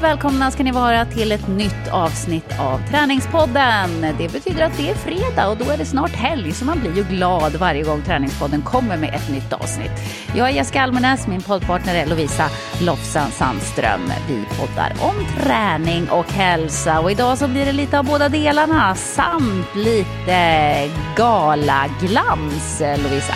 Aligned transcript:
Varmt 0.00 0.10
välkomna 0.10 0.50
ska 0.50 0.62
ni 0.62 0.72
vara 0.72 1.04
till 1.04 1.32
ett 1.32 1.48
nytt 1.48 1.88
avsnitt 1.90 2.58
av 2.58 2.78
Träningspodden. 2.90 4.00
Det 4.18 4.32
betyder 4.32 4.64
att 4.64 4.76
det 4.76 4.90
är 4.90 4.94
fredag 4.94 5.48
och 5.48 5.56
då 5.56 5.64
är 5.70 5.76
det 5.78 5.84
snart 5.84 6.10
helg 6.10 6.52
så 6.52 6.64
man 6.64 6.80
blir 6.80 6.96
ju 6.96 7.04
glad 7.04 7.56
varje 7.56 7.82
gång 7.82 8.02
Träningspodden 8.02 8.62
kommer 8.62 8.96
med 8.96 9.14
ett 9.14 9.30
nytt 9.30 9.52
avsnitt. 9.52 9.90
Jag 10.36 10.48
är 10.48 10.52
Jessica 10.52 10.82
Almenäs, 10.82 11.26
min 11.26 11.42
poddpartner 11.42 11.94
är 11.94 12.06
Lovisa 12.06 12.50
Lofsan 12.80 13.30
Sandström. 13.30 14.12
Vi 14.28 14.44
poddar 14.58 14.92
om 15.00 15.14
träning 15.42 16.10
och 16.10 16.32
hälsa 16.32 17.00
och 17.00 17.10
idag 17.10 17.38
så 17.38 17.48
blir 17.48 17.64
det 17.64 17.72
lite 17.72 17.98
av 17.98 18.04
båda 18.04 18.28
delarna 18.28 18.94
samt 18.94 19.74
lite 19.74 20.90
galaglans, 21.16 22.80
Lovisa. 22.80 23.34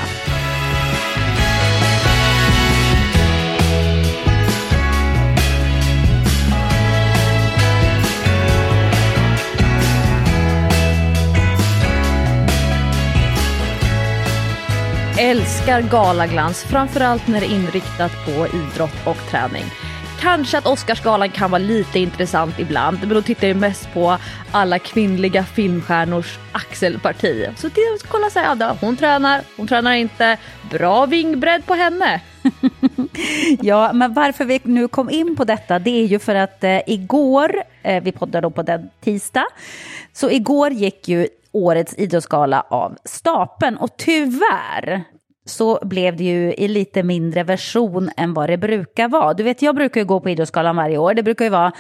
Älskar 15.23 15.83
galaglans, 15.83 16.65
framförallt 16.65 17.29
när 17.29 17.41
det 17.41 17.47
är 17.47 17.55
inriktat 17.55 18.13
på 18.25 18.31
idrott 18.31 19.07
och 19.07 19.17
träning. 19.31 19.65
Kanske 20.21 20.59
att 20.59 20.67
Oscarsgalan 20.67 21.31
kan 21.31 21.51
vara 21.51 21.59
lite 21.59 21.99
intressant 21.99 22.59
ibland, 22.59 22.99
men 23.01 23.09
då 23.09 23.23
tittar 23.23 23.49
jag 23.49 23.57
mest 23.57 23.93
på 23.95 24.19
alla 24.51 24.79
kvinnliga 24.79 25.45
filmstjärnors 25.45 26.39
axelparti. 26.53 27.49
Så 27.57 27.69
det 27.69 28.09
kolla 28.09 28.31
så 28.31 28.39
här, 28.39 28.77
hon 28.81 28.97
tränar, 28.97 29.43
hon 29.57 29.67
tränar 29.67 29.93
inte, 29.93 30.39
bra 30.71 31.07
vingbredd 31.07 31.67
på 31.67 31.75
henne. 31.75 32.21
ja, 33.61 33.93
men 33.93 34.15
varför 34.15 34.45
vi 34.45 34.61
nu 34.63 34.89
kom 34.89 35.11
in 35.11 35.37
på 35.37 35.45
detta, 35.45 35.79
det 35.79 36.03
är 36.03 36.07
ju 36.07 36.19
för 36.19 36.35
att 36.35 36.65
eh, 36.65 36.81
igår, 36.87 37.63
eh, 37.83 38.03
vi 38.03 38.13
poddade 38.13 38.47
då 38.47 38.51
på 38.51 38.63
den 38.63 38.91
tisdag, 39.01 39.47
så 40.13 40.31
igår 40.31 40.71
gick 40.71 41.09
ju 41.09 41.29
årets 41.53 41.95
idrottsgala 41.99 42.61
av 42.69 42.97
stapeln 43.05 43.77
och 43.77 43.97
tyvärr 43.97 45.05
så 45.45 45.79
blev 45.83 46.17
det 46.17 46.25
ju 46.25 46.55
i 46.55 46.69
lite 46.69 47.03
mindre 47.03 47.43
version 47.43 48.11
än 48.17 48.35
vad 48.35 48.49
det 48.49 48.59
brukar 48.59 49.09
vara. 49.09 49.35
Du 49.35 49.43
vet, 49.43 49.63
jag 49.63 49.75
brukar 49.75 50.01
ju 50.01 50.07
gå 50.07 50.21
på 50.21 50.31
Idrottsgalan 50.31 50.77
varje 50.77 50.99
år. 50.99 51.15
Det 51.15 51.23
brukar 51.23 51.45
ju 51.45 51.51
vara 51.51 51.73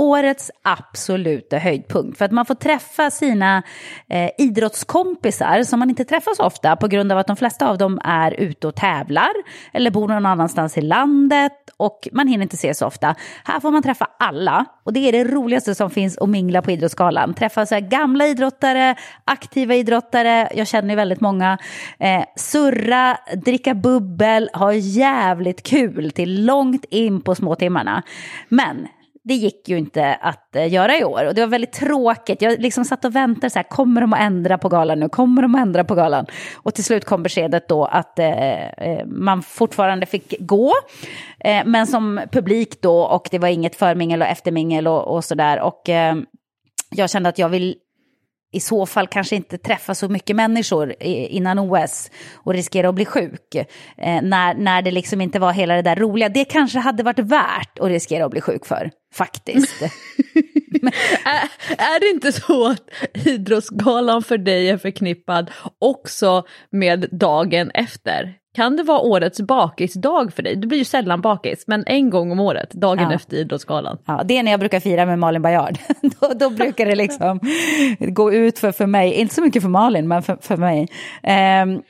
årets 0.00 0.50
absoluta 0.62 1.58
höjdpunkt. 1.58 2.18
För 2.18 2.24
att 2.24 2.32
man 2.32 2.46
får 2.46 2.54
träffa 2.54 3.10
sina 3.10 3.62
eh, 4.08 4.30
idrottskompisar 4.38 5.62
som 5.62 5.78
man 5.78 5.90
inte 5.90 6.04
träffar 6.04 6.34
så 6.34 6.44
ofta 6.44 6.76
på 6.76 6.88
grund 6.88 7.12
av 7.12 7.18
att 7.18 7.26
de 7.26 7.36
flesta 7.36 7.68
av 7.68 7.78
dem 7.78 8.00
är 8.04 8.40
ute 8.40 8.66
och 8.66 8.74
tävlar 8.74 9.30
eller 9.72 9.90
bor 9.90 10.08
någon 10.08 10.26
annanstans 10.26 10.78
i 10.78 10.80
landet 10.80 11.52
och 11.76 12.08
man 12.12 12.28
hinner 12.28 12.42
inte 12.42 12.56
se 12.56 12.74
så 12.74 12.86
ofta. 12.86 13.14
Här 13.44 13.60
får 13.60 13.70
man 13.70 13.82
träffa 13.82 14.08
alla 14.18 14.64
och 14.84 14.92
det 14.92 15.08
är 15.08 15.12
det 15.12 15.24
roligaste 15.24 15.74
som 15.74 15.90
finns 15.90 16.18
att 16.18 16.28
mingla 16.28 16.62
på 16.62 16.70
Idrottsgalan. 16.70 17.34
Träffa 17.34 17.66
så 17.66 17.80
gamla 17.80 18.26
idrottare, 18.26 18.94
aktiva 19.24 19.74
idrottare, 19.74 20.48
jag 20.54 20.66
känner 20.66 20.90
ju 20.90 20.96
väldigt 20.96 21.20
många. 21.20 21.58
Eh, 21.98 22.24
surra, 22.36 23.18
dricka 23.44 23.74
bubbel, 23.74 24.50
ha 24.52 24.72
jävligt 24.72 25.62
kul 25.62 26.10
till 26.10 26.44
långt 26.44 26.84
in 26.90 27.20
på 27.20 27.34
småtimmarna. 27.34 28.02
Men 28.48 28.88
det 29.24 29.34
gick 29.34 29.68
ju 29.68 29.78
inte 29.78 30.14
att 30.14 30.56
eh, 30.56 30.72
göra 30.72 30.98
i 30.98 31.04
år 31.04 31.26
och 31.26 31.34
det 31.34 31.40
var 31.40 31.48
väldigt 31.48 31.72
tråkigt. 31.72 32.42
Jag 32.42 32.60
liksom 32.60 32.84
satt 32.84 33.04
och 33.04 33.16
väntade 33.16 33.50
så 33.50 33.58
här, 33.58 33.68
kommer 33.68 34.00
de 34.00 34.12
att 34.12 34.20
ändra 34.20 34.58
på 34.58 34.68
galan 34.68 35.00
nu? 35.00 35.08
Kommer 35.08 35.42
de 35.42 35.54
att 35.54 35.60
ändra 35.60 35.84
på 35.84 35.94
galan? 35.94 36.26
Och 36.54 36.74
till 36.74 36.84
slut 36.84 37.04
kom 37.04 37.22
beskedet 37.22 37.68
då 37.68 37.84
att 37.84 38.18
eh, 38.18 38.68
eh 38.68 39.06
man 39.06 39.42
fortfarande 39.42 40.06
fick 40.06 40.34
gå, 40.40 40.72
eh, 41.44 41.62
men 41.66 41.86
som 41.86 42.20
publik 42.32 42.82
då 42.82 43.00
och 43.02 43.28
det 43.30 43.38
var 43.38 43.48
inget 43.48 43.76
förmingel 43.76 44.22
och 44.22 44.28
eftermingel 44.28 44.88
och, 44.88 45.14
och 45.14 45.24
sådär. 45.24 45.60
Och 45.60 45.82
jag 46.90 47.10
kände 47.10 47.28
att 47.28 47.38
jag 47.38 47.48
vill 47.48 47.76
i 48.52 48.60
så 48.60 48.86
fall 48.86 49.06
kanske 49.06 49.36
inte 49.36 49.58
träffa 49.58 49.94
så 49.94 50.08
mycket 50.08 50.36
människor 50.36 50.94
innan 51.02 51.58
OS 51.58 52.10
och 52.34 52.52
riskera 52.52 52.88
att 52.88 52.94
bli 52.94 53.04
sjuk. 53.04 53.54
Eh, 53.54 54.22
när, 54.22 54.54
när 54.54 54.82
det 54.82 54.90
liksom 54.90 55.20
inte 55.20 55.38
var 55.38 55.52
hela 55.52 55.74
det 55.74 55.82
där 55.82 55.96
roliga. 55.96 56.28
Det 56.28 56.44
kanske 56.44 56.78
hade 56.78 57.02
varit 57.02 57.18
värt 57.18 57.78
att 57.78 57.88
riskera 57.88 58.24
att 58.24 58.30
bli 58.30 58.40
sjuk 58.40 58.66
för, 58.66 58.90
faktiskt. 59.14 59.82
är, 61.24 61.48
är 61.78 62.00
det 62.00 62.10
inte 62.10 62.32
så 62.32 62.66
att 62.66 62.90
Idrottsgalan 63.26 64.22
för 64.22 64.38
dig 64.38 64.70
är 64.70 64.78
förknippad 64.78 65.50
också 65.78 66.44
med 66.70 67.08
dagen 67.10 67.70
efter? 67.70 68.40
Kan 68.54 68.76
det 68.76 68.82
vara 68.82 69.00
årets 69.00 69.40
bakisdag 69.40 70.32
för 70.32 70.42
dig? 70.42 70.56
Du 70.56 70.68
blir 70.68 70.78
ju 70.78 70.84
sällan 70.84 71.20
bakis, 71.20 71.64
men 71.66 71.84
en 71.86 72.10
gång 72.10 72.32
om 72.32 72.40
året, 72.40 72.70
dagen 72.70 73.10
ja. 73.10 73.14
efter 73.14 73.36
Idrottsgalan. 73.36 73.98
Ja, 74.06 74.22
det 74.24 74.38
är 74.38 74.42
när 74.42 74.50
jag 74.50 74.60
brukar 74.60 74.80
fira 74.80 75.06
med 75.06 75.18
Malin 75.18 75.42
Bajard. 75.42 75.78
då, 76.20 76.32
då, 76.34 76.50
brukar 76.50 76.86
det 76.86 76.94
liksom 76.94 77.40
gå 77.98 78.32
ut 78.32 78.58
för, 78.58 78.72
för 78.72 78.86
mig, 78.86 79.12
inte 79.12 79.34
så 79.34 79.42
mycket 79.42 79.62
för 79.62 79.68
Malin, 79.68 80.08
men 80.08 80.22
för, 80.22 80.38
för 80.40 80.56
mig. 80.56 80.88
Um, 81.62 81.82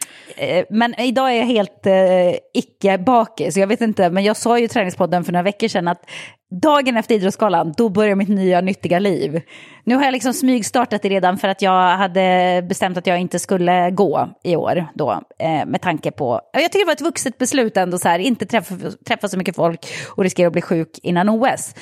men 0.70 1.00
idag 1.00 1.30
är 1.30 1.36
jag 1.36 1.46
helt 1.46 1.86
uh, 1.86 2.34
icke-bakis, 2.54 3.56
jag 3.56 3.66
vet 3.66 3.80
inte, 3.80 4.10
men 4.10 4.24
jag 4.24 4.36
sa 4.36 4.58
ju 4.58 4.64
i 4.64 4.68
träningspodden 4.68 5.24
för 5.24 5.32
några 5.32 5.42
veckor 5.42 5.68
sedan 5.68 5.88
att 5.88 6.02
dagen 6.50 6.96
efter 6.96 7.14
Idrottsgalan, 7.14 7.74
då 7.76 7.88
börjar 7.88 8.14
mitt 8.14 8.28
nya 8.28 8.60
nyttiga 8.60 8.98
liv. 8.98 9.42
Nu 9.84 9.96
har 9.96 10.04
jag 10.04 10.12
liksom 10.12 10.34
smygstartat 10.34 11.02
det 11.02 11.08
redan 11.08 11.38
för 11.38 11.48
att 11.48 11.62
jag 11.62 11.96
hade 11.96 12.62
bestämt 12.68 12.96
att 12.96 13.06
jag 13.06 13.18
inte 13.18 13.38
skulle 13.38 13.90
gå 13.90 14.28
i 14.44 14.56
år 14.56 14.86
då. 14.94 15.20
Eh, 15.38 15.66
med 15.66 15.80
tanke 15.80 16.10
på, 16.10 16.40
jag 16.52 16.62
tycker 16.62 16.78
det 16.78 16.84
var 16.84 16.92
ett 16.92 17.00
vuxet 17.00 17.38
beslut 17.38 17.76
ändå 17.76 17.98
så 17.98 18.08
här, 18.08 18.18
inte 18.18 18.46
träffa, 18.46 18.74
träffa 19.06 19.28
så 19.28 19.38
mycket 19.38 19.56
folk 19.56 19.86
och 20.16 20.22
riskera 20.22 20.46
att 20.46 20.52
bli 20.52 20.62
sjuk 20.62 20.98
innan 21.02 21.28
OS. 21.28 21.74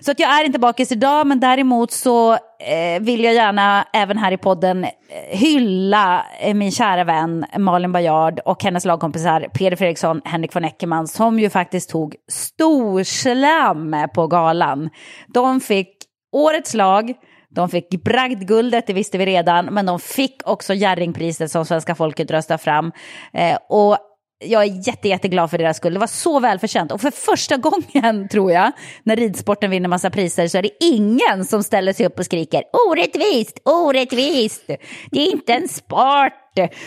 Så 0.00 0.10
att 0.10 0.20
jag 0.20 0.40
är 0.40 0.44
inte 0.44 0.58
bakis 0.58 0.92
idag, 0.92 1.26
men 1.26 1.40
däremot 1.40 1.90
så 1.90 2.38
Eh, 2.66 3.00
vill 3.00 3.24
jag 3.24 3.34
gärna 3.34 3.86
även 3.92 4.18
här 4.18 4.32
i 4.32 4.36
podden 4.36 4.84
eh, 4.84 4.90
hylla 5.28 6.26
eh, 6.40 6.54
min 6.54 6.72
kära 6.72 7.04
vän 7.04 7.44
Malin 7.58 7.92
Bajard 7.92 8.40
och 8.44 8.62
hennes 8.62 8.84
lagkompisar 8.84 9.46
Peder 9.54 9.76
Fredriksson, 9.76 10.20
Henrik 10.24 10.54
von 10.54 10.64
Eckermann 10.64 11.08
som 11.08 11.38
ju 11.38 11.50
faktiskt 11.50 11.90
tog 11.90 12.16
storslam 12.28 14.08
på 14.14 14.26
galan. 14.26 14.90
De 15.28 15.60
fick 15.60 15.96
årets 16.32 16.74
lag, 16.74 17.14
de 17.48 17.68
fick 17.68 18.04
bragdguldet, 18.04 18.86
det 18.86 18.92
visste 18.92 19.18
vi 19.18 19.26
redan, 19.26 19.66
men 19.66 19.86
de 19.86 20.00
fick 20.00 20.36
också 20.44 20.74
Jerringpriset 20.74 21.50
som 21.50 21.64
svenska 21.64 21.94
folket 21.94 22.30
röstar 22.30 22.58
fram. 22.58 22.92
Eh, 23.32 23.58
och 23.68 23.98
jag 24.40 24.62
är 24.62 24.88
jätte, 24.88 25.08
jätteglad 25.08 25.50
för 25.50 25.58
deras 25.58 25.76
skull. 25.76 25.94
Det 25.94 26.00
var 26.00 26.06
så 26.06 26.40
välförtjänt. 26.40 26.92
Och 26.92 27.00
för 27.00 27.10
första 27.10 27.56
gången, 27.56 28.28
tror 28.30 28.52
jag, 28.52 28.72
när 29.02 29.16
ridsporten 29.16 29.70
vinner 29.70 29.88
massa 29.88 30.10
priser 30.10 30.48
så 30.48 30.58
är 30.58 30.62
det 30.62 30.84
ingen 30.84 31.44
som 31.44 31.62
ställer 31.62 31.92
sig 31.92 32.06
upp 32.06 32.18
och 32.18 32.24
skriker 32.24 32.62
orättvist, 32.88 33.60
orättvist, 33.64 34.66
det 35.10 35.20
är 35.20 35.32
inte 35.32 35.52
en 35.52 35.68
sport. 35.68 36.32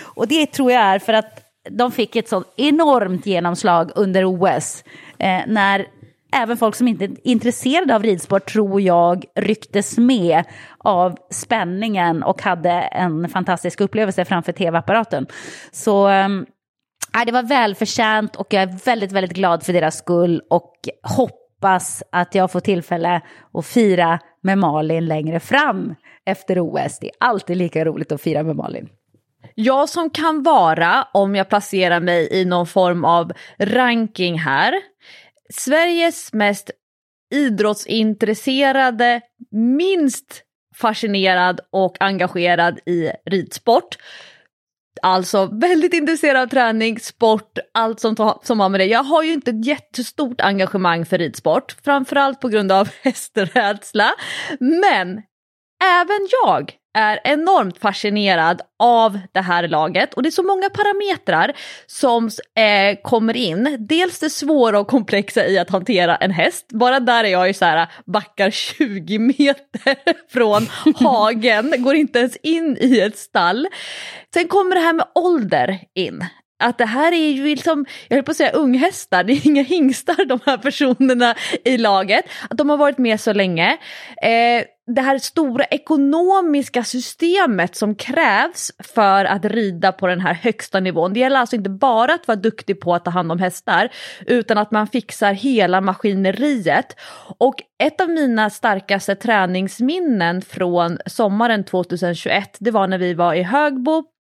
Och 0.03 0.27
det 0.27 0.45
tror 0.45 0.71
jag 0.71 0.81
är 0.81 0.99
för 0.99 1.13
att 1.13 1.39
de 1.69 1.91
fick 1.91 2.15
ett 2.15 2.29
sånt 2.29 2.47
enormt 2.57 3.25
genomslag 3.25 3.91
under 3.95 4.25
OS. 4.25 4.83
Eh, 5.17 5.41
när 5.47 5.85
även 6.33 6.57
folk 6.57 6.75
som 6.75 6.87
inte 6.87 7.05
är 7.05 7.11
intresserade 7.23 7.95
av 7.95 8.03
ridsport 8.03 8.51
tror 8.51 8.81
jag 8.81 9.25
rycktes 9.35 9.97
med 9.97 10.43
av 10.77 11.17
spänningen 11.31 12.23
och 12.23 12.41
hade 12.41 12.71
en 12.71 13.29
fantastisk 13.29 13.81
upplevelse 13.81 14.25
framför 14.25 14.51
tv-apparaten. 14.51 15.27
Så 15.71 16.07
ehm, 16.07 16.45
det 17.25 17.31
var 17.31 17.43
välförtjänt 17.43 18.35
och 18.35 18.53
jag 18.53 18.63
är 18.63 18.85
väldigt, 18.85 19.11
väldigt 19.11 19.33
glad 19.33 19.63
för 19.63 19.73
deras 19.73 19.97
skull 19.97 20.41
och 20.49 20.73
hoppas 21.03 22.03
att 22.11 22.35
jag 22.35 22.51
får 22.51 22.59
tillfälle 22.59 23.21
att 23.53 23.65
fira 23.65 24.19
med 24.41 24.57
Malin 24.57 25.05
längre 25.05 25.39
fram 25.39 25.95
efter 26.25 26.59
OS. 26.59 26.99
Det 26.99 27.07
är 27.07 27.13
alltid 27.19 27.57
lika 27.57 27.85
roligt 27.85 28.11
att 28.11 28.21
fira 28.21 28.43
med 28.43 28.55
Malin. 28.55 28.89
Jag 29.55 29.89
som 29.89 30.09
kan 30.09 30.43
vara, 30.43 31.07
om 31.13 31.35
jag 31.35 31.49
placerar 31.49 31.99
mig 31.99 32.27
i 32.31 32.45
någon 32.45 32.67
form 32.67 33.05
av 33.05 33.31
ranking 33.59 34.39
här, 34.39 34.73
Sveriges 35.53 36.33
mest 36.33 36.71
idrottsintresserade, 37.33 39.21
minst 39.51 40.43
fascinerad 40.75 41.59
och 41.71 41.97
engagerad 41.99 42.79
i 42.85 43.11
ridsport. 43.25 43.97
Alltså 45.01 45.49
väldigt 45.51 45.93
intresserad 45.93 46.41
av 46.41 46.47
träning, 46.47 46.99
sport, 46.99 47.57
allt 47.73 47.99
som, 47.99 48.39
som 48.43 48.59
har 48.59 48.69
med 48.69 48.79
det. 48.79 48.85
Jag 48.85 49.03
har 49.03 49.23
ju 49.23 49.33
inte 49.33 49.51
ett 49.51 49.65
jättestort 49.65 50.41
engagemang 50.41 51.05
för 51.05 51.17
ridsport, 51.17 51.75
framförallt 51.83 52.39
på 52.39 52.47
grund 52.47 52.71
av 52.71 52.89
hästrädsla. 53.01 54.13
Men 54.59 55.21
även 55.83 56.27
jag 56.45 56.73
är 56.93 57.19
enormt 57.23 57.77
fascinerad 57.79 58.61
av 58.79 59.19
det 59.31 59.41
här 59.41 59.67
laget 59.67 60.13
och 60.13 60.23
det 60.23 60.29
är 60.29 60.31
så 60.31 60.43
många 60.43 60.69
parametrar 60.69 61.53
som 61.87 62.29
eh, 62.55 62.97
kommer 63.03 63.37
in. 63.37 63.77
Dels 63.79 64.19
det 64.19 64.29
svåra 64.29 64.79
och 64.79 64.87
komplexa 64.87 65.45
i 65.47 65.57
att 65.59 65.69
hantera 65.69 66.15
en 66.15 66.31
häst. 66.31 66.65
Bara 66.69 66.99
där 66.99 67.23
är 67.23 67.27
jag 67.27 67.47
ju 67.47 67.53
så 67.53 67.65
här 67.65 67.87
backar 68.05 68.51
20 68.51 69.19
meter 69.19 69.95
från 70.33 70.67
hagen, 70.95 71.73
går 71.77 71.95
inte 71.95 72.19
ens 72.19 72.37
in 72.37 72.77
i 72.79 72.99
ett 72.99 73.17
stall. 73.17 73.67
Sen 74.33 74.47
kommer 74.47 74.75
det 74.75 74.81
här 74.81 74.93
med 74.93 75.05
ålder 75.15 75.79
in. 75.93 76.25
att 76.63 76.77
det 76.77 76.85
här 76.85 77.11
är 77.11 77.31
ju 77.31 77.43
liksom, 77.43 77.85
jag 78.07 78.17
höll 78.17 78.23
på 78.23 78.31
att 78.31 78.37
säga 78.37 78.51
unghästar, 78.51 79.23
det 79.27 79.33
är 79.33 79.47
inga 79.47 79.63
hingstar 79.63 80.25
de 80.25 80.39
här 80.45 80.57
personerna 80.57 81.35
i 81.65 81.77
laget. 81.77 82.25
Att 82.49 82.57
de 82.57 82.69
har 82.69 82.77
varit 82.77 82.97
med 82.97 83.19
så 83.19 83.33
länge. 83.33 83.77
Eh, 84.21 84.63
det 84.87 85.01
här 85.01 85.17
stora 85.17 85.65
ekonomiska 85.65 86.83
systemet 86.83 87.75
som 87.75 87.95
krävs 87.95 88.71
för 88.79 89.25
att 89.25 89.45
rida 89.45 89.91
på 89.91 90.07
den 90.07 90.19
här 90.19 90.33
högsta 90.33 90.79
nivån. 90.79 91.13
Det 91.13 91.19
gäller 91.19 91.39
alltså 91.39 91.55
inte 91.55 91.69
bara 91.69 92.13
att 92.13 92.27
vara 92.27 92.35
duktig 92.35 92.81
på 92.81 92.95
att 92.95 93.05
ta 93.05 93.11
hand 93.11 93.31
om 93.31 93.39
hästar 93.39 93.89
utan 94.27 94.57
att 94.57 94.71
man 94.71 94.87
fixar 94.87 95.33
hela 95.33 95.81
maskineriet. 95.81 96.95
Och 97.37 97.55
ett 97.83 98.01
av 98.01 98.09
mina 98.09 98.49
starkaste 98.49 99.15
träningsminnen 99.15 100.41
från 100.41 100.97
sommaren 101.05 101.63
2021 101.63 102.57
det 102.59 102.71
var 102.71 102.87
när 102.87 102.97
vi 102.97 103.13
var 103.13 103.33
i 103.33 103.43
Högbo 103.43 104.12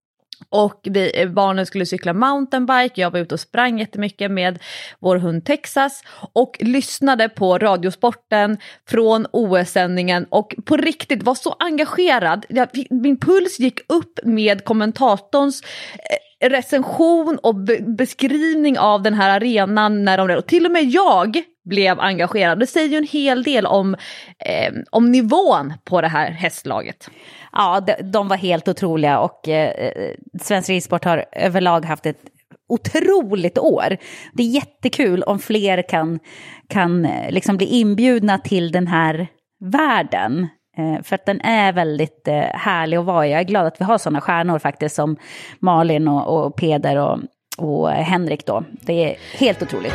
och 0.48 0.80
vi, 0.82 1.20
eh, 1.20 1.28
barnen 1.28 1.66
skulle 1.66 1.86
cykla 1.86 2.12
mountainbike, 2.12 3.00
jag 3.00 3.10
var 3.10 3.18
ute 3.18 3.34
och 3.34 3.40
sprang 3.40 3.78
jättemycket 3.78 4.30
med 4.30 4.58
vår 5.00 5.16
hund 5.16 5.44
Texas 5.44 6.02
och 6.32 6.56
lyssnade 6.60 7.28
på 7.28 7.58
Radiosporten 7.58 8.58
från 8.88 9.26
OS-sändningen 9.32 10.26
och 10.30 10.54
på 10.64 10.76
riktigt 10.76 11.22
var 11.22 11.34
så 11.34 11.56
engagerad. 11.58 12.46
Jag, 12.48 12.68
min 12.90 13.20
puls 13.20 13.58
gick 13.58 13.80
upp 13.88 14.20
med 14.24 14.64
kommentatorns 14.64 15.62
eh, 16.42 16.48
recension 16.48 17.38
och 17.42 17.54
be 17.54 17.78
beskrivning 17.82 18.78
av 18.78 19.02
den 19.02 19.14
här 19.14 19.36
arenan 19.36 20.04
när 20.04 20.18
de 20.18 20.30
och 20.36 20.46
till 20.46 20.66
och 20.66 20.72
med 20.72 20.84
jag 20.84 21.42
blev 21.64 22.00
engagerad. 22.00 22.58
Det 22.58 22.66
säger 22.66 22.88
ju 22.88 22.96
en 22.96 23.06
hel 23.06 23.42
del 23.42 23.66
om, 23.66 23.94
eh, 24.38 24.72
om 24.90 25.12
nivån 25.12 25.72
på 25.84 26.00
det 26.00 26.08
här 26.08 26.30
hästlaget. 26.30 27.10
Ja, 27.52 27.80
de, 27.80 28.10
de 28.10 28.28
var 28.28 28.36
helt 28.36 28.68
otroliga 28.68 29.18
och 29.18 29.48
eh, 29.48 29.70
eh 29.70 30.14
Svensk 30.40 30.68
Ridsport 30.68 31.04
har 31.04 31.24
överlag 31.32 31.84
haft 31.84 32.06
ett 32.06 32.20
otroligt 32.68 33.58
år. 33.58 33.96
Det 34.32 34.42
är 34.42 34.46
jättekul 34.46 35.22
om 35.22 35.38
fler 35.38 35.88
kan, 35.88 36.18
kan 36.68 37.04
eh, 37.04 37.30
liksom 37.30 37.56
bli 37.56 37.66
inbjudna 37.66 38.38
till 38.38 38.72
den 38.72 38.86
här 38.86 39.26
världen. 39.64 40.48
Eh, 40.78 41.02
för 41.02 41.14
att 41.14 41.26
den 41.26 41.40
är 41.40 41.72
väldigt 41.72 42.28
härlig 42.54 42.96
att 42.96 43.04
vara 43.04 43.26
i. 43.26 43.30
Jag 43.30 43.40
är 43.40 43.44
glad 43.44 43.66
att 43.66 43.80
vi 43.80 43.84
har 43.84 43.98
sådana 43.98 44.20
stjärnor 44.20 44.58
faktiskt 44.58 44.94
som 44.94 45.16
Malin 45.60 46.08
och, 46.08 46.46
och 46.46 46.56
Peder 46.56 46.96
och, 46.96 47.18
och 47.58 47.90
Henrik 47.90 48.46
då. 48.46 48.64
Det 48.70 49.04
är 49.04 49.16
helt 49.38 49.62
otroligt. 49.62 49.94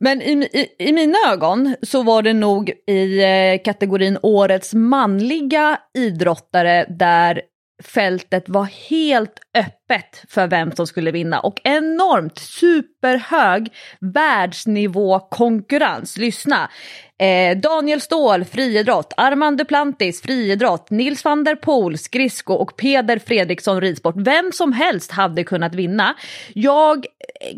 Men 0.00 0.22
i, 0.22 0.32
i, 0.52 0.88
i, 0.88 0.92
mina 0.92 1.18
ögon 1.32 1.76
så 1.82 2.02
var 2.02 2.22
det 2.22 2.32
nog 2.32 2.72
i 2.86 3.22
eh, 3.22 3.62
kategorin 3.64 4.18
årets 4.22 4.74
manliga 4.74 5.80
idrottare 5.94 6.86
där 6.88 7.42
fältet 7.82 8.48
var 8.48 8.64
helt 8.64 9.40
öppet 9.58 10.24
för 10.28 10.46
vem 10.46 10.72
som 10.72 10.86
skulle 10.86 11.10
vinna 11.10 11.40
och 11.40 11.60
enormt 11.64 12.38
superhög 12.38 13.72
världsnivå 14.00 15.18
konkurrens. 15.18 16.18
Lyssna! 16.18 16.70
Eh, 17.18 17.56
Daniel 17.56 18.00
Ståhl, 18.00 18.44
friidrott. 18.44 19.12
Armand 19.16 19.58
Duplantis, 19.58 20.22
friidrott. 20.22 20.90
Nils 20.90 21.24
van 21.24 21.44
der 21.44 21.54
Poel, 21.54 21.98
skridsko 21.98 22.54
och 22.54 22.76
Peder 22.76 23.18
Fredriksson, 23.18 23.80
ridsport. 23.80 24.14
Vem 24.18 24.52
som 24.52 24.72
helst 24.72 25.12
hade 25.12 25.44
kunnat 25.44 25.74
vinna. 25.74 26.14
Jag 26.54 27.06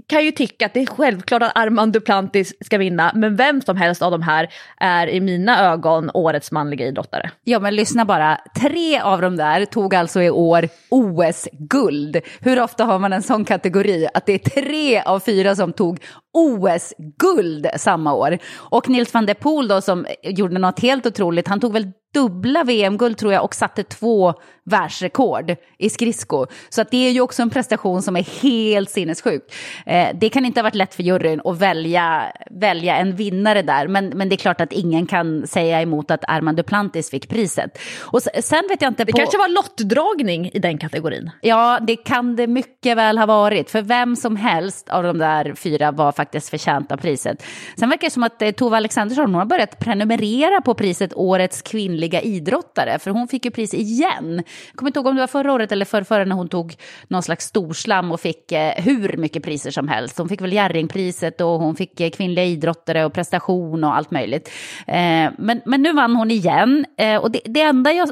kan 0.06 0.24
ju 0.24 0.30
tycka 0.30 0.66
att 0.66 0.74
det 0.74 0.80
är 0.80 0.86
självklart 0.86 1.42
att 1.42 1.52
Armand 1.54 1.92
Duplantis 1.92 2.54
ska 2.64 2.78
vinna, 2.78 3.12
men 3.14 3.36
vem 3.36 3.60
som 3.60 3.76
helst 3.76 4.02
av 4.02 4.10
de 4.10 4.22
här 4.22 4.48
är 4.76 5.06
i 5.06 5.20
mina 5.20 5.72
ögon 5.72 6.10
årets 6.14 6.52
manliga 6.52 6.86
idrottare. 6.86 7.30
Ja, 7.44 7.58
men 7.58 7.76
lyssna 7.76 8.04
bara. 8.04 8.40
Tre 8.60 9.00
av 9.00 9.20
de 9.20 9.36
där 9.36 9.64
tog 9.64 9.94
alltså 9.94 10.22
i 10.22 10.30
år 10.30 10.68
OS-guld. 10.88 12.20
Hur 12.40 12.62
ofta 12.62 12.84
har 12.84 12.98
man 12.98 13.12
en 13.12 13.22
sån 13.22 13.44
kategori? 13.44 14.08
Att 14.14 14.26
det 14.26 14.32
är 14.32 14.62
tre 14.62 15.00
av 15.00 15.20
fyra 15.20 15.54
som 15.54 15.72
tog 15.72 16.00
OS-guld 16.38 17.66
samma 17.76 18.14
år. 18.14 18.38
Och 18.56 18.88
Nils 18.88 19.14
van 19.14 19.26
der 19.26 19.34
Poel 19.34 19.68
då 19.68 19.80
som 19.80 20.06
gjorde 20.22 20.58
något 20.58 20.80
helt 20.80 21.06
otroligt, 21.06 21.48
han 21.48 21.60
tog 21.60 21.72
väl 21.72 21.92
dubbla 22.14 22.64
VM-guld 22.64 23.18
tror 23.18 23.32
jag 23.32 23.44
och 23.44 23.54
satte 23.54 23.82
två 23.82 24.34
världsrekord 24.64 25.56
i 25.78 25.90
skridsko. 25.90 26.46
Så 26.68 26.80
att 26.80 26.90
det 26.90 27.06
är 27.06 27.10
ju 27.10 27.20
också 27.20 27.42
en 27.42 27.50
prestation 27.50 28.02
som 28.02 28.16
är 28.16 28.42
helt 28.42 28.90
sinnessjuk. 28.90 29.42
Eh, 29.86 30.08
det 30.14 30.28
kan 30.28 30.44
inte 30.44 30.60
ha 30.60 30.62
varit 30.62 30.74
lätt 30.74 30.94
för 30.94 31.02
juryn 31.02 31.40
att 31.44 31.58
välja, 31.58 32.32
välja 32.50 32.96
en 32.96 33.16
vinnare 33.16 33.62
där, 33.62 33.88
men, 33.88 34.08
men 34.08 34.28
det 34.28 34.34
är 34.34 34.36
klart 34.36 34.60
att 34.60 34.72
ingen 34.72 35.06
kan 35.06 35.46
säga 35.46 35.80
emot 35.80 36.10
att 36.10 36.24
Armand 36.28 36.56
Duplantis 36.56 37.10
fick 37.10 37.28
priset. 37.28 37.78
Och 38.00 38.22
sen 38.22 38.62
vet 38.68 38.82
jag 38.82 38.90
inte... 38.90 39.04
Det 39.04 39.12
kanske 39.12 39.38
var 39.38 39.48
lottdragning 39.48 40.50
i 40.52 40.58
den 40.58 40.78
kategorin? 40.78 41.30
Ja, 41.40 41.78
det 41.86 41.96
kan 41.96 42.36
det 42.36 42.46
mycket 42.46 42.96
väl 42.96 43.18
ha 43.18 43.26
varit, 43.26 43.70
för 43.70 43.82
vem 43.82 44.16
som 44.16 44.36
helst 44.36 44.88
av 44.88 45.02
de 45.02 45.18
där 45.18 45.54
fyra 45.54 45.92
var 45.92 46.12
faktiskt 46.12 46.27
förtjänt 46.50 46.92
av 46.92 46.96
priset. 46.96 47.42
Sen 47.76 47.88
verkar 47.88 48.06
det 48.06 48.10
som 48.10 48.22
att 48.22 48.42
eh, 48.42 48.50
Tove 48.50 48.76
Alexandersson 48.76 49.24
hon 49.24 49.34
har 49.34 49.44
börjat 49.44 49.78
prenumerera 49.78 50.60
på 50.60 50.74
priset 50.74 51.14
Årets 51.14 51.62
kvinnliga 51.62 52.20
idrottare, 52.20 52.98
för 52.98 53.10
hon 53.10 53.28
fick 53.28 53.44
ju 53.44 53.50
pris 53.50 53.74
igen 53.74 54.42
jag 54.68 54.76
kommer 54.76 54.88
inte 54.88 54.98
ihåg 54.98 55.06
om 55.06 55.14
det 55.14 55.22
var 55.22 55.26
förra 55.26 55.52
året 55.52 55.72
eller 55.72 55.84
förra, 55.84 56.04
förra 56.04 56.24
när 56.24 56.36
hon 56.36 56.48
tog 56.48 56.76
någon 57.08 57.22
slags 57.22 57.44
storslam 57.44 58.12
och 58.12 58.20
fick 58.20 58.52
eh, 58.52 58.72
hur 58.76 59.16
mycket 59.16 59.42
priser 59.42 59.70
som 59.70 59.88
helst. 59.88 60.18
Hon 60.18 60.28
fick 60.28 60.40
väl 60.40 60.52
Jerringpriset 60.52 61.40
och 61.40 61.48
hon 61.60 61.76
fick 61.76 62.00
eh, 62.00 62.10
kvinnliga 62.10 62.44
idrottare 62.44 63.04
och 63.04 63.12
prestation 63.12 63.84
och 63.84 63.96
allt 63.96 64.10
möjligt. 64.10 64.50
Men, 64.86 65.60
men 65.64 65.82
nu 65.82 65.92
vann 65.92 66.16
hon 66.16 66.30
igen 66.30 66.86
och 67.20 67.30
det, 67.30 67.40
det 67.44 67.60
enda 67.60 67.92
jag 67.92 68.08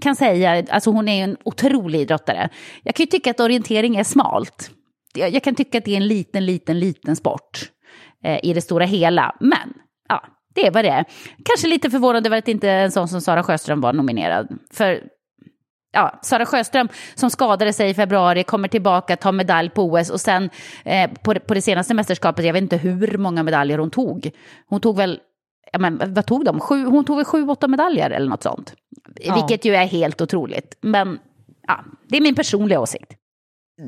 kan 0.00 0.16
säga, 0.16 0.64
alltså 0.70 0.90
hon 0.90 1.08
är 1.08 1.24
en 1.24 1.36
otrolig 1.44 2.00
idrottare. 2.00 2.48
Jag 2.82 2.94
kan 2.94 3.04
ju 3.04 3.10
tycka 3.10 3.30
att 3.30 3.40
orientering 3.40 3.96
är 3.96 4.04
smalt. 4.04 4.70
Jag, 5.18 5.30
jag 5.30 5.42
kan 5.42 5.54
tycka 5.54 5.78
att 5.78 5.84
det 5.84 5.92
är 5.92 5.96
en 5.96 6.08
liten, 6.08 6.46
liten, 6.46 6.78
liten 6.78 7.16
sport 7.16 7.70
eh, 8.24 8.40
i 8.42 8.52
det 8.52 8.60
stora 8.60 8.84
hela. 8.84 9.36
Men 9.40 9.74
ja, 10.08 10.24
det 10.54 10.66
är 10.66 10.70
vad 10.70 10.84
det 10.84 10.90
är. 10.90 11.04
Kanske 11.44 11.68
lite 11.68 11.90
förvånad 11.90 12.26
över 12.26 12.38
att 12.38 12.48
inte 12.48 12.70
en 12.70 12.92
sån 12.92 13.08
som 13.08 13.20
Sara 13.20 13.42
Sjöström 13.42 13.80
var 13.80 13.92
nominerad. 13.92 14.48
För 14.72 15.02
ja, 15.92 16.18
Sara 16.22 16.46
Sjöström 16.46 16.88
som 17.14 17.30
skadade 17.30 17.72
sig 17.72 17.90
i 17.90 17.94
februari 17.94 18.44
kommer 18.44 18.68
tillbaka, 18.68 19.16
tar 19.16 19.32
medalj 19.32 19.70
på 19.70 19.82
OS 19.82 20.10
och 20.10 20.20
sen 20.20 20.50
eh, 20.84 21.10
på, 21.10 21.34
på 21.34 21.54
det 21.54 21.62
senaste 21.62 21.94
mästerskapet, 21.94 22.44
jag 22.44 22.52
vet 22.52 22.62
inte 22.62 22.76
hur 22.76 23.18
många 23.18 23.42
medaljer 23.42 23.78
hon 23.78 23.90
tog. 23.90 24.30
Hon 24.66 24.80
tog 24.80 24.96
väl, 24.96 25.20
ja, 25.72 25.78
men, 25.78 26.14
vad 26.14 26.26
tog 26.26 26.44
de? 26.44 26.60
Sju, 26.60 26.84
hon 26.84 27.04
tog 27.04 27.16
väl 27.16 27.24
sju, 27.24 27.48
åtta 27.48 27.68
medaljer 27.68 28.10
eller 28.10 28.28
något 28.28 28.42
sånt. 28.42 28.74
Ja. 29.20 29.34
Vilket 29.34 29.64
ju 29.64 29.74
är 29.74 29.86
helt 29.86 30.20
otroligt. 30.20 30.78
Men 30.80 31.18
ja, 31.66 31.84
det 32.08 32.16
är 32.16 32.20
min 32.20 32.34
personliga 32.34 32.80
åsikt. 32.80 33.17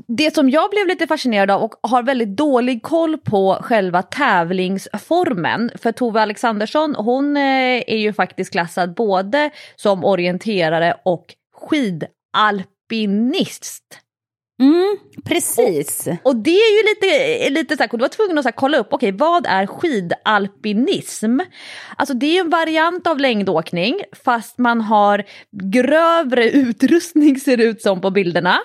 Det 0.09 0.35
som 0.35 0.51
jag 0.51 0.71
blev 0.71 0.87
lite 0.87 1.07
fascinerad 1.07 1.51
av 1.51 1.63
och 1.63 1.75
har 1.83 2.03
väldigt 2.03 2.37
dålig 2.37 2.83
koll 2.83 3.19
på 3.19 3.59
själva 3.63 4.03
tävlingsformen. 4.03 5.71
För 5.75 5.93
Tove 5.93 6.21
Alexandersson, 6.21 6.95
hon 6.95 7.37
eh, 7.37 7.83
är 7.87 7.97
ju 7.97 8.13
faktiskt 8.13 8.53
klassad 8.53 8.95
både 8.95 9.51
som 9.77 10.05
orienterare 10.05 10.97
och 11.05 11.35
skidalpinist. 11.57 14.01
Mm, 14.61 14.97
precis. 15.25 16.07
Och, 16.07 16.31
och, 16.31 16.37
det 16.37 16.51
är 16.51 16.77
ju 16.77 16.89
lite, 16.89 17.51
lite 17.51 17.77
så 17.77 17.83
här, 17.83 17.91
du 17.93 17.99
var 17.99 18.09
tvungen 18.09 18.39
att 18.39 18.45
så 18.45 18.49
här, 18.49 18.57
kolla 18.57 18.79
upp, 18.79 18.89
okej 18.91 19.09
okay, 19.09 19.19
vad 19.19 19.47
är 19.47 19.67
skidalpinism? 19.67 21.41
Alltså 21.97 22.15
det 22.15 22.37
är 22.37 22.41
en 22.41 22.51
variant 22.51 23.07
av 23.07 23.19
längdåkning 23.19 24.01
fast 24.25 24.59
man 24.59 24.81
har 24.81 25.25
grövre 25.53 26.51
utrustning 26.51 27.41
ser 27.41 27.57
det 27.57 27.65
ut 27.65 27.83
som 27.83 28.01
på 28.01 28.11
bilderna. 28.11 28.59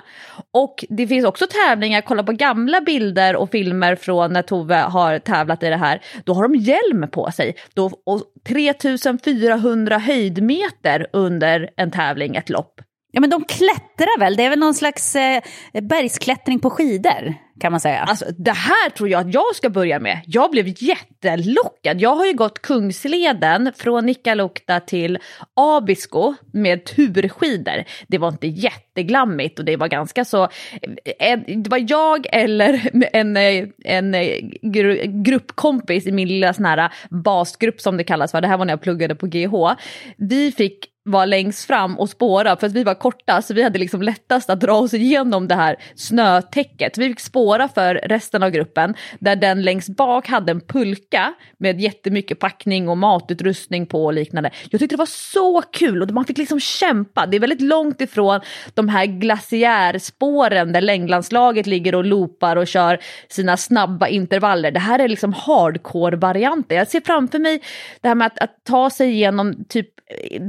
Och 0.52 0.86
det 0.90 1.08
finns 1.08 1.26
också 1.26 1.46
tävlingar, 1.48 2.02
kolla 2.02 2.24
på 2.24 2.32
gamla 2.32 2.82
bilder 2.82 3.36
och 3.36 3.52
filmer 3.52 3.96
från 3.96 4.34
när 4.34 4.42
Tove 4.42 4.76
har 4.76 5.20
tävlat 5.20 5.64
i 5.64 5.70
det 5.70 5.78
här. 5.78 6.02
Då 6.24 6.34
har 6.34 6.48
de 6.48 6.56
hjälm 6.56 7.08
på 7.12 7.32
sig. 7.32 7.56
Då, 7.74 7.92
och 8.06 8.22
3400 8.48 9.98
höjdmeter 9.98 11.08
under 11.14 11.70
en 11.78 11.92
tävling, 11.92 12.36
ett 12.36 12.50
lopp. 12.50 12.82
Ja 13.16 13.22
men 13.22 13.30
de 13.30 13.44
klättrar 13.44 14.20
väl, 14.20 14.36
det 14.36 14.44
är 14.44 14.50
väl 14.50 14.60
någon 14.60 14.74
slags 14.74 15.16
eh, 15.16 15.42
bergsklättring 15.82 16.60
på 16.60 16.70
skidor 16.70 17.36
kan 17.60 17.72
man 17.72 17.80
säga. 17.80 18.00
Alltså 18.00 18.26
det 18.38 18.52
här 18.52 18.90
tror 18.90 19.10
jag 19.10 19.28
att 19.28 19.34
jag 19.34 19.56
ska 19.56 19.70
börja 19.70 20.00
med. 20.00 20.22
Jag 20.26 20.52
blev 20.52 20.68
jättelockad. 20.68 22.02
Jag 22.02 22.16
har 22.16 22.26
ju 22.26 22.34
gått 22.34 22.62
Kungsleden 22.62 23.72
från 23.76 24.06
Nikkaluokta 24.06 24.80
till 24.80 25.20
Abisko 25.54 26.34
med 26.54 26.86
turskidor. 26.86 27.84
Det 28.08 28.18
var 28.18 28.28
inte 28.28 28.48
jätteglammigt 28.48 29.60
och 29.60 29.66
det 29.66 29.78
var 29.78 29.88
ganska 29.88 30.26
så, 30.26 30.44
eh, 30.44 31.32
eh, 31.32 31.40
det 31.40 31.70
var 31.70 31.86
jag 31.88 32.28
eller 32.32 32.90
en, 33.14 33.38
eh, 33.38 33.68
en 33.84 35.24
gruppkompis 35.24 36.08
i 36.08 36.12
min 36.12 36.28
lilla 36.28 36.54
sån 36.54 36.66
här 36.66 36.92
basgrupp 37.10 37.82
som 37.82 37.98
det 37.98 38.04
kallas 38.04 38.32
för, 38.32 38.42
det 38.42 38.48
här 38.48 38.58
var 38.58 38.66
när 38.66 38.74
jag 38.74 38.82
pluggade 38.82 39.16
på 39.16 39.28
GH. 39.28 39.76
Vi 40.18 40.52
fick 40.52 40.95
var 41.06 41.26
längst 41.26 41.66
fram 41.66 42.00
och 42.00 42.10
spåra 42.10 42.56
för 42.56 42.68
att 42.68 42.74
vi 42.74 42.84
var 42.84 42.94
korta 42.94 43.42
så 43.42 43.54
vi 43.54 43.64
hade 43.64 43.80
liksom 43.80 44.02
lättast 44.02 44.50
att 44.50 44.60
dra 44.60 44.74
oss 44.74 44.94
igenom 44.94 45.48
det 45.48 45.56
här 45.56 45.76
snötäcket. 45.96 46.98
Vi 46.98 47.08
fick 47.08 47.20
spåra 47.20 47.68
för 47.68 47.96
resten 47.96 48.44
av 48.44 48.50
gruppen 48.50 48.96
där 49.20 49.36
den 49.36 49.62
längst 49.62 49.90
bak 49.90 50.28
hade 50.28 50.52
en 50.52 50.62
pulka 50.62 51.34
med 51.58 51.82
jättemycket 51.82 52.40
packning 52.40 52.90
och 52.90 52.98
matutrustning 52.98 53.86
på 53.86 54.06
och 54.06 54.14
liknande. 54.14 54.52
Jag 54.70 54.80
tyckte 54.80 54.96
det 54.96 55.00
var 55.00 55.06
så 55.06 55.62
kul 55.62 56.02
och 56.02 56.12
man 56.12 56.26
fick 56.26 56.38
liksom 56.38 56.60
kämpa. 56.60 57.26
Det 57.26 57.38
är 57.38 57.40
väldigt 57.40 57.62
långt 57.62 58.02
ifrån 58.02 58.40
de 58.74 58.90
här 58.90 59.06
glaciärspåren 59.06 60.74
där 60.74 60.82
längdlandslaget 60.82 61.68
ligger 61.68 61.96
och 61.96 62.06
loopar 62.06 62.56
och 62.56 62.68
kör 62.68 63.00
sina 63.30 63.58
snabba 63.58 64.08
intervaller. 64.08 64.72
Det 64.72 64.80
här 64.80 65.00
är 65.00 65.08
liksom 65.08 65.34
hardcore-varianter. 65.34 66.76
Jag 66.76 66.88
ser 66.88 67.02
framför 67.02 67.40
mig 67.40 67.62
det 68.02 68.08
här 68.08 68.16
med 68.16 68.28
att, 68.28 68.40
att 68.40 68.64
ta 68.64 68.90
sig 68.90 69.12
igenom 69.12 69.66
typ 69.70 69.88
eh, 70.08 70.42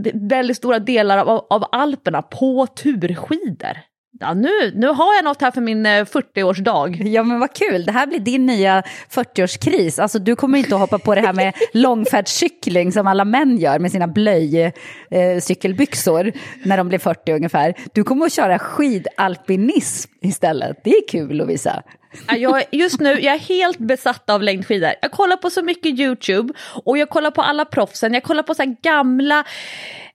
väldigt 0.47 0.57
stora 0.57 0.79
delar 0.79 1.19
av, 1.19 1.47
av 1.51 1.65
Alperna 1.73 2.23
på 2.23 2.67
turskidor. 2.67 3.77
Ja, 4.21 4.35
nu, 4.35 4.73
nu 4.75 4.87
har 4.87 5.15
jag 5.15 5.25
något 5.25 5.41
här 5.41 5.51
för 5.51 5.61
min 5.61 5.87
40-årsdag. 5.87 7.01
Eh, 7.01 7.09
ja, 7.09 7.23
men 7.23 7.41
vad 7.41 7.55
kul. 7.55 7.85
Det 7.85 7.93
här 7.93 8.07
blir 8.07 8.19
din 8.19 8.47
nya 8.47 8.83
40-årskris. 9.11 10.03
Alltså, 10.03 10.19
du 10.19 10.37
kommer 10.37 10.59
inte 10.59 10.75
att 10.75 10.81
hoppa 10.81 10.99
på 10.99 11.15
det 11.15 11.21
här 11.21 11.33
med 11.33 11.55
långfärdscykling 11.73 12.93
som 12.93 13.07
alla 13.07 13.25
män 13.25 13.59
gör 13.59 13.79
med 13.79 13.93
sina 13.93 14.09
blöjcykelbyxor 14.09 16.27
eh, 16.27 16.33
när 16.65 16.77
de 16.77 16.89
blir 16.89 16.99
40 16.99 17.33
ungefär. 17.33 17.75
Du 17.93 18.05
kommer 18.05 18.27
att 18.27 18.33
köra 18.33 18.59
skidalpinism 18.59 20.11
istället. 20.21 20.81
Det 20.85 20.91
är 20.91 21.09
kul, 21.09 21.37
Lovisa. 21.37 21.83
Jag, 22.29 22.63
just 22.71 23.01
nu 23.01 23.21
jag 23.21 23.35
är 23.35 23.39
helt 23.39 23.79
besatt 23.79 24.31
av 24.31 24.43
längdskidor. 24.43 24.91
Jag 25.03 25.13
kollar 25.13 25.37
på 25.37 25.51
så 25.51 25.63
mycket 25.63 26.01
YouTube 26.01 26.53
och 26.85 26.99
jag 26.99 27.11
kollar 27.11 27.31
på 27.31 27.43
alla 27.43 27.65
proffsen. 27.65 28.15
Jag 28.15 28.23
kollar 28.23 28.43
på 28.43 28.55
så 28.55 28.75
gamla 28.83 29.45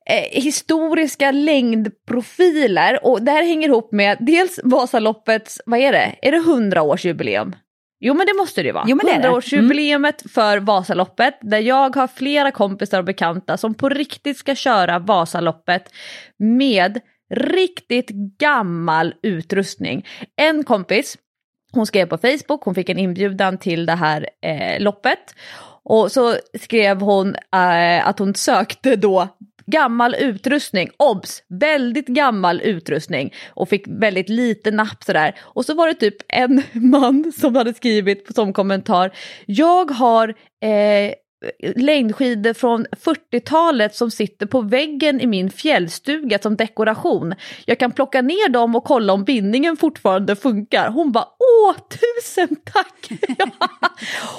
eh, 0.09 0.41
historiska 0.41 1.31
längdprofiler 1.31 3.05
och 3.05 3.21
det 3.21 3.31
här 3.31 3.43
hänger 3.43 3.67
ihop 3.67 3.91
med 3.91 4.17
dels 4.19 4.59
Vasaloppets, 4.63 5.61
vad 5.65 5.79
är 5.79 5.91
det, 5.91 6.15
är 6.21 6.31
det 6.31 6.37
100-årsjubileum? 6.37 7.53
Jo 8.03 8.13
men 8.13 8.25
det 8.25 8.33
måste 8.33 8.61
det 8.61 8.67
ju 8.67 8.73
vara. 8.73 8.85
Jo, 8.87 8.97
100-årsjubileumet 8.97 10.21
mm. 10.23 10.29
för 10.33 10.57
Vasaloppet 10.57 11.37
där 11.41 11.59
jag 11.59 11.95
har 11.95 12.07
flera 12.07 12.51
kompisar 12.51 12.99
och 12.99 13.05
bekanta 13.05 13.57
som 13.57 13.73
på 13.73 13.89
riktigt 13.89 14.37
ska 14.37 14.55
köra 14.55 14.99
Vasaloppet 14.99 15.83
med 16.37 16.99
riktigt 17.33 18.09
gammal 18.39 19.13
utrustning. 19.23 20.05
En 20.37 20.63
kompis 20.63 21.17
hon 21.73 21.85
skrev 21.85 22.05
på 22.05 22.17
Facebook, 22.17 22.63
hon 22.63 22.75
fick 22.75 22.89
en 22.89 22.99
inbjudan 22.99 23.57
till 23.57 23.85
det 23.85 23.95
här 23.95 24.29
eh, 24.41 24.81
loppet. 24.81 25.35
Och 25.83 26.11
så 26.11 26.35
skrev 26.59 27.01
hon 27.01 27.35
eh, 27.35 28.07
att 28.07 28.19
hon 28.19 28.35
sökte 28.35 28.95
då 28.95 29.27
gammal 29.71 30.15
utrustning, 30.15 30.89
obs, 30.97 31.43
väldigt 31.47 32.07
gammal 32.07 32.61
utrustning. 32.61 33.33
Och 33.49 33.69
fick 33.69 33.87
väldigt 33.87 34.29
lite 34.29 34.71
napp 34.71 35.03
sådär. 35.03 35.35
Och 35.41 35.65
så 35.65 35.73
var 35.73 35.87
det 35.87 35.93
typ 35.93 36.15
en 36.27 36.63
man 36.73 37.31
som 37.31 37.55
hade 37.55 37.73
skrivit 37.73 38.35
som 38.35 38.53
kommentar, 38.53 39.11
jag 39.45 39.91
har 39.91 40.29
eh, 40.61 41.13
längdskidor 41.75 42.53
från 42.53 42.85
40-talet 42.85 43.95
som 43.95 44.11
sitter 44.11 44.45
på 44.45 44.61
väggen 44.61 45.21
i 45.21 45.27
min 45.27 45.49
fjällstuga 45.49 46.39
som 46.39 46.55
dekoration. 46.55 47.33
Jag 47.65 47.79
kan 47.79 47.91
plocka 47.91 48.21
ner 48.21 48.49
dem 48.49 48.75
och 48.75 48.83
kolla 48.83 49.13
om 49.13 49.23
bindningen 49.23 49.77
fortfarande 49.77 50.35
funkar. 50.35 50.89
Hon 50.89 51.11
bara 51.11 51.25
åh 51.25 51.75
tusen 51.75 52.55
tack! 52.73 53.09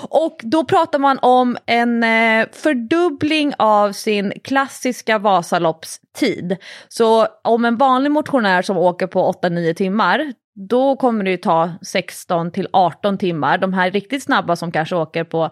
och 0.09 0.41
då 0.43 0.65
pratar 0.65 0.99
man 0.99 1.19
om 1.23 1.57
en 1.67 2.03
eh, 2.05 2.47
fördubbling 2.53 3.53
av 3.59 3.93
sin 3.93 4.33
klassiska 4.45 5.19
Vasaloppstid. 5.19 6.57
Så 6.89 7.27
om 7.45 7.65
en 7.65 7.77
vanlig 7.77 8.11
motionär 8.11 8.63
som 8.63 8.77
åker 8.77 9.07
på 9.07 9.33
8-9 9.33 9.75
timmar 9.75 10.33
då 10.55 10.97
kommer 10.97 11.25
det 11.25 11.31
ju 11.31 11.37
ta 11.37 11.71
16 11.83 12.51
till 12.51 12.69
18 12.73 13.19
timmar. 13.19 13.59
De 13.59 13.73
här 13.73 13.91
riktigt 13.91 14.23
snabba 14.23 14.57
som 14.57 14.73
kanske 14.73 14.97
åker 14.97 15.25
på 15.25 15.51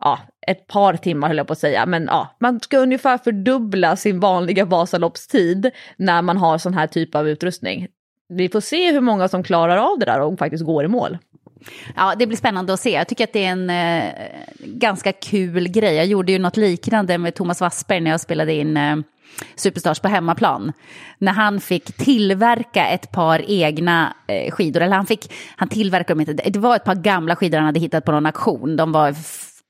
ja, 0.00 0.18
ett 0.46 0.66
par 0.66 0.96
timmar 0.96 1.28
höll 1.28 1.36
jag 1.36 1.46
på 1.46 1.52
att 1.52 1.58
säga, 1.58 1.86
men 1.86 2.04
ja, 2.04 2.36
man 2.40 2.60
ska 2.60 2.78
ungefär 2.78 3.18
fördubbla 3.18 3.96
sin 3.96 4.20
vanliga 4.20 4.64
Vasaloppstid 4.64 5.70
när 5.96 6.22
man 6.22 6.36
har 6.36 6.58
sån 6.58 6.74
här 6.74 6.86
typ 6.86 7.14
av 7.14 7.28
utrustning. 7.28 7.88
Vi 8.28 8.48
får 8.48 8.60
se 8.60 8.92
hur 8.92 9.00
många 9.00 9.28
som 9.28 9.42
klarar 9.42 9.76
av 9.76 9.98
det 9.98 10.04
där 10.04 10.20
och 10.20 10.38
faktiskt 10.38 10.64
går 10.64 10.84
i 10.84 10.88
mål. 10.88 11.18
Ja, 11.96 12.14
det 12.18 12.26
blir 12.26 12.36
spännande 12.36 12.72
att 12.72 12.80
se. 12.80 12.90
Jag 12.90 13.08
tycker 13.08 13.24
att 13.24 13.32
det 13.32 13.44
är 13.44 13.50
en 13.50 13.70
eh, 13.70 14.12
ganska 14.58 15.12
kul 15.12 15.68
grej. 15.68 15.94
Jag 15.94 16.06
gjorde 16.06 16.32
ju 16.32 16.38
något 16.38 16.56
liknande 16.56 17.18
med 17.18 17.34
Thomas 17.34 17.60
Wassberg 17.60 18.00
när 18.00 18.10
jag 18.10 18.20
spelade 18.20 18.52
in 18.52 18.76
eh, 18.76 18.96
Superstars 19.56 20.00
på 20.00 20.08
hemmaplan. 20.08 20.72
När 21.18 21.32
han 21.32 21.60
fick 21.60 21.96
tillverka 21.96 22.86
ett 22.86 23.12
par 23.12 23.50
egna 23.50 24.14
eh, 24.26 24.50
skidor, 24.50 24.80
eller 24.80 24.96
han 24.96 25.06
fick, 25.06 25.32
han 25.56 25.68
tillverkade 25.68 26.12
dem 26.12 26.20
inte, 26.20 26.50
det 26.50 26.58
var 26.58 26.76
ett 26.76 26.84
par 26.84 26.94
gamla 26.94 27.36
skidor 27.36 27.58
han 27.58 27.66
hade 27.66 27.80
hittat 27.80 28.04
på 28.04 28.12
någon 28.12 28.26
auktion. 28.26 28.76
De 28.76 28.92
var 28.92 29.14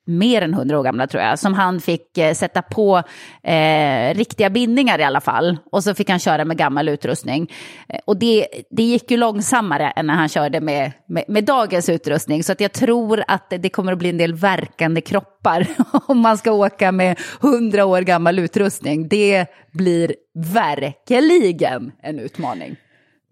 mer 0.06 0.42
än 0.42 0.54
hundra 0.54 0.78
år 0.78 0.84
gamla 0.84 1.06
tror 1.06 1.23
jag, 1.23 1.38
som 1.38 1.54
han 1.54 1.80
fick 1.80 2.18
eh, 2.18 2.34
sätta 2.34 2.62
på 2.62 3.02
eh, 3.42 4.14
riktiga 4.14 4.50
bindningar 4.50 4.99
i 4.99 5.04
alla 5.04 5.20
fall. 5.20 5.58
Och 5.73 5.84
så 5.84 5.94
fick 5.94 6.11
han 6.11 6.18
köra 6.18 6.44
med 6.44 6.56
gammal 6.56 6.88
utrustning. 6.88 7.52
Eh, 7.88 8.00
och 8.04 8.16
det, 8.16 8.46
det 8.70 8.82
gick 8.82 9.11
ju 9.11 9.16
långsammare 9.16 9.90
än 9.90 10.06
när 10.06 10.14
han 10.14 10.28
körde 10.28 10.61
med, 10.61 10.92
med, 11.06 11.25
med, 11.28 11.44
dagens 11.44 11.88
utrustning. 11.88 12.44
Så 12.44 12.52
att 12.52 12.61
jag 12.61 12.73
tror 12.73 13.25
att 13.28 13.52
det 13.58 13.68
kommer 13.68 13.92
att 13.92 13.99
bli 13.99 14.08
en 14.08 14.18
del 14.18 14.34
verkande 14.34 15.00
kroppar 15.00 15.66
om 16.06 16.18
man 16.18 16.38
ska 16.38 16.52
åka 16.52 16.92
med 16.92 17.18
hundra 17.40 17.84
år 17.84 18.00
gammal 18.00 18.38
utrustning. 18.38 19.08
Det 19.08 19.46
blir 19.73 20.14
verkligen 20.34 21.92
en 22.02 22.18
utmaning. 22.18 22.76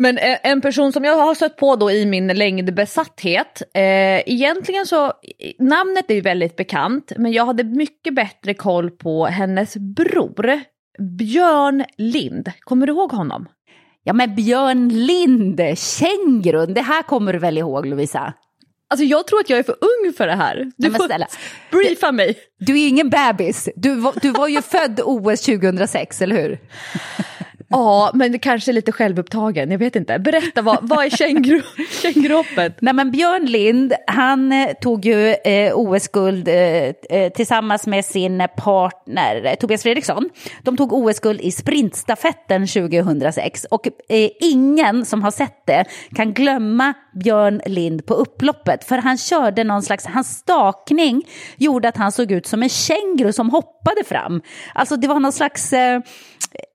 Men 0.02 0.18
eh, 0.18 0.38
en 0.42 0.60
person 0.60 0.92
som 0.92 1.04
jag 1.04 1.16
har 1.16 1.34
stött 1.34 1.56
på 1.56 1.76
då 1.76 1.90
i 1.90 2.06
min 2.06 2.26
längdbesatthet, 2.26 3.62
eh, 3.74 4.32
egentligen 4.32 4.86
så, 4.86 5.12
namnet 5.58 6.10
är 6.10 6.14
ju 6.14 6.20
väldigt 6.20 6.56
bekant, 6.56 7.12
men 7.16 7.32
jag 7.32 7.46
hade 7.46 7.64
mycket 7.64 8.14
bättre 8.14 8.54
koll 8.54 8.90
på 8.90 9.26
hennes 9.26 9.76
bror, 9.76 10.60
Björn 11.18 11.84
Lind. 11.96 12.52
Kommer 12.60 12.86
du 12.86 12.92
ihåg 12.92 13.12
honom? 13.12 13.48
Ja 14.04 14.12
men 14.12 14.34
Björn 14.34 14.88
Lind, 14.88 15.60
kängurun, 15.78 16.74
det 16.74 16.82
här 16.82 17.02
kommer 17.02 17.32
du 17.32 17.38
väl 17.38 17.58
ihåg 17.58 17.86
Lovisa? 17.86 18.32
Alltså 18.90 19.04
jag 19.04 19.26
tror 19.26 19.40
att 19.40 19.50
jag 19.50 19.58
är 19.58 19.62
för 19.62 19.76
ung 19.80 20.12
för 20.12 20.26
det 20.26 20.36
här. 20.36 20.70
Du 20.76 20.90
får 20.90 21.08
briefa 21.70 22.12
mig. 22.12 22.36
Du 22.58 22.80
är 22.80 22.88
ingen 22.88 23.10
bebis. 23.10 23.68
Du 23.76 24.12
du 24.22 24.30
var 24.30 24.48
ju 24.48 24.62
född 24.62 25.00
OS 25.04 25.40
2006, 25.40 26.22
eller 26.22 26.36
hur? 26.42 26.58
Ja, 27.72 28.10
men 28.14 28.38
kanske 28.38 28.72
lite 28.72 28.92
självupptagen, 28.92 29.70
jag 29.70 29.78
vet 29.78 29.96
inte. 29.96 30.18
Berätta, 30.18 30.62
vad, 30.62 30.78
vad 30.82 31.04
är 31.04 31.10
känguruhoppet? 32.02 32.76
Nej 32.80 32.94
men 32.94 33.10
Björn 33.10 33.44
Lind, 33.46 33.92
han 34.06 34.52
eh, 34.52 34.68
tog 34.80 35.04
ju 35.04 35.28
eh, 35.28 35.72
OS-guld 35.74 36.48
eh, 36.48 36.54
eh, 36.54 37.32
tillsammans 37.32 37.86
med 37.86 38.04
sin 38.04 38.46
partner 38.56 39.44
eh, 39.44 39.54
Tobias 39.54 39.82
Fredriksson. 39.82 40.30
De 40.62 40.76
tog 40.76 40.92
OS-guld 40.92 41.40
i 41.40 41.50
sprintstafetten 41.50 42.66
2006 42.66 43.64
och 43.64 43.86
eh, 43.86 44.30
ingen 44.40 45.04
som 45.04 45.22
har 45.22 45.30
sett 45.30 45.66
det 45.66 45.84
kan 46.14 46.32
glömma 46.32 46.94
Björn 47.12 47.60
Lind 47.66 48.06
på 48.06 48.14
upploppet 48.14 48.84
för 48.84 48.98
han 48.98 49.18
körde 49.18 49.64
någon 49.64 49.82
slags, 49.82 50.06
hans 50.06 50.38
stakning 50.38 51.22
gjorde 51.56 51.88
att 51.88 51.96
han 51.96 52.12
såg 52.12 52.32
ut 52.32 52.46
som 52.46 52.62
en 52.62 52.68
känguru 52.68 53.32
som 53.32 53.50
hoppade 53.50 54.04
fram. 54.04 54.42
Alltså 54.74 54.96
det 54.96 55.08
var 55.08 55.20
någon 55.20 55.32
slags 55.32 55.72
eh, 55.72 56.00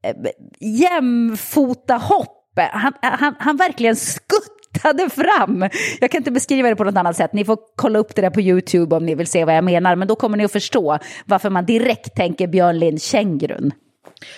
eh, 0.04 0.16
jämfota 0.60 1.96
hopp. 1.96 2.34
Han, 2.72 2.94
han, 3.02 3.36
han 3.40 3.58
verkligen 3.58 3.96
skuttade 3.96 5.10
fram. 5.10 5.70
Jag 6.00 6.12
kan 6.12 6.20
inte 6.20 6.32
beskriva 6.32 6.70
det 6.70 6.76
på 6.76 6.84
något 6.84 6.98
annat 6.98 7.16
sätt. 7.16 7.34
Ni 7.34 7.46
får 7.46 7.58
kolla 7.76 8.00
upp 8.00 8.16
det 8.16 8.22
där 8.22 8.30
på 8.30 8.42
YouTube 8.42 8.96
om 8.96 9.06
ni 9.06 9.16
vill 9.16 9.28
se 9.28 9.46
vad 9.46 9.56
jag 9.56 9.64
menar. 9.64 9.96
Men 9.96 10.08
då 10.08 10.16
kommer 10.16 10.38
ni 10.38 10.46
att 10.46 10.52
förstå 10.52 11.00
varför 11.26 11.50
man 11.50 11.66
direkt 11.66 12.16
tänker 12.16 12.48
Björn 12.48 12.80
Lind 12.80 13.02
kängurun. 13.02 13.72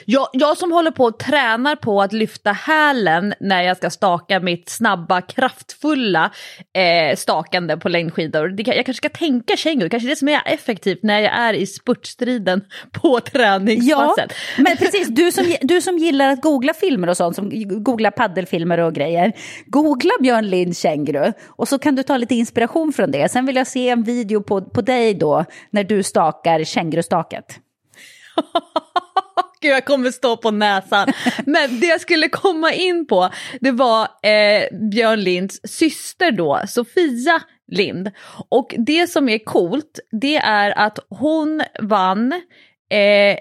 Jag, 0.06 0.28
jag 0.34 0.58
som 0.58 0.72
håller 0.72 0.92
på 0.92 1.04
och 1.04 1.20
tränar 1.20 1.76
på 1.76 2.02
att 2.02 2.14
lyfta 2.14 2.52
hälen 2.52 3.34
när 3.40 3.64
jag 3.64 3.78
ska 3.78 3.90
staka 3.90 4.40
mitt 4.40 4.70
snabba, 4.70 5.22
kraftfulla 5.22 6.32
eh, 6.74 7.16
stakande 7.16 7.78
på 7.78 7.90
längdskidor. 7.90 8.48
Det, 8.48 8.64
jag 8.64 8.86
kanske 8.86 8.94
ska 8.94 9.10
tänka 9.10 9.58
kängor, 9.58 9.90
kanske 9.90 10.10
det 10.10 10.16
som 10.16 10.30
är 10.30 10.42
effektivt 10.46 11.04
när 11.04 11.20
jag 11.20 11.34
är 11.34 11.54
i 11.54 11.66
spurtstriden 11.66 12.62
på 12.92 13.20
träningspasset. 13.20 14.34
Ja, 14.58 14.64
men 14.64 14.78
precis, 14.78 15.08
du 15.08 15.32
som, 15.32 15.56
du 15.62 15.82
som 15.82 15.98
gillar 15.98 16.30
att 16.30 16.42
googla 16.42 16.74
filmer 16.74 17.08
och 17.10 17.18
sånt, 17.18 17.36
som 17.36 17.50
googlar 17.84 18.12
paddelfilmer 18.12 18.78
och 18.78 18.94
grejer. 18.94 19.34
Googla 19.66 20.12
Björn 20.22 20.50
Lind 20.50 20.78
känguru 20.78 21.34
och 21.48 21.68
så 21.68 21.80
kan 21.80 21.96
du 21.96 22.04
ta 22.04 22.18
lite 22.18 22.36
inspiration 22.36 22.94
från 22.94 23.12
det. 23.12 23.32
Sen 23.32 23.46
vill 23.46 23.56
jag 23.56 23.68
se 23.68 23.90
en 23.90 24.04
video 24.04 24.44
på, 24.44 24.62
på 24.62 24.82
dig 24.82 25.14
då, 25.14 25.46
när 25.70 25.84
du 25.84 26.04
stakar 26.04 26.64
kängurustaket. 26.64 27.60
Gud, 29.62 29.72
jag 29.72 29.86
kommer 29.86 30.12
stå 30.12 30.38
på 30.38 30.52
näsan. 30.52 31.08
Men 31.46 31.80
det 31.80 31.88
jag 31.88 32.02
skulle 32.02 32.30
komma 32.30 32.74
in 32.74 33.08
på, 33.08 33.30
det 33.62 33.72
var 33.72 34.02
eh, 34.02 34.90
Björn 34.92 35.20
Linds 35.20 35.60
syster 35.64 36.32
då, 36.32 36.62
Sofia 36.68 37.42
Lind. 37.72 38.12
Och 38.50 38.76
det 38.78 39.10
som 39.10 39.30
är 39.30 39.40
coolt, 39.40 40.00
det 40.22 40.36
är 40.36 40.78
att 40.78 41.00
hon 41.10 41.64
vann 41.80 42.32
eh, 42.92 43.38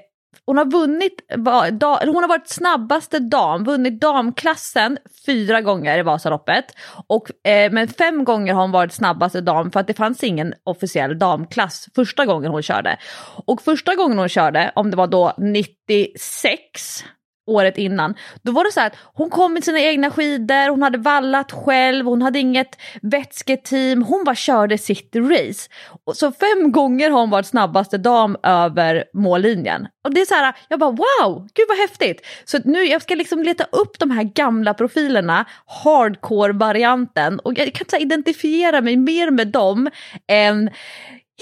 hon 0.47 0.59
har 0.59 0.65
vunnit, 0.65 1.21
hon 1.35 2.17
har 2.17 2.29
varit 2.29 2.49
snabbaste 2.49 3.19
dam, 3.19 3.65
vunnit 3.65 4.01
damklassen 4.01 4.99
fyra 5.27 5.61
gånger 5.61 5.99
i 5.99 6.03
Vasaloppet. 6.03 6.65
Och, 7.07 7.49
eh, 7.49 7.73
men 7.73 7.89
fem 7.89 8.25
gånger 8.25 8.55
har 8.55 8.61
hon 8.61 8.71
varit 8.71 8.93
snabbaste 8.93 9.41
dam 9.41 9.71
för 9.71 9.81
att 9.81 9.87
det 9.87 9.95
fanns 9.95 10.25
ingen 10.25 10.55
officiell 10.65 11.19
damklass 11.19 11.89
första 11.95 12.27
gången 12.27 12.51
hon 12.51 12.63
körde. 12.63 12.99
Och 13.47 13.63
första 13.63 13.95
gången 13.95 14.19
hon 14.19 14.29
körde, 14.29 14.73
om 14.75 14.91
det 14.91 14.97
var 14.97 15.07
då 15.07 15.35
96, 15.39 17.05
året 17.49 17.79
innan. 17.79 18.15
Då 18.43 18.53
var 18.53 18.65
det 18.65 18.73
så 18.73 18.81
här 18.81 18.87
att 18.87 18.97
hon 19.15 19.31
kom 19.31 19.55
med 19.55 19.65
sina 19.65 19.81
egna 19.81 20.11
skidor, 20.11 20.69
hon 20.71 20.83
hade 20.83 20.99
vallat 20.99 21.53
själv, 21.53 22.07
hon 22.07 22.23
hade 22.23 22.39
inget 22.39 22.79
vätsketeam, 23.03 24.03
hon 24.03 24.25
bara 24.25 24.35
körde 24.35 24.79
sitt 24.79 25.17
race. 25.17 25.71
Så 26.15 26.33
fem 26.33 26.73
gånger 26.73 27.11
har 27.11 27.21
hon 27.21 27.31
varit 27.31 27.47
snabbaste 27.47 27.99
dam 27.99 28.37
över 28.43 29.05
mållinjen. 29.15 29.89
Och 30.05 30.15
det 30.15 30.21
är 30.21 30.27
så 30.27 30.35
här, 30.35 30.55
jag 30.69 30.81
bara 30.81 30.91
wow, 30.91 31.49
gud 31.55 31.67
vad 31.69 31.79
häftigt. 31.79 32.27
Så 32.45 32.59
nu 32.65 32.85
jag 32.85 33.03
ska 33.03 33.15
liksom 33.15 33.43
leta 33.43 33.65
upp 33.65 33.99
de 33.99 34.11
här 34.11 34.23
gamla 34.23 34.75
profilerna, 34.75 35.45
hardcore-varianten 35.85 37.39
och 37.39 37.59
jag 37.59 37.73
kan 37.73 37.87
så 37.91 37.97
identifiera 37.97 38.81
mig 38.81 38.97
mer 38.97 39.31
med 39.31 39.49
dem 39.49 39.91
än 40.27 40.71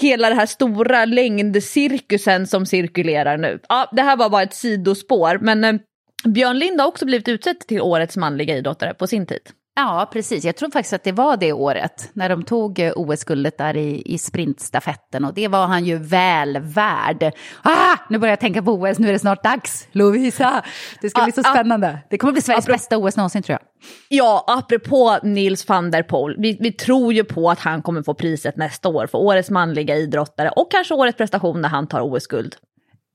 hela 0.01 0.29
den 0.29 0.37
här 0.37 0.45
stora 0.45 1.05
längdcirkusen 1.05 2.47
som 2.47 2.65
cirkulerar 2.65 3.37
nu. 3.37 3.59
Ja, 3.69 3.89
det 3.91 4.01
här 4.01 4.17
var 4.17 4.29
bara 4.29 4.43
ett 4.43 4.53
sidospår, 4.53 5.37
men 5.41 5.63
eh, 5.63 5.75
Björn 6.23 6.59
Lind 6.59 6.81
har 6.81 6.87
också 6.87 7.05
blivit 7.05 7.27
utsedd 7.27 7.59
till 7.59 7.81
årets 7.81 8.17
manliga 8.17 8.55
idrottare 8.55 8.93
på 8.93 9.07
sin 9.07 9.25
tid. 9.25 9.41
Ja, 9.75 10.09
precis. 10.13 10.45
Jag 10.45 10.55
tror 10.55 10.71
faktiskt 10.71 10.93
att 10.93 11.03
det 11.03 11.11
var 11.11 11.37
det 11.37 11.53
året 11.53 12.09
när 12.13 12.29
de 12.29 12.43
tog 12.43 12.79
eh, 12.79 12.93
OS-guldet 12.95 13.57
där 13.57 13.77
i, 13.77 14.03
i 14.05 14.17
sprintstafetten 14.17 15.25
och 15.25 15.33
det 15.33 15.47
var 15.47 15.67
han 15.67 15.85
ju 15.85 15.97
väl 15.97 16.59
värd. 16.59 17.31
Ah, 17.61 17.97
nu 18.09 18.17
börjar 18.17 18.31
jag 18.31 18.39
tänka 18.39 18.61
på 18.61 18.71
OS, 18.71 18.99
nu 18.99 19.07
är 19.07 19.13
det 19.13 19.19
snart 19.19 19.43
dags. 19.43 19.87
Lovisa, 19.91 20.63
det 21.01 21.09
ska 21.09 21.23
bli 21.23 21.31
så 21.31 21.43
spännande. 21.43 21.99
Det 22.09 22.17
kommer 22.17 22.33
bli 22.33 22.41
Sveriges 22.41 22.65
bästa 22.65 22.97
OS 22.97 23.17
någonsin 23.17 23.43
tror 23.43 23.59
jag. 23.61 23.89
Ja, 24.09 24.43
apropå 24.47 25.17
Nils 25.23 25.67
van 25.67 25.91
der 25.91 26.03
Poel, 26.03 26.35
vi, 26.37 26.57
vi 26.59 26.71
tror 26.71 27.13
ju 27.13 27.23
på 27.23 27.49
att 27.49 27.59
han 27.59 27.81
kommer 27.81 28.03
få 28.03 28.13
priset 28.13 28.57
nästa 28.57 28.89
år 28.89 29.07
för 29.07 29.17
årets 29.17 29.49
manliga 29.49 29.95
idrottare 29.95 30.49
och 30.49 30.71
kanske 30.71 30.93
årets 30.93 31.17
prestation 31.17 31.61
när 31.61 31.69
han 31.69 31.87
tar 31.87 32.01
OS-guld. 32.01 32.55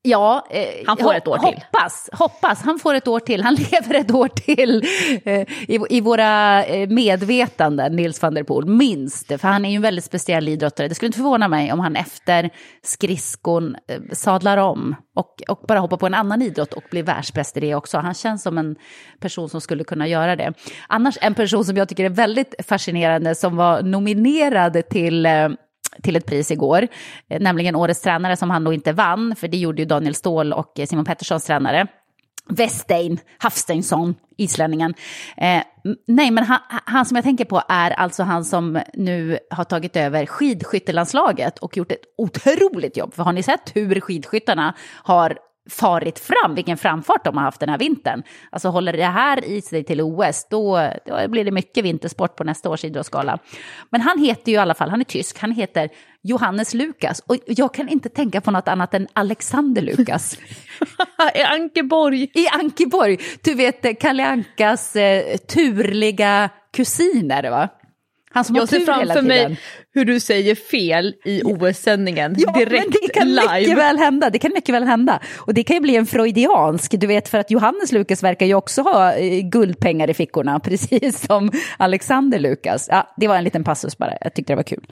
Ja, 0.05 0.47
eh, 0.51 0.85
han 0.87 0.97
får 0.97 1.15
ett 1.15 1.29
år 1.29 1.39
till. 1.39 1.55
Hoppas, 1.55 2.11
hoppas. 2.13 2.63
Han 2.63 2.79
får 2.79 2.95
ett 2.95 3.09
år 3.09 3.21
till. 3.21 3.43
Han 3.43 3.55
lever 3.73 3.95
ett 3.95 4.11
år 4.11 4.29
till 4.29 4.87
eh, 5.25 5.41
i, 5.69 5.81
i 5.91 6.01
våra 6.01 6.65
eh, 6.65 6.89
medvetanden, 6.89 7.97
Nils 7.97 8.23
van 8.23 8.35
der 8.35 8.43
Poel, 8.43 8.67
minst. 8.67 9.27
För 9.27 9.49
han 9.49 9.65
är 9.65 9.71
ju 9.71 9.77
en 9.77 9.83
väldigt 9.83 10.05
speciell 10.05 10.49
idrottare. 10.49 10.89
Det 10.89 10.95
skulle 10.95 11.07
inte 11.07 11.19
förvåna 11.19 11.49
mig 11.49 11.73
om 11.73 11.81
han 11.81 11.97
efter 11.97 12.51
skridskon 12.83 13.77
eh, 13.89 14.01
sadlar 14.13 14.59
om 14.59 14.95
och, 15.17 15.43
och 15.49 15.65
bara 15.69 15.79
hoppar 15.79 15.97
på 15.97 16.07
en 16.07 16.15
annan 16.15 16.43
idrott 16.43 16.73
och 16.73 16.85
blir 16.91 17.03
världsbäst 17.03 17.57
i 17.57 17.61
det 17.61 17.75
också. 17.75 17.99
Han 17.99 18.15
känns 18.15 18.43
som 18.43 18.59
en 18.59 18.77
person 19.21 19.49
som 19.49 19.61
skulle 19.61 19.85
kunna 19.85 20.09
göra 20.09 20.37
det. 20.37 20.53
Annars 20.89 21.19
en 21.21 21.35
person 21.35 21.65
som 21.65 21.77
jag 21.77 21.89
tycker 21.89 22.05
är 22.05 22.11
väldigt 22.11 22.55
fascinerande 22.69 23.35
som 23.35 23.57
var 23.57 23.83
nominerad 23.83 24.89
till 24.89 25.27
eh, 25.27 25.49
till 26.03 26.17
ett 26.17 26.27
pris 26.27 26.51
igår, 26.51 26.89
eh, 27.29 27.41
nämligen 27.41 27.77
Årets 27.77 28.01
tränare 28.01 28.37
som 28.37 28.51
han 28.51 28.65
då 28.65 28.73
inte 28.73 28.93
vann, 28.93 29.37
för 29.37 29.49
det 29.49 29.57
gjorde 29.57 29.83
ju 29.83 29.87
Daniel 29.87 30.15
Ståhl 30.15 30.53
och 30.53 30.79
eh, 30.79 30.87
Simon 30.87 31.05
Petterssons 31.05 31.45
tränare. 31.45 31.87
Westein 32.49 33.19
Hafsteinsson, 33.39 34.15
islänningen. 34.37 34.95
Eh, 35.37 35.63
nej, 36.07 36.31
men 36.31 36.45
han, 36.45 36.59
han, 36.69 37.07
som 37.07 37.15
jag 37.15 37.25
tänker 37.25 37.45
på 37.45 37.63
är 37.69 37.91
alltså 37.91 38.23
han 38.23 38.45
som 38.45 38.81
nu 38.95 39.39
har 39.51 39.65
tagit 39.65 39.97
över 39.97 40.27
skidskyttelandslaget 40.27 41.59
och 41.59 41.77
gjort 41.77 41.93
ett 41.93 42.05
otroligt 42.19 42.97
jobb. 42.97 43.15
För 43.15 43.23
har 43.23 43.33
ni 43.33 43.43
sett 43.43 43.77
hur 43.77 44.01
skidskyttarna 44.01 44.75
har 45.05 45.39
farit 45.71 46.19
fram, 46.19 46.55
vilken 46.55 46.77
framfart 46.77 47.25
de 47.25 47.37
har 47.37 47.45
haft 47.45 47.61
den 47.61 47.69
här 47.69 47.79
vintern. 47.79 48.23
Alltså 48.51 48.69
håller 48.69 48.93
det 48.93 49.05
här 49.05 49.45
i 49.45 49.63
sig 49.63 49.85
till 49.85 50.01
OS, 50.01 50.47
då, 50.51 50.91
då 51.07 51.29
blir 51.29 51.45
det 51.45 51.51
mycket 51.51 51.85
vintersport 51.85 52.37
på 52.37 52.45
nästa 52.45 52.71
års 52.71 52.85
idrottsgala. 52.85 53.39
Men 53.91 54.01
han 54.01 54.19
heter 54.19 54.53
ju 54.53 54.59
i 54.59 54.61
alla 54.61 54.75
fall, 54.75 54.91
han 54.91 55.01
är 55.01 55.05
tysk, 55.05 55.39
han 55.39 55.53
heter 55.53 55.91
Johannes 56.23 56.75
Lukas. 56.75 57.21
Och 57.27 57.37
jag 57.47 57.75
kan 57.75 57.89
inte 57.89 58.09
tänka 58.09 58.41
på 58.41 58.51
något 58.51 58.69
annat 58.69 58.95
än 58.95 59.09
Alexander 59.13 59.83
Lukas. 59.83 60.39
I 61.35 61.43
Ankeborg. 61.43 62.31
I 62.35 62.49
Ankeborg. 62.49 63.19
Du 63.43 63.55
vet 63.55 64.01
Kalle 64.01 64.27
Ankas 64.27 64.97
eh, 64.97 65.37
turliga 65.37 66.51
kusiner, 66.73 67.51
va? 67.51 67.69
Han 68.33 68.45
som 68.45 68.57
jag 68.57 68.69
ser 68.69 68.81
framför 68.81 69.23
mig 69.23 69.59
hur 69.95 70.05
du 70.05 70.21
säger 70.21 70.55
fel 70.55 71.15
i 71.25 71.43
OS-sändningen 71.43 72.35
ja, 72.39 72.53
direkt 72.53 72.85
men 72.85 72.93
det 73.03 73.13
kan 73.15 73.29
live. 73.29 73.61
Mycket 73.61 73.79
väl 73.79 73.99
hända. 73.99 74.31
Det 74.31 74.39
kan 74.39 74.53
mycket 74.55 74.75
väl 74.75 74.85
hända. 74.85 75.21
Och 75.37 75.55
det 75.55 75.65
kan 75.65 75.77
ju 75.77 75.81
bli 75.81 75.97
en 75.97 76.07
freudiansk, 76.07 76.95
du 77.01 77.07
vet 77.07 77.29
för 77.29 77.39
att 77.39 77.51
Johannes 77.51 77.93
Lukas 77.93 78.23
verkar 78.23 78.47
ju 78.47 78.55
också 78.55 78.83
ha 78.83 79.15
eh, 79.15 79.41
guldpengar 79.41 80.11
i 80.11 80.15
fickorna, 80.15 80.61
precis 80.65 81.27
som 81.27 81.51
Alexander 81.77 82.39
Lukas. 82.39 82.89
Ja, 82.91 83.15
det 83.17 83.29
var 83.29 83.37
en 83.37 83.45
liten 83.45 83.65
passus 83.65 83.99
bara, 83.99 84.15
jag 84.21 84.35
tyckte 84.35 84.53
det 84.53 84.57
var 84.57 84.63
kul. 84.63 84.87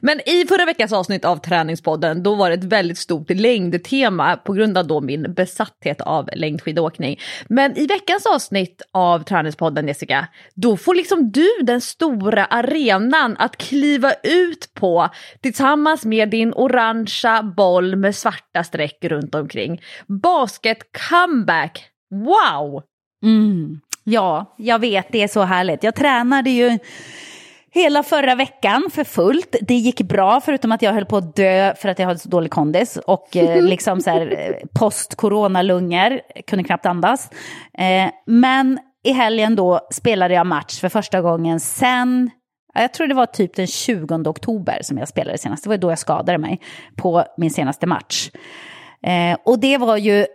Men 0.00 0.20
i 0.28 0.46
förra 0.48 0.64
veckans 0.64 0.92
avsnitt 0.92 1.24
av 1.24 1.36
Träningspodden 1.36 2.22
då 2.22 2.34
var 2.34 2.50
det 2.50 2.54
ett 2.54 2.64
väldigt 2.64 2.98
stort 2.98 3.30
längdtema 3.30 4.36
på 4.36 4.52
grund 4.52 4.78
av 4.78 4.86
då 4.86 5.00
min 5.00 5.34
besatthet 5.34 6.00
av 6.00 6.28
längdskidåkning. 6.32 7.18
Men 7.48 7.78
i 7.78 7.86
veckans 7.86 8.26
avsnitt 8.26 8.82
av 8.92 9.24
Träningspodden 9.24 9.88
Jessica, 9.88 10.28
då 10.54 10.76
får 10.76 10.94
liksom 10.94 11.30
du 11.30 11.48
den 11.62 11.80
stora 11.80 12.44
arenan 12.44 13.36
att 13.38 13.56
kliva 13.56 14.12
ut 14.22 14.74
på 14.74 15.08
tillsammans 15.40 16.04
med 16.04 16.30
din 16.30 16.52
orangea 16.54 17.42
boll 17.42 17.96
med 17.96 18.16
svarta 18.16 18.64
streck 18.64 19.04
runt 19.04 19.34
omkring. 19.34 19.82
Basket 20.06 20.78
comeback, 21.10 21.84
wow! 22.10 22.82
Mm. 23.24 23.80
Ja, 24.04 24.54
jag 24.58 24.78
vet, 24.78 25.06
det 25.12 25.22
är 25.22 25.28
så 25.28 25.42
härligt. 25.42 25.82
Jag 25.82 25.94
tränade 25.94 26.50
ju 26.50 26.78
hela 27.74 28.02
förra 28.02 28.34
veckan 28.34 28.82
för 28.92 29.04
fullt. 29.04 29.56
Det 29.60 29.74
gick 29.74 30.00
bra, 30.02 30.40
förutom 30.40 30.72
att 30.72 30.82
jag 30.82 30.92
höll 30.92 31.04
på 31.04 31.16
att 31.16 31.36
dö 31.36 31.74
för 31.74 31.88
att 31.88 31.98
jag 31.98 32.06
hade 32.06 32.18
så 32.18 32.28
dålig 32.28 32.50
kondis. 32.50 32.96
Och 32.96 33.36
eh, 33.36 33.62
liksom 33.68 34.00
så 34.00 34.10
här 34.10 34.36
eh, 34.38 34.66
post-corona-lungor, 34.78 36.20
kunde 36.46 36.64
knappt 36.64 36.86
andas. 36.86 37.30
Eh, 37.78 38.10
men 38.26 38.78
i 39.04 39.12
helgen 39.12 39.56
då 39.56 39.80
spelade 39.92 40.34
jag 40.34 40.46
match 40.46 40.80
för 40.80 40.88
första 40.88 41.20
gången 41.20 41.60
sen 41.60 42.30
jag 42.74 42.94
tror 42.94 43.06
det 43.06 43.14
var 43.14 43.26
typ 43.26 43.56
den 43.56 43.66
20 43.66 44.14
oktober 44.14 44.78
som 44.82 44.98
jag 44.98 45.08
spelade 45.08 45.38
senast. 45.38 45.64
Det 45.64 45.68
var 45.70 45.76
då 45.76 45.90
jag 45.90 45.98
skadade 45.98 46.38
mig 46.38 46.60
på 46.96 47.24
min 47.36 47.50
senaste 47.50 47.86
match. 47.86 48.30
Eh, 49.06 49.38
och 49.44 49.58
det 49.58 49.78
var 49.78 49.96
ju 49.96 50.26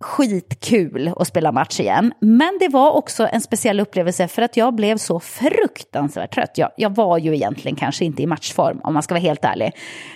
skitkul 0.00 1.12
att 1.16 1.28
spela 1.28 1.52
match 1.52 1.80
igen. 1.80 2.12
Men 2.20 2.58
det 2.60 2.68
var 2.68 2.90
också 2.90 3.28
en 3.32 3.40
speciell 3.40 3.80
upplevelse 3.80 4.28
för 4.28 4.42
att 4.42 4.56
jag 4.56 4.74
blev 4.74 4.96
så 4.96 5.20
fruktansvärt 5.20 6.34
trött. 6.34 6.58
Jag, 6.58 6.70
jag 6.76 6.94
var 6.94 7.18
ju 7.18 7.34
egentligen 7.34 7.76
kanske 7.76 8.04
inte 8.04 8.22
i 8.22 8.26
matchform 8.26 8.80
om 8.84 8.94
man 8.94 9.02
ska 9.02 9.14
vara 9.14 9.22
helt 9.22 9.44
ärlig. 9.44 9.72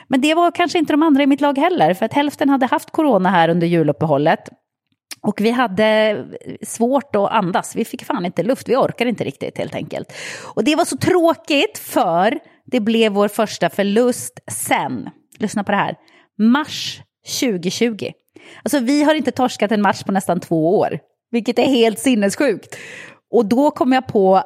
Men 0.09 0.21
det 0.21 0.35
var 0.35 0.51
kanske 0.51 0.79
inte 0.79 0.93
de 0.93 1.03
andra 1.03 1.23
i 1.23 1.27
mitt 1.27 1.41
lag 1.41 1.59
heller 1.59 1.95
för 1.95 2.07
att 2.07 2.13
hälften 2.13 2.49
hade 2.49 2.67
haft 2.67 2.91
corona 2.91 3.31
här 3.31 3.49
under 3.49 3.67
juluppehållet. 3.67 4.49
Och 5.23 5.41
vi 5.41 5.51
hade 5.51 6.19
svårt 6.63 7.17
att 7.17 7.31
andas, 7.31 7.77
vi 7.77 7.85
fick 7.85 8.05
fan 8.05 8.27
inte 8.27 8.43
luft, 8.43 8.69
vi 8.69 8.77
orkade 8.77 9.11
inte 9.11 9.25
riktigt 9.25 9.59
helt 9.59 9.75
enkelt. 9.75 10.13
Och 10.55 10.65
det 10.65 10.77
var 10.77 10.85
så 10.85 10.97
tråkigt 10.97 11.79
för 11.79 12.39
det 12.67 12.81
blev 12.81 13.13
vår 13.13 13.29
första 13.29 13.71
förlust 13.71 14.41
sen, 14.51 15.11
lyssna 15.39 15.65
på 15.65 15.71
det 15.71 15.79
här, 15.79 15.95
mars 16.39 17.03
2020. 17.41 18.13
Alltså 18.63 18.79
vi 18.79 19.03
har 19.03 19.15
inte 19.15 19.31
torskat 19.31 19.73
en 19.73 19.83
match 19.83 20.03
på 20.03 20.13
nästan 20.13 20.41
två 20.41 20.79
år, 20.79 20.99
vilket 21.31 21.59
är 21.59 21.67
helt 21.67 21.99
sinnessjukt. 21.99 22.77
Och 23.31 23.47
då 23.47 23.71
kom 23.71 23.93
jag 23.93 24.07
på 24.07 24.43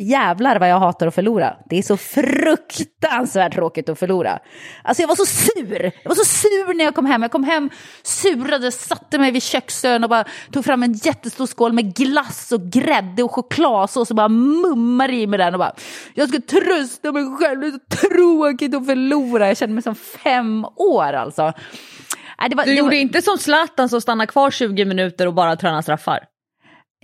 jävlar 0.00 0.58
vad 0.58 0.68
jag 0.68 0.78
hatar 0.78 1.06
att 1.06 1.14
förlora. 1.14 1.56
Det 1.70 1.78
är 1.78 1.82
så 1.82 1.96
fruktansvärt 1.96 3.54
tråkigt 3.54 3.88
att 3.88 3.98
förlora. 3.98 4.38
Alltså 4.84 5.02
jag 5.02 5.08
var 5.08 5.16
så 5.16 5.26
sur. 5.26 5.92
Jag 6.02 6.10
var 6.10 6.14
så 6.14 6.24
sur 6.24 6.74
när 6.74 6.84
jag 6.84 6.94
kom 6.94 7.06
hem. 7.06 7.22
Jag 7.22 7.30
kom 7.30 7.44
hem 7.44 7.70
surade, 8.02 8.72
satte 8.72 9.18
mig 9.18 9.30
vid 9.30 9.42
köksön 9.42 10.04
och 10.04 10.10
bara 10.10 10.24
tog 10.52 10.64
fram 10.64 10.82
en 10.82 10.92
jättestor 10.92 11.46
skål 11.46 11.72
med 11.72 11.94
glass 11.94 12.52
och 12.52 12.60
grädde 12.60 13.22
och 13.22 13.34
chokladsås 13.34 14.10
och 14.10 14.16
bara 14.16 14.28
mummar 14.28 15.10
i 15.10 15.26
mig 15.26 15.38
den 15.38 15.54
och 15.54 15.58
bara 15.58 15.74
jag 16.14 16.28
ska 16.28 16.40
trösta 16.40 17.12
mig 17.12 17.36
själv, 17.36 17.60
det 17.60 17.66
är 17.66 17.70
så 17.70 18.08
tråkigt 18.08 18.74
att 18.74 18.86
förlora. 18.86 19.48
Jag 19.48 19.56
kände 19.56 19.74
mig 19.74 19.82
som 19.82 19.94
fem 19.94 20.66
år 20.76 21.12
alltså. 21.12 21.52
Var, 22.40 22.64
du 22.64 22.74
gjorde 22.74 22.90
var... 22.90 23.00
inte 23.00 23.22
som 23.22 23.38
Zlatan 23.38 23.88
som 23.88 24.00
stannar 24.00 24.26
kvar 24.26 24.50
20 24.50 24.84
minuter 24.84 25.26
och 25.26 25.34
bara 25.34 25.56
tränar 25.56 25.82
straffar? 25.82 26.26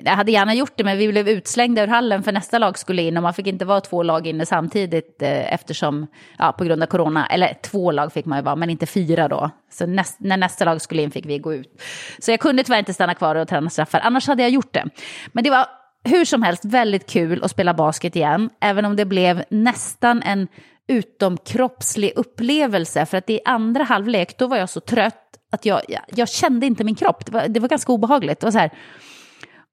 Jag 0.02 0.12
hade 0.12 0.32
gärna 0.32 0.54
gjort 0.54 0.72
det, 0.76 0.84
men 0.84 0.98
vi 0.98 1.08
blev 1.08 1.28
utslängda 1.28 1.82
ur 1.82 1.86
hallen 1.86 2.22
för 2.22 2.32
nästa 2.32 2.58
lag 2.58 2.78
skulle 2.78 3.02
in 3.02 3.16
och 3.16 3.22
man 3.22 3.34
fick 3.34 3.46
inte 3.46 3.64
vara 3.64 3.80
två 3.80 4.02
lag 4.02 4.26
inne 4.26 4.46
samtidigt 4.46 5.22
eh, 5.22 5.54
eftersom, 5.54 6.06
ja, 6.38 6.52
på 6.52 6.64
grund 6.64 6.82
av 6.82 6.86
corona, 6.86 7.26
eller 7.26 7.54
två 7.62 7.92
lag 7.92 8.12
fick 8.12 8.26
man 8.26 8.38
ju 8.38 8.42
vara, 8.42 8.56
men 8.56 8.70
inte 8.70 8.86
fyra 8.86 9.28
då. 9.28 9.50
Så 9.70 9.86
näst, 9.86 10.16
när 10.20 10.36
nästa 10.36 10.64
lag 10.64 10.80
skulle 10.80 11.02
in 11.02 11.10
fick 11.10 11.26
vi 11.26 11.38
gå 11.38 11.54
ut. 11.54 11.82
Så 12.18 12.30
jag 12.30 12.40
kunde 12.40 12.64
tyvärr 12.64 12.78
inte 12.78 12.94
stanna 12.94 13.14
kvar 13.14 13.34
och 13.34 13.48
träna 13.48 13.70
straffar, 13.70 14.00
annars 14.00 14.26
hade 14.26 14.42
jag 14.42 14.50
gjort 14.50 14.72
det. 14.72 14.84
Men 15.32 15.44
det 15.44 15.50
var 15.50 15.66
hur 16.04 16.24
som 16.24 16.42
helst 16.42 16.64
väldigt 16.64 17.10
kul 17.10 17.44
att 17.44 17.50
spela 17.50 17.74
basket 17.74 18.16
igen, 18.16 18.50
även 18.60 18.84
om 18.84 18.96
det 18.96 19.04
blev 19.04 19.44
nästan 19.50 20.22
en 20.22 20.48
utomkroppslig 20.88 22.12
upplevelse, 22.16 23.06
för 23.06 23.18
att 23.18 23.30
i 23.30 23.40
andra 23.44 23.84
halvlek 23.84 24.38
då 24.38 24.46
var 24.46 24.56
jag 24.56 24.70
så 24.70 24.80
trött 24.80 25.25
att 25.56 25.64
jag, 25.64 25.82
jag, 25.88 26.02
jag 26.14 26.28
kände 26.28 26.66
inte 26.66 26.84
min 26.84 26.94
kropp. 26.94 27.26
Det 27.26 27.32
var, 27.32 27.48
det 27.48 27.60
var 27.60 27.68
ganska 27.68 27.92
obehagligt. 27.92 28.40
Det 28.40 28.46
var 28.46 28.52
så 28.52 28.58
här, 28.58 28.70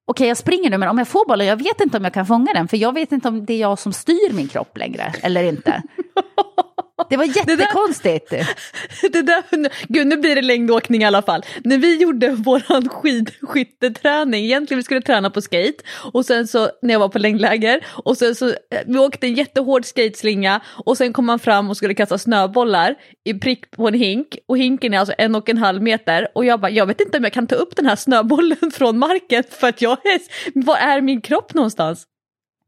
okej 0.05 0.27
jag 0.27 0.37
springer 0.37 0.69
nu 0.69 0.77
men 0.77 0.89
om 0.89 0.97
jag 0.97 1.07
får 1.07 1.27
bollen, 1.27 1.47
jag 1.47 1.57
vet 1.57 1.81
inte 1.81 1.97
om 1.97 2.03
jag 2.03 2.13
kan 2.13 2.25
fånga 2.25 2.53
den 2.53 2.67
för 2.67 2.77
jag 2.77 2.93
vet 2.93 3.11
inte 3.11 3.27
om 3.27 3.45
det 3.45 3.53
är 3.53 3.59
jag 3.59 3.79
som 3.79 3.93
styr 3.93 4.33
min 4.33 4.47
kropp 4.47 4.77
längre 4.77 5.13
eller 5.21 5.43
inte. 5.43 5.81
Det 7.09 7.17
var 7.17 7.25
jättekonstigt. 7.25 8.29
Det 8.29 8.37
där, 8.37 9.09
det 9.11 9.21
där, 9.21 9.43
gud 9.87 10.07
nu 10.07 10.17
blir 10.17 10.35
det 10.35 10.41
längdåkning 10.41 11.01
i 11.01 11.05
alla 11.05 11.21
fall. 11.21 11.45
När 11.63 11.77
vi 11.77 12.01
gjorde 12.01 12.29
vår 12.29 12.89
skidskytteträning, 12.89 14.45
egentligen 14.45 14.79
vi 14.79 14.83
skulle 14.83 15.01
träna 15.01 15.29
på 15.29 15.41
skate 15.41 15.83
och 16.13 16.25
sen 16.25 16.47
så 16.47 16.69
när 16.81 16.93
jag 16.93 16.99
var 16.99 17.09
på 17.09 17.19
längdläger 17.19 17.85
och 17.87 18.17
sen 18.17 18.35
så 18.35 18.47
eh, 18.47 18.53
vi 18.85 18.99
åkte 18.99 19.27
en 19.27 19.33
jättehård 19.33 19.85
skateslinga 19.85 20.61
och 20.85 20.97
sen 20.97 21.13
kom 21.13 21.25
man 21.25 21.39
fram 21.39 21.69
och 21.69 21.77
skulle 21.77 21.93
kasta 21.93 22.17
snöbollar 22.17 22.95
i 23.23 23.33
prick 23.33 23.71
på 23.71 23.87
en 23.87 23.93
hink 23.93 24.37
och 24.47 24.57
hinken 24.57 24.93
är 24.93 24.99
alltså 24.99 25.15
en 25.17 25.35
och 25.35 25.49
en 25.49 25.57
halv 25.57 25.81
meter 25.81 26.27
och 26.35 26.45
jag 26.45 26.59
bara 26.59 26.71
jag 26.71 26.85
vet 26.85 27.01
inte 27.01 27.17
om 27.17 27.23
jag 27.23 27.33
kan 27.33 27.47
ta 27.47 27.55
upp 27.55 27.75
den 27.75 27.85
här 27.85 27.95
snöbollen 27.95 28.71
från 28.73 28.99
marken 28.99 29.43
för 29.49 29.67
att 29.67 29.81
jag 29.81 30.05
är, 30.05 30.19
var 30.65 30.77
är 30.77 31.01
min 31.01 31.21
kropp 31.21 31.53
någonstans? 31.53 32.07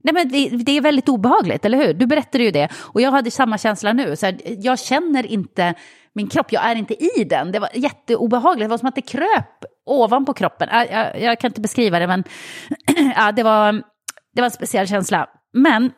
Nej, 0.05 0.13
men 0.13 0.29
det, 0.29 0.49
det, 0.49 0.71
är 0.71 0.81
väldigt 0.81 1.09
obehagligt, 1.09 1.65
eller 1.65 1.77
hur? 1.77 1.93
Du 1.93 2.05
berättade 2.05 2.43
ju 2.43 2.51
det. 2.51 2.69
Och 2.75 3.01
jag 3.01 3.11
hade 3.11 3.31
samma 3.31 3.57
känsla 3.57 3.93
nu. 3.93 4.15
Så 4.15 4.25
här, 4.25 4.37
jag 4.45 4.79
känner 4.79 5.25
inte 5.25 5.73
min 6.13 6.27
kropp, 6.27 6.51
jag 6.51 6.65
är 6.65 6.75
inte 6.75 7.03
i 7.03 7.23
den. 7.23 7.51
Det 7.51 7.59
var 7.59 7.69
jätteobehagligt, 7.73 8.65
det 8.65 8.69
var 8.69 8.77
som 8.77 8.87
att 8.87 8.95
det 8.95 9.01
kröp 9.01 9.65
ovanpå 9.85 10.33
kroppen. 10.33 10.69
Jag, 10.71 10.91
jag, 10.91 11.21
jag 11.21 11.39
kan 11.39 11.49
inte 11.49 11.61
beskriva 11.61 11.99
det, 11.99 12.07
men 12.07 12.23
ja, 13.15 13.31
det, 13.31 13.43
var, 13.43 13.73
det 14.35 14.41
var 14.41 14.45
en 14.45 14.51
speciell 14.51 14.87
känsla. 14.87 15.29
Men 15.53 15.91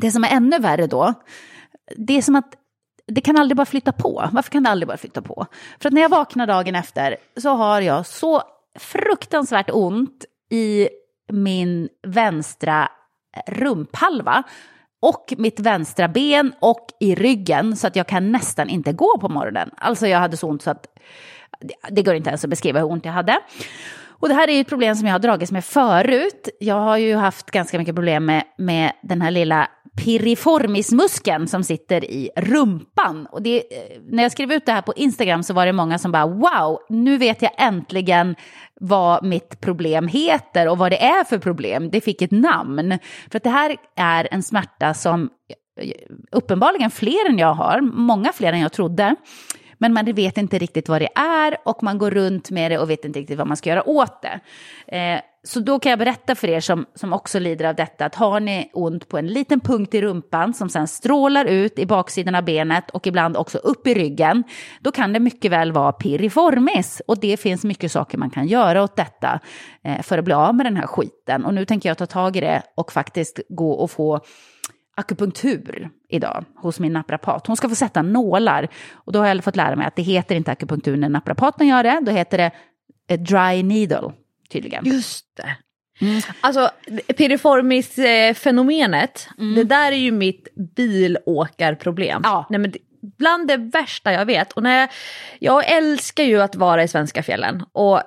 det 0.00 0.10
som 0.10 0.24
är 0.24 0.28
ännu 0.28 0.58
värre 0.58 0.86
då, 0.86 1.14
det 1.96 2.18
är 2.18 2.22
som 2.22 2.36
att 2.36 2.54
det 3.06 3.20
kan 3.20 3.36
aldrig 3.36 3.56
bara 3.56 3.66
flytta 3.66 3.92
på. 3.92 4.28
Varför 4.32 4.50
kan 4.50 4.62
det 4.62 4.70
aldrig 4.70 4.88
bara 4.88 4.96
flytta 4.96 5.22
på? 5.22 5.46
För 5.80 5.88
att 5.88 5.92
när 5.92 6.02
jag 6.02 6.08
vaknar 6.08 6.46
dagen 6.46 6.74
efter 6.74 7.16
så 7.36 7.50
har 7.50 7.80
jag 7.80 8.06
så 8.06 8.42
fruktansvärt 8.78 9.70
ont 9.72 10.24
i 10.50 10.88
min 11.32 11.88
vänstra 12.06 12.88
rumphalva 13.46 14.42
och 15.02 15.34
mitt 15.38 15.60
vänstra 15.60 16.08
ben 16.08 16.52
och 16.60 16.86
i 17.00 17.14
ryggen 17.14 17.76
så 17.76 17.86
att 17.86 17.96
jag 17.96 18.06
kan 18.06 18.32
nästan 18.32 18.68
inte 18.68 18.92
gå 18.92 19.18
på 19.20 19.28
morgonen. 19.28 19.70
Alltså 19.76 20.06
jag 20.06 20.18
hade 20.18 20.36
så 20.36 20.48
ont 20.48 20.62
så 20.62 20.70
att 20.70 20.86
det 21.90 22.02
går 22.02 22.14
inte 22.14 22.30
ens 22.30 22.44
att 22.44 22.50
beskriva 22.50 22.80
hur 22.80 22.90
ont 22.90 23.04
jag 23.04 23.12
hade. 23.12 23.38
Och 24.08 24.28
det 24.28 24.34
här 24.34 24.48
är 24.48 24.52
ju 24.52 24.60
ett 24.60 24.68
problem 24.68 24.96
som 24.96 25.06
jag 25.06 25.14
har 25.14 25.18
dragits 25.18 25.52
med 25.52 25.64
förut. 25.64 26.48
Jag 26.60 26.74
har 26.74 26.96
ju 26.96 27.16
haft 27.16 27.50
ganska 27.50 27.78
mycket 27.78 27.94
problem 27.94 28.24
med, 28.24 28.44
med 28.58 28.92
den 29.02 29.22
här 29.22 29.30
lilla 29.30 29.68
piriformismuskeln 30.04 31.48
som 31.48 31.64
sitter 31.64 32.04
i 32.04 32.30
rumpan. 32.36 33.26
Och 33.26 33.42
det, 33.42 33.56
eh, 33.56 34.00
när 34.10 34.22
jag 34.22 34.32
skrev 34.32 34.52
ut 34.52 34.66
det 34.66 34.72
här 34.72 34.82
på 34.82 34.92
Instagram 34.96 35.42
så 35.42 35.54
var 35.54 35.66
det 35.66 35.72
många 35.72 35.98
som 35.98 36.12
bara 36.12 36.26
wow, 36.26 36.78
nu 36.88 37.18
vet 37.18 37.42
jag 37.42 37.52
äntligen 37.58 38.36
vad 38.82 39.24
mitt 39.24 39.60
problem 39.60 40.08
heter 40.08 40.68
och 40.68 40.78
vad 40.78 40.92
det 40.92 41.02
är 41.02 41.24
för 41.24 41.38
problem. 41.38 41.90
Det 41.90 42.00
fick 42.00 42.22
ett 42.22 42.30
namn. 42.30 42.98
För 43.30 43.36
att 43.36 43.42
det 43.42 43.50
här 43.50 43.76
är 43.96 44.28
en 44.30 44.42
smärta 44.42 44.94
som 44.94 45.30
eh, 45.76 45.90
uppenbarligen 46.30 46.90
fler 46.90 47.28
än 47.28 47.38
jag 47.38 47.54
har, 47.54 47.80
många 47.80 48.32
fler 48.32 48.52
än 48.52 48.60
jag 48.60 48.72
trodde. 48.72 49.16
Men 49.78 49.92
man 49.92 50.04
vet 50.04 50.38
inte 50.38 50.58
riktigt 50.58 50.88
vad 50.88 51.00
det 51.00 51.08
är 51.14 51.56
och 51.64 51.82
man 51.82 51.98
går 51.98 52.10
runt 52.10 52.50
med 52.50 52.70
det 52.70 52.78
och 52.78 52.90
vet 52.90 53.04
inte 53.04 53.18
riktigt 53.18 53.38
vad 53.38 53.46
man 53.46 53.56
ska 53.56 53.70
göra 53.70 53.88
åt 53.88 54.22
det. 54.22 54.40
Eh, 54.96 55.20
så 55.42 55.60
då 55.60 55.78
kan 55.78 55.90
jag 55.90 55.98
berätta 55.98 56.34
för 56.34 56.48
er 56.48 56.60
som, 56.60 56.86
som 56.94 57.12
också 57.12 57.38
lider 57.38 57.64
av 57.64 57.74
detta 57.74 58.04
att 58.04 58.14
har 58.14 58.40
ni 58.40 58.70
ont 58.72 59.08
på 59.08 59.18
en 59.18 59.26
liten 59.26 59.60
punkt 59.60 59.94
i 59.94 60.02
rumpan 60.02 60.54
som 60.54 60.68
sen 60.68 60.88
strålar 60.88 61.44
ut 61.44 61.78
i 61.78 61.86
baksidan 61.86 62.34
av 62.34 62.44
benet 62.44 62.90
och 62.90 63.06
ibland 63.06 63.36
också 63.36 63.58
upp 63.58 63.86
i 63.86 63.94
ryggen, 63.94 64.44
då 64.80 64.92
kan 64.92 65.12
det 65.12 65.20
mycket 65.20 65.50
väl 65.50 65.72
vara 65.72 65.92
piriformis. 65.92 67.02
Och 67.06 67.20
det 67.20 67.36
finns 67.36 67.64
mycket 67.64 67.92
saker 67.92 68.18
man 68.18 68.30
kan 68.30 68.46
göra 68.46 68.82
åt 68.82 68.96
detta 68.96 69.40
eh, 69.84 70.02
för 70.02 70.18
att 70.18 70.24
bli 70.24 70.34
av 70.34 70.54
med 70.54 70.66
den 70.66 70.76
här 70.76 70.86
skiten. 70.86 71.44
Och 71.44 71.54
nu 71.54 71.64
tänker 71.64 71.88
jag 71.88 71.98
ta 71.98 72.06
tag 72.06 72.36
i 72.36 72.40
det 72.40 72.62
och 72.74 72.92
faktiskt 72.92 73.40
gå 73.48 73.72
och 73.72 73.90
få 73.90 74.20
akupunktur 74.96 75.90
idag 76.08 76.44
hos 76.56 76.80
min 76.80 76.92
naprapat. 76.92 77.46
Hon 77.46 77.56
ska 77.56 77.68
få 77.68 77.74
sätta 77.74 78.02
nålar. 78.02 78.68
Och 78.92 79.12
då 79.12 79.18
har 79.18 79.26
jag 79.26 79.44
fått 79.44 79.56
lära 79.56 79.76
mig 79.76 79.86
att 79.86 79.96
det 79.96 80.02
heter 80.02 80.34
inte 80.34 80.52
akupunktur 80.52 80.96
när 80.96 81.08
naprapaten 81.08 81.66
gör 81.66 81.82
det, 81.82 82.00
då 82.02 82.12
heter 82.12 82.38
det 82.38 82.50
eh, 83.08 83.20
dry 83.20 83.62
needle 83.62 84.12
tydligen. 84.50 84.86
Just 84.86 85.26
det. 85.36 85.56
Mm. 86.00 86.20
Alltså 86.40 86.70
piriformis-fenomenet, 87.16 89.28
mm. 89.38 89.54
det 89.54 89.64
där 89.64 89.92
är 89.92 89.96
ju 89.96 90.12
mitt 90.12 90.48
bilåkarproblem. 90.76 92.20
Ja. 92.24 92.46
Nej, 92.50 92.60
men 92.60 92.72
bland 93.18 93.48
det 93.48 93.56
värsta 93.56 94.12
jag 94.12 94.26
vet. 94.26 94.52
Och 94.52 94.62
när 94.62 94.80
jag, 94.80 94.88
jag 95.38 95.70
älskar 95.70 96.24
ju 96.24 96.42
att 96.42 96.56
vara 96.56 96.82
i 96.82 96.88
svenska 96.88 97.22
fjällen. 97.22 97.64
Och 97.72 98.02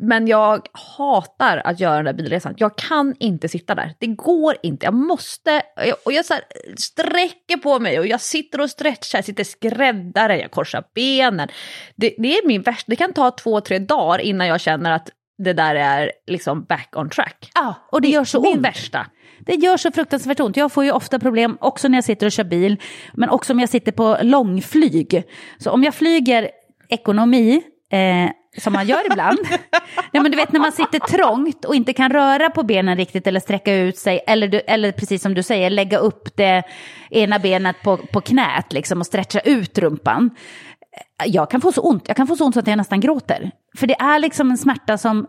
men 0.00 0.26
jag 0.26 0.66
hatar 0.72 1.62
att 1.64 1.80
göra 1.80 1.96
den 1.96 2.04
där 2.04 2.12
bilresan. 2.12 2.54
Jag 2.56 2.78
kan 2.78 3.14
inte 3.18 3.48
sitta 3.48 3.74
där. 3.74 3.94
Det 3.98 4.06
går 4.06 4.56
inte. 4.62 4.86
Jag 4.86 4.94
måste. 4.94 5.62
Och 6.04 6.12
jag 6.12 6.24
så 6.24 6.34
här, 6.34 6.42
sträcker 6.76 7.56
på 7.56 7.78
mig 7.78 7.98
och 7.98 8.06
jag 8.06 8.20
sitter 8.20 8.60
och 8.60 8.70
stretchar, 8.70 9.22
sitter 9.22 9.44
skräddare, 9.44 10.40
jag 10.40 10.50
korsar 10.50 10.84
benen. 10.94 11.48
Det, 11.96 12.14
det 12.18 12.38
är 12.38 12.46
min 12.46 12.62
värsta. 12.62 12.90
Det 12.90 12.96
kan 12.96 13.12
ta 13.12 13.30
två, 13.30 13.60
tre 13.60 13.78
dagar 13.78 14.18
innan 14.18 14.46
jag 14.46 14.60
känner 14.60 14.90
att 14.90 15.10
det 15.38 15.52
där 15.52 15.74
är 15.74 16.12
liksom 16.26 16.64
back 16.64 16.88
on 16.96 17.10
track. 17.10 17.50
Ja, 17.54 17.74
och 17.92 18.00
det 18.00 18.08
gör 18.08 18.24
så 18.24 18.40
min 18.40 18.56
ont. 18.56 18.66
värsta. 18.66 19.06
Det 19.40 19.54
gör 19.54 19.76
så 19.76 19.92
fruktansvärt 19.92 20.40
ont. 20.40 20.56
Jag 20.56 20.72
får 20.72 20.84
ju 20.84 20.92
ofta 20.92 21.18
problem 21.18 21.58
också 21.60 21.88
när 21.88 21.96
jag 21.96 22.04
sitter 22.04 22.26
och 22.26 22.32
kör 22.32 22.44
bil, 22.44 22.76
men 23.14 23.30
också 23.30 23.52
om 23.52 23.60
jag 23.60 23.68
sitter 23.68 23.92
på 23.92 24.18
långflyg. 24.22 25.22
Så 25.58 25.70
om 25.70 25.84
jag 25.84 25.94
flyger 25.94 26.50
ekonomi, 26.88 27.62
eh, 27.92 28.30
som 28.60 28.72
man 28.72 28.86
gör 28.86 29.06
ibland. 29.10 29.38
ja, 30.12 30.22
men 30.22 30.30
du 30.30 30.36
vet 30.36 30.52
när 30.52 30.60
man 30.60 30.72
sitter 30.72 30.98
trångt 30.98 31.64
och 31.64 31.74
inte 31.74 31.92
kan 31.92 32.10
röra 32.12 32.50
på 32.50 32.62
benen 32.62 32.96
riktigt 32.96 33.26
eller 33.26 33.40
sträcka 33.40 33.74
ut 33.74 33.98
sig 33.98 34.20
eller, 34.26 34.48
du, 34.48 34.58
eller 34.58 34.92
precis 34.92 35.22
som 35.22 35.34
du 35.34 35.42
säger 35.42 35.70
lägga 35.70 35.98
upp 35.98 36.36
det 36.36 36.62
ena 37.10 37.38
benet 37.38 37.82
på, 37.82 37.96
på 37.96 38.20
knät 38.20 38.72
liksom 38.72 39.00
och 39.00 39.06
stretcha 39.06 39.40
ut 39.40 39.78
rumpan. 39.78 40.30
Jag 41.24 41.50
kan 41.50 41.60
få 41.60 41.72
så 41.72 41.80
ont, 41.80 42.08
jag 42.08 42.16
kan 42.16 42.26
få 42.26 42.36
så 42.36 42.44
ont 42.44 42.54
så 42.54 42.60
att 42.60 42.66
jag 42.66 42.76
nästan 42.76 43.00
gråter. 43.00 43.50
För 43.76 43.86
det 43.86 44.00
är 44.00 44.18
liksom 44.18 44.50
en 44.50 44.58
smärta 44.58 44.98
som 44.98 45.26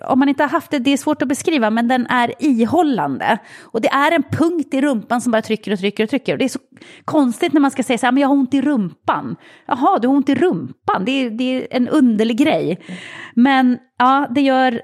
om 0.00 0.18
man 0.18 0.28
inte 0.28 0.42
har 0.42 0.48
haft 0.48 0.70
det, 0.70 0.78
det 0.78 0.92
är 0.92 0.96
svårt 0.96 1.22
att 1.22 1.28
beskriva, 1.28 1.70
men 1.70 1.88
den 1.88 2.06
är 2.06 2.34
ihållande. 2.38 3.38
Och 3.60 3.80
det 3.80 3.88
är 3.88 4.12
en 4.12 4.22
punkt 4.22 4.74
i 4.74 4.80
rumpan 4.80 5.20
som 5.20 5.32
bara 5.32 5.42
trycker 5.42 5.72
och 5.72 5.78
trycker 5.78 6.04
och 6.04 6.10
trycker. 6.10 6.32
Och 6.32 6.38
det 6.38 6.44
är 6.44 6.48
så 6.48 6.58
konstigt 7.04 7.52
när 7.52 7.60
man 7.60 7.70
ska 7.70 7.82
säga 7.82 7.98
så 7.98 8.06
här, 8.06 8.12
men 8.12 8.20
jag 8.20 8.28
har 8.28 8.34
ont 8.34 8.54
i 8.54 8.60
rumpan. 8.60 9.36
Jaha, 9.66 9.98
du 9.98 10.08
har 10.08 10.14
ont 10.14 10.28
i 10.28 10.34
rumpan, 10.34 11.04
det 11.04 11.12
är, 11.12 11.30
det 11.30 11.44
är 11.44 11.66
en 11.70 11.88
underlig 11.88 12.36
grej. 12.36 12.80
Men 13.34 13.78
ja, 13.98 14.26
det 14.30 14.40
gör 14.40 14.80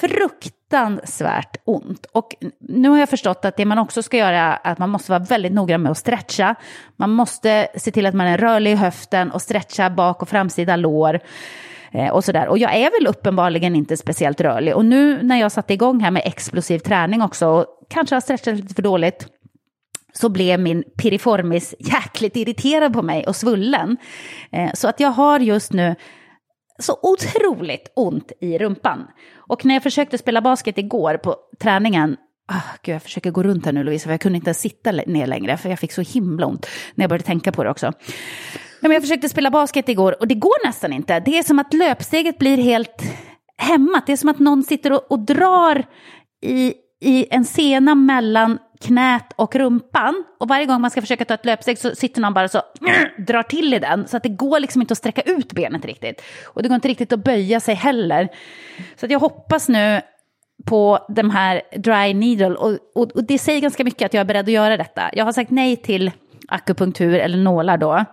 frukt 0.00 0.55
fruktansvärt 0.70 1.56
ont. 1.64 2.06
Och 2.12 2.34
nu 2.60 2.88
har 2.88 2.98
jag 2.98 3.08
förstått 3.08 3.44
att 3.44 3.56
det 3.56 3.64
man 3.64 3.78
också 3.78 4.02
ska 4.02 4.16
göra 4.16 4.38
är 4.38 4.72
att 4.72 4.78
man 4.78 4.90
måste 4.90 5.12
vara 5.12 5.22
väldigt 5.22 5.52
noggrann 5.52 5.82
med 5.82 5.92
att 5.92 5.98
stretcha. 5.98 6.54
Man 6.96 7.10
måste 7.10 7.68
se 7.76 7.90
till 7.90 8.06
att 8.06 8.14
man 8.14 8.26
är 8.26 8.38
rörlig 8.38 8.72
i 8.72 8.74
höften 8.74 9.30
och 9.30 9.42
stretcha 9.42 9.90
bak 9.90 10.22
och 10.22 10.28
framsida 10.28 10.76
lår. 10.76 11.20
Eh, 11.92 12.08
och 12.08 12.24
sådär. 12.24 12.48
Och 12.48 12.58
jag 12.58 12.74
är 12.74 12.90
väl 13.00 13.06
uppenbarligen 13.06 13.76
inte 13.76 13.96
speciellt 13.96 14.40
rörlig. 14.40 14.74
Och 14.74 14.84
nu 14.84 15.22
när 15.22 15.40
jag 15.40 15.52
satte 15.52 15.74
igång 15.74 16.00
här 16.00 16.10
med 16.10 16.22
explosiv 16.24 16.78
träning 16.78 17.22
också, 17.22 17.46
och 17.46 17.66
kanske 17.88 18.14
har 18.14 18.20
stretchat 18.20 18.56
lite 18.56 18.74
för 18.74 18.82
dåligt, 18.82 19.26
så 20.12 20.28
blev 20.28 20.60
min 20.60 20.84
piriformis 20.98 21.74
jäkligt 21.78 22.36
irriterad 22.36 22.92
på 22.92 23.02
mig 23.02 23.26
och 23.26 23.36
svullen. 23.36 23.96
Eh, 24.52 24.70
så 24.74 24.88
att 24.88 25.00
jag 25.00 25.10
har 25.10 25.40
just 25.40 25.72
nu 25.72 25.94
så 26.78 26.98
otroligt 27.02 27.92
ont 27.96 28.32
i 28.40 28.58
rumpan. 28.58 29.06
Och 29.46 29.64
när 29.64 29.74
jag 29.74 29.82
försökte 29.82 30.18
spela 30.18 30.40
basket 30.40 30.78
igår 30.78 31.16
på 31.16 31.36
träningen, 31.60 32.16
oh, 32.52 32.64
gud 32.82 32.94
jag 32.94 33.02
försöker 33.02 33.30
gå 33.30 33.42
runt 33.42 33.64
här 33.64 33.72
nu 33.72 33.84
Lovisa, 33.84 34.04
för 34.04 34.10
jag 34.10 34.20
kunde 34.20 34.36
inte 34.36 34.54
sitta 34.54 34.92
ner 34.92 35.26
längre, 35.26 35.56
för 35.56 35.68
jag 35.68 35.78
fick 35.78 35.92
så 35.92 36.02
himla 36.02 36.46
ont 36.46 36.66
när 36.94 37.02
jag 37.02 37.08
började 37.08 37.24
tänka 37.24 37.52
på 37.52 37.64
det 37.64 37.70
också. 37.70 37.92
Men 38.80 38.90
jag 38.90 39.02
försökte 39.02 39.28
spela 39.28 39.50
basket 39.50 39.88
igår 39.88 40.16
och 40.20 40.28
det 40.28 40.34
går 40.34 40.66
nästan 40.66 40.92
inte. 40.92 41.20
Det 41.20 41.38
är 41.38 41.42
som 41.42 41.58
att 41.58 41.74
löpsteget 41.74 42.38
blir 42.38 42.56
helt 42.56 43.02
hämmat. 43.56 44.06
Det 44.06 44.12
är 44.12 44.16
som 44.16 44.28
att 44.28 44.38
någon 44.38 44.62
sitter 44.62 44.92
och, 44.92 45.12
och 45.12 45.18
drar 45.18 45.84
i, 46.42 46.74
i 47.00 47.26
en 47.30 47.44
sena 47.44 47.94
mellan 47.94 48.58
knät 48.80 49.32
och 49.36 49.56
rumpan. 49.56 50.24
Och 50.38 50.48
varje 50.48 50.66
gång 50.66 50.80
man 50.80 50.90
ska 50.90 51.00
försöka 51.00 51.24
ta 51.24 51.34
ett 51.34 51.44
löpsteg 51.44 51.78
så 51.78 51.94
sitter 51.94 52.20
någon 52.20 52.34
bara 52.34 52.48
så 52.48 52.62
drar 53.18 53.42
till 53.42 53.74
i 53.74 53.78
den. 53.78 54.08
Så 54.08 54.16
att 54.16 54.22
det 54.22 54.28
går 54.28 54.60
liksom 54.60 54.80
inte 54.80 54.92
att 54.92 54.98
sträcka 54.98 55.22
ut 55.22 55.52
benet 55.52 55.84
riktigt. 55.84 56.22
Och 56.44 56.62
det 56.62 56.68
går 56.68 56.74
inte 56.74 56.88
riktigt 56.88 57.12
att 57.12 57.24
böja 57.24 57.60
sig 57.60 57.74
heller. 57.74 58.28
Så 58.96 59.06
att 59.06 59.12
jag 59.12 59.18
hoppas 59.18 59.68
nu 59.68 60.00
på 60.64 61.06
de 61.08 61.30
här 61.30 61.62
dry 61.76 62.14
needle. 62.14 62.56
Och, 62.56 62.78
och, 62.94 63.12
och, 63.12 63.24
det 63.24 63.38
säger 63.38 63.60
ganska 63.60 63.84
mycket 63.84 64.06
att 64.06 64.14
jag 64.14 64.20
är 64.20 64.24
beredd 64.24 64.44
att 64.44 64.52
göra 64.52 64.76
detta. 64.76 65.10
Jag 65.12 65.24
har 65.24 65.32
sagt 65.32 65.50
nej 65.50 65.76
till 65.76 66.10
akupunktur 66.48 67.14
eller 67.14 67.38
nålar 67.38 67.76
då 67.76 68.04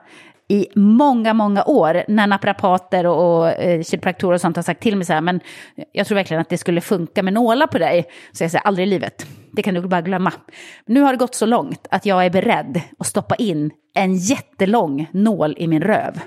i 0.47 0.67
många, 0.75 1.33
många 1.33 1.63
år 1.63 2.03
när 2.07 2.27
naprapater 2.27 3.05
och, 3.05 3.39
och 3.39 3.49
eh, 3.49 3.83
kiropraktorer 3.83 4.33
och 4.33 4.41
sånt 4.41 4.55
har 4.55 4.63
sagt 4.63 4.81
till 4.81 4.95
mig 4.95 5.05
så 5.05 5.13
här, 5.13 5.21
men 5.21 5.39
jag 5.91 6.07
tror 6.07 6.15
verkligen 6.15 6.41
att 6.41 6.49
det 6.49 6.57
skulle 6.57 6.81
funka 6.81 7.23
med 7.23 7.33
nålar 7.33 7.67
på 7.67 7.77
dig. 7.77 8.05
Så 8.31 8.43
jag 8.43 8.51
säger, 8.51 8.67
aldrig 8.67 8.87
i 8.87 8.89
livet. 8.89 9.25
Det 9.55 9.61
kan 9.61 9.73
du 9.73 9.81
bara 9.81 10.01
glömma. 10.01 10.33
Nu 10.85 11.01
har 11.01 11.11
det 11.11 11.17
gått 11.17 11.35
så 11.35 11.45
långt 11.45 11.87
att 11.91 12.05
jag 12.05 12.25
är 12.25 12.29
beredd 12.29 12.81
att 12.99 13.07
stoppa 13.07 13.35
in 13.35 13.71
en 13.95 14.15
jättelång 14.15 15.09
nål 15.11 15.55
i 15.57 15.67
min 15.67 15.81
röv. 15.81 16.19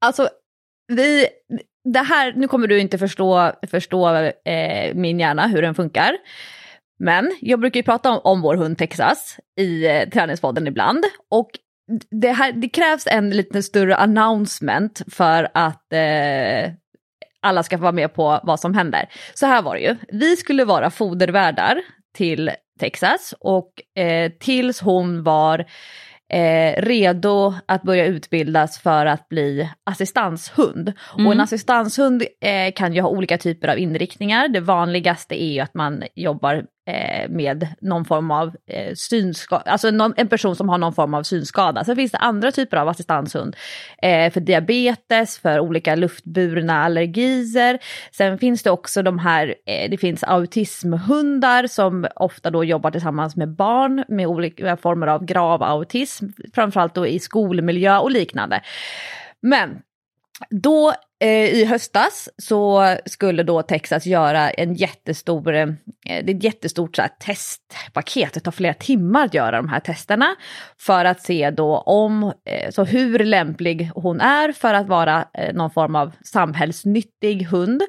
Alltså, 0.00 0.28
vi, 0.88 1.26
det 1.84 1.98
här, 1.98 2.32
nu 2.36 2.48
kommer 2.48 2.66
du 2.66 2.80
inte 2.80 2.98
förstå, 2.98 3.52
förstå 3.70 4.16
eh, 4.44 4.94
min 4.94 5.20
hjärna, 5.20 5.46
hur 5.46 5.62
den 5.62 5.74
funkar. 5.74 6.16
Men 6.98 7.36
jag 7.40 7.60
brukar 7.60 7.78
ju 7.78 7.84
prata 7.84 8.10
om, 8.10 8.20
om 8.24 8.42
vår 8.42 8.56
hund 8.56 8.78
Texas 8.78 9.38
i 9.60 9.86
eh, 9.86 10.08
träningspodden 10.08 10.66
ibland. 10.66 11.04
Och 11.30 11.50
det, 12.10 12.32
här, 12.32 12.52
det 12.52 12.68
krävs 12.68 13.06
en 13.06 13.30
lite 13.30 13.62
större 13.62 13.96
announcement 13.96 15.02
för 15.10 15.48
att 15.54 15.92
eh, 15.92 16.72
alla 17.44 17.62
ska 17.62 17.78
få 17.78 17.82
vara 17.82 17.92
med 17.92 18.14
på 18.14 18.40
vad 18.42 18.60
som 18.60 18.74
händer. 18.74 19.08
Så 19.34 19.46
här 19.46 19.62
var 19.62 19.74
det 19.74 19.80
ju, 19.80 19.96
vi 20.08 20.36
skulle 20.36 20.64
vara 20.64 20.90
fodervärdar 20.90 21.80
till 22.16 22.50
Texas 22.80 23.34
och 23.40 23.98
eh, 24.02 24.32
tills 24.40 24.80
hon 24.80 25.22
var 25.22 25.64
eh, 26.32 26.82
redo 26.82 27.54
att 27.66 27.82
börja 27.82 28.06
utbildas 28.06 28.78
för 28.78 29.06
att 29.06 29.28
bli 29.28 29.70
assistanshund. 29.84 30.92
Mm. 31.14 31.26
Och 31.26 31.32
en 31.32 31.40
assistanshund 31.40 32.24
eh, 32.40 32.72
kan 32.72 32.94
ju 32.94 33.00
ha 33.00 33.08
olika 33.08 33.38
typer 33.38 33.68
av 33.68 33.78
inriktningar. 33.78 34.48
Det 34.48 34.60
vanligaste 34.60 35.42
är 35.42 35.52
ju 35.52 35.60
att 35.60 35.74
man 35.74 36.02
jobbar 36.14 36.64
Eh, 36.86 37.28
med 37.28 37.68
någon 37.80 38.04
form 38.04 38.30
av 38.30 38.56
eh, 38.66 38.94
synskada, 38.94 39.70
alltså 39.70 39.90
någon, 39.90 40.14
en 40.16 40.28
person 40.28 40.56
som 40.56 40.68
har 40.68 40.78
någon 40.78 40.92
form 40.92 41.14
av 41.14 41.22
synskada. 41.22 41.84
Sen 41.84 41.96
finns 41.96 42.12
det 42.12 42.18
andra 42.18 42.52
typer 42.52 42.76
av 42.76 42.88
assistanshund 42.88 43.56
eh, 44.02 44.32
för 44.32 44.40
diabetes, 44.40 45.38
för 45.38 45.60
olika 45.60 45.94
luftburna 45.94 46.84
allergier. 46.84 47.78
Sen 48.12 48.38
finns 48.38 48.62
det 48.62 48.70
också 48.70 49.02
de 49.02 49.18
här, 49.18 49.54
eh, 49.66 49.90
det 49.90 49.96
finns 49.96 50.24
autismhundar 50.24 51.66
som 51.66 52.06
ofta 52.16 52.50
då 52.50 52.64
jobbar 52.64 52.90
tillsammans 52.90 53.36
med 53.36 53.48
barn 53.48 54.04
med 54.08 54.26
olika 54.26 54.76
former 54.76 55.06
av 55.06 55.24
grav 55.24 55.62
autism, 55.62 56.26
framförallt 56.54 56.94
då 56.94 57.06
i 57.06 57.18
skolmiljö 57.18 57.98
och 57.98 58.10
liknande. 58.10 58.60
Men 59.40 59.82
då 60.50 60.92
eh, 61.20 61.28
i 61.28 61.64
höstas 61.64 62.28
så 62.38 62.96
skulle 63.06 63.42
då 63.42 63.62
Texas 63.62 64.06
göra 64.06 64.50
en 64.50 64.74
jättestor, 64.74 65.54
eh, 65.54 65.66
det 66.04 66.32
är 66.32 66.36
ett 66.36 66.44
jättestort 66.44 66.96
så 66.96 67.02
här, 67.02 67.10
testpaket. 67.20 68.32
Det 68.32 68.40
tar 68.40 68.52
flera 68.52 68.74
timmar 68.74 69.24
att 69.24 69.34
göra 69.34 69.56
de 69.56 69.68
här 69.68 69.80
testerna 69.80 70.36
för 70.80 71.04
att 71.04 71.22
se 71.22 71.50
då 71.50 71.78
om, 71.78 72.22
eh, 72.22 72.70
så 72.70 72.84
hur 72.84 73.18
lämplig 73.18 73.90
hon 73.94 74.20
är 74.20 74.52
för 74.52 74.74
att 74.74 74.88
vara 74.88 75.28
eh, 75.34 75.54
någon 75.54 75.70
form 75.70 75.96
av 75.96 76.12
samhällsnyttig 76.24 77.46
hund 77.46 77.82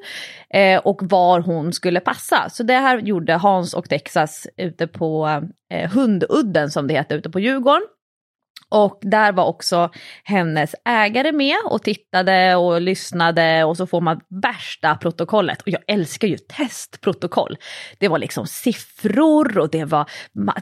eh, 0.54 0.78
och 0.78 1.00
var 1.02 1.40
hon 1.40 1.72
skulle 1.72 2.00
passa. 2.00 2.48
Så 2.50 2.62
det 2.62 2.74
här 2.74 2.98
gjorde 2.98 3.34
Hans 3.34 3.74
och 3.74 3.88
Texas 3.88 4.46
ute 4.56 4.86
på 4.86 5.42
eh, 5.72 5.90
Hundudden 5.90 6.70
som 6.70 6.86
det 6.86 6.94
heter 6.94 7.16
ute 7.16 7.30
på 7.30 7.40
Djurgården. 7.40 7.95
Och 8.70 8.98
där 9.02 9.32
var 9.32 9.44
också 9.44 9.90
hennes 10.24 10.74
ägare 10.84 11.32
med 11.32 11.56
och 11.64 11.82
tittade 11.82 12.56
och 12.56 12.80
lyssnade 12.80 13.64
och 13.64 13.76
så 13.76 13.86
får 13.86 14.00
man 14.00 14.20
värsta 14.42 14.94
protokollet. 14.94 15.62
Och 15.62 15.68
jag 15.68 15.82
älskar 15.86 16.28
ju 16.28 16.36
testprotokoll. 16.36 17.56
Det 17.98 18.08
var 18.08 18.18
liksom 18.18 18.46
siffror 18.46 19.58
och 19.58 19.70
det 19.70 19.84
var 19.84 20.10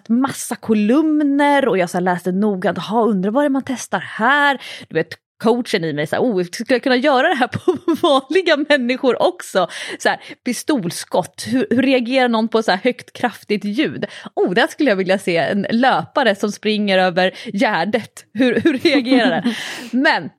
massa 0.09 0.57
kolumner 0.57 1.69
och 1.69 1.79
jag 1.79 1.91
så 1.91 2.01
läste 2.01 2.33
noggrant, 2.33 2.79
undrar 2.93 3.31
vad 3.31 3.45
det 3.45 3.47
är 3.47 3.51
man 3.51 3.63
testar 3.67 4.01
här? 4.01 4.61
Du 4.89 4.95
vet, 4.95 5.09
coachen 5.45 5.85
i 5.85 5.93
mig, 5.93 6.07
så 6.07 6.17
här, 6.17 6.23
oh, 6.23 6.45
skulle 6.45 6.75
jag 6.75 6.83
kunna 6.83 6.97
göra 6.97 7.29
det 7.29 7.35
här 7.35 7.49
på 7.49 7.77
vanliga 8.09 8.57
människor 8.69 9.23
också? 9.23 9.69
Så 9.99 10.09
här, 10.09 10.21
pistolskott, 10.45 11.45
hur, 11.47 11.67
hur 11.71 11.83
reagerar 11.83 12.29
någon 12.29 12.49
på 12.49 12.63
så 12.63 12.71
här 12.71 12.79
högt 12.79 13.13
kraftigt 13.13 13.65
ljud? 13.65 14.07
Oh, 14.35 14.55
där 14.55 14.67
skulle 14.67 14.91
jag 14.91 14.97
vilja 14.97 15.19
se 15.19 15.37
en 15.37 15.67
löpare 15.71 16.35
som 16.35 16.53
springer 16.53 16.99
över 16.99 17.33
gärdet, 17.53 18.25
hur, 18.35 18.61
hur 18.61 18.79
reagerar 18.79 19.43
den? 19.43 19.55
Men 20.03 20.31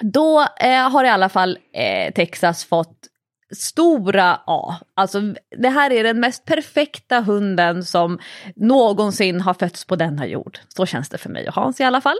då 0.00 0.46
eh, 0.60 0.90
har 0.90 1.04
i 1.04 1.08
alla 1.08 1.28
fall 1.28 1.58
eh, 1.72 2.12
Texas 2.12 2.64
fått 2.64 3.08
stora 3.56 4.40
A. 4.46 4.76
Alltså 4.94 5.20
det 5.56 5.68
här 5.68 5.92
är 5.92 6.04
den 6.04 6.20
mest 6.20 6.44
perfekta 6.44 7.20
hunden 7.20 7.84
som 7.84 8.18
någonsin 8.56 9.40
har 9.40 9.54
fötts 9.54 9.84
på 9.84 9.96
denna 9.96 10.26
jord. 10.26 10.58
Så 10.68 10.86
känns 10.86 11.08
det 11.08 11.18
för 11.18 11.30
mig 11.30 11.48
och 11.48 11.54
Hans 11.54 11.80
i 11.80 11.84
alla 11.84 12.00
fall. 12.00 12.18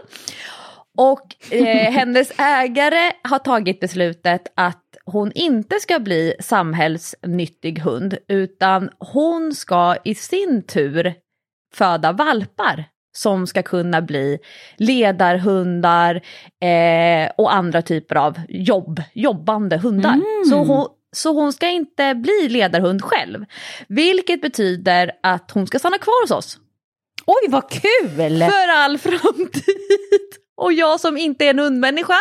Och 0.97 1.53
eh, 1.53 1.91
hennes 1.91 2.31
ägare 2.39 3.11
har 3.23 3.39
tagit 3.39 3.79
beslutet 3.79 4.47
att 4.55 4.81
hon 5.05 5.31
inte 5.35 5.79
ska 5.79 5.99
bli 5.99 6.33
samhällsnyttig 6.39 7.79
hund 7.79 8.17
utan 8.27 8.89
hon 8.99 9.53
ska 9.53 9.95
i 10.03 10.15
sin 10.15 10.63
tur 10.67 11.13
föda 11.75 12.11
valpar 12.11 12.85
som 13.17 13.47
ska 13.47 13.63
kunna 13.63 14.01
bli 14.01 14.39
ledarhundar 14.77 16.15
eh, 16.63 17.31
och 17.37 17.53
andra 17.53 17.81
typer 17.81 18.15
av 18.15 18.39
jobb, 18.49 19.01
jobbande 19.13 19.77
hundar. 19.77 20.13
Mm. 20.13 20.45
Så, 20.49 20.63
hon, 20.63 20.87
så 21.15 21.33
hon 21.33 21.53
ska 21.53 21.69
inte 21.69 22.15
bli 22.15 22.49
ledarhund 22.49 23.03
själv. 23.03 23.45
Vilket 23.87 24.41
betyder 24.41 25.11
att 25.23 25.51
hon 25.51 25.67
ska 25.67 25.79
stanna 25.79 25.97
kvar 25.97 26.23
hos 26.23 26.31
oss. 26.31 26.57
Oj 27.25 27.49
vad 27.49 27.69
kul! 27.69 28.39
För 28.39 28.69
all 28.77 28.97
framtid! 28.97 30.44
Och 30.57 30.73
jag 30.73 30.99
som 30.99 31.17
inte 31.17 31.45
är 31.45 31.49
en 31.49 31.59
hundmänniska, 31.59 32.15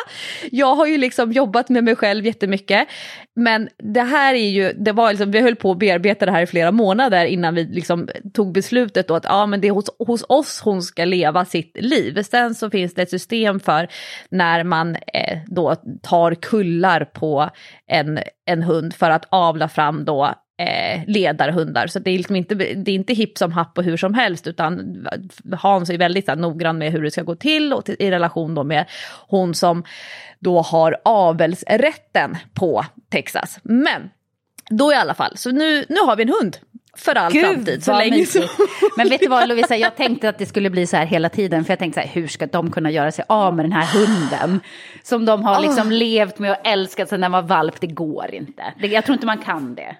jag 0.50 0.74
har 0.74 0.86
ju 0.86 0.98
liksom 0.98 1.32
jobbat 1.32 1.68
med 1.68 1.84
mig 1.84 1.96
själv 1.96 2.26
jättemycket. 2.26 2.88
Men 3.36 3.68
det 3.78 4.02
här 4.02 4.34
är 4.34 4.48
ju, 4.48 4.72
det 4.72 4.92
var 4.92 5.10
liksom, 5.10 5.30
vi 5.30 5.40
höll 5.40 5.56
på 5.56 5.70
att 5.70 5.78
bearbeta 5.78 6.26
det 6.26 6.32
här 6.32 6.42
i 6.42 6.46
flera 6.46 6.72
månader 6.72 7.24
innan 7.24 7.54
vi 7.54 7.64
liksom 7.64 8.08
tog 8.32 8.52
beslutet 8.52 9.08
då 9.08 9.14
att 9.14 9.24
ja, 9.24 9.46
men 9.46 9.60
det 9.60 9.68
är 9.68 9.72
hos, 9.72 9.90
hos 9.98 10.24
oss 10.28 10.60
hon 10.64 10.82
ska 10.82 11.04
leva 11.04 11.44
sitt 11.44 11.76
liv. 11.80 12.22
Sen 12.22 12.54
så 12.54 12.70
finns 12.70 12.94
det 12.94 13.02
ett 13.02 13.10
system 13.10 13.60
för 13.60 13.88
när 14.28 14.64
man 14.64 14.96
eh, 14.96 15.38
då 15.46 15.74
tar 16.02 16.34
kullar 16.34 17.04
på 17.04 17.50
en, 17.86 18.18
en 18.46 18.62
hund 18.62 18.94
för 18.94 19.10
att 19.10 19.26
avla 19.28 19.68
fram 19.68 20.04
då 20.04 20.34
eh, 20.58 21.02
ledarhundar. 21.06 21.86
Så 21.86 21.98
det 21.98 22.10
är, 22.10 22.16
liksom 22.16 22.36
inte, 22.36 22.54
det 22.54 22.90
är 22.90 22.94
inte 22.94 23.14
hipp 23.14 23.38
som 23.38 23.52
happ 23.52 23.78
och 23.78 23.84
hur 23.84 23.96
som 23.96 24.14
helst, 24.14 24.46
utan 24.46 25.06
Hans 25.58 25.90
är 25.90 25.98
väldigt 25.98 26.28
här, 26.28 26.36
noggrann 26.36 26.78
med 26.78 26.92
hur 26.92 27.02
det 27.02 27.10
ska 27.10 27.22
gå 27.22 27.34
till 27.34 27.72
och 27.72 27.84
till, 27.84 27.96
i 27.98 28.10
relation 28.10 28.54
då 28.54 28.64
med 28.64 28.84
hon 29.28 29.54
som 29.54 29.84
då 30.38 30.60
har 30.60 30.96
avelsrätten 31.04 32.36
på 32.54 32.84
Texas. 33.10 33.58
Men 33.62 34.10
då 34.70 34.92
i 34.92 34.94
alla 34.94 35.14
fall, 35.14 35.36
så 35.36 35.50
nu, 35.50 35.84
nu 35.88 36.00
har 36.00 36.16
vi 36.16 36.22
en 36.22 36.28
hund 36.28 36.56
för 36.96 37.14
all 37.14 37.32
Gud, 37.32 37.44
framtid. 37.44 37.84
Så 37.84 37.98
länge 37.98 38.26
så. 38.26 38.42
Men 38.96 39.08
vet 39.08 39.20
du 39.20 39.28
vad 39.28 39.48
Lovisa, 39.48 39.76
jag 39.76 39.96
tänkte 39.96 40.28
att 40.28 40.38
det 40.38 40.46
skulle 40.46 40.70
bli 40.70 40.86
så 40.86 40.96
här 40.96 41.06
hela 41.06 41.28
tiden. 41.28 41.64
För 41.64 41.72
jag 41.72 41.78
tänkte 41.78 42.00
så 42.00 42.06
här, 42.06 42.14
hur 42.14 42.28
ska 42.28 42.46
de 42.46 42.70
kunna 42.70 42.90
göra 42.90 43.12
sig 43.12 43.24
av 43.28 43.54
med 43.56 43.64
den 43.64 43.72
här 43.72 43.86
hunden? 43.86 44.60
Som 45.02 45.24
de 45.24 45.44
har 45.44 45.60
liksom 45.60 45.86
oh. 45.86 45.92
levt 45.92 46.38
med 46.38 46.50
och 46.50 46.66
älskat 46.66 47.08
sedan 47.08 47.20
den 47.20 47.32
var 47.32 47.42
valp. 47.42 47.80
Det 47.80 47.86
går 47.86 48.34
inte. 48.34 48.62
Jag 48.80 49.04
tror 49.04 49.14
inte 49.14 49.26
man 49.26 49.38
kan 49.38 49.74
det. 49.74 49.96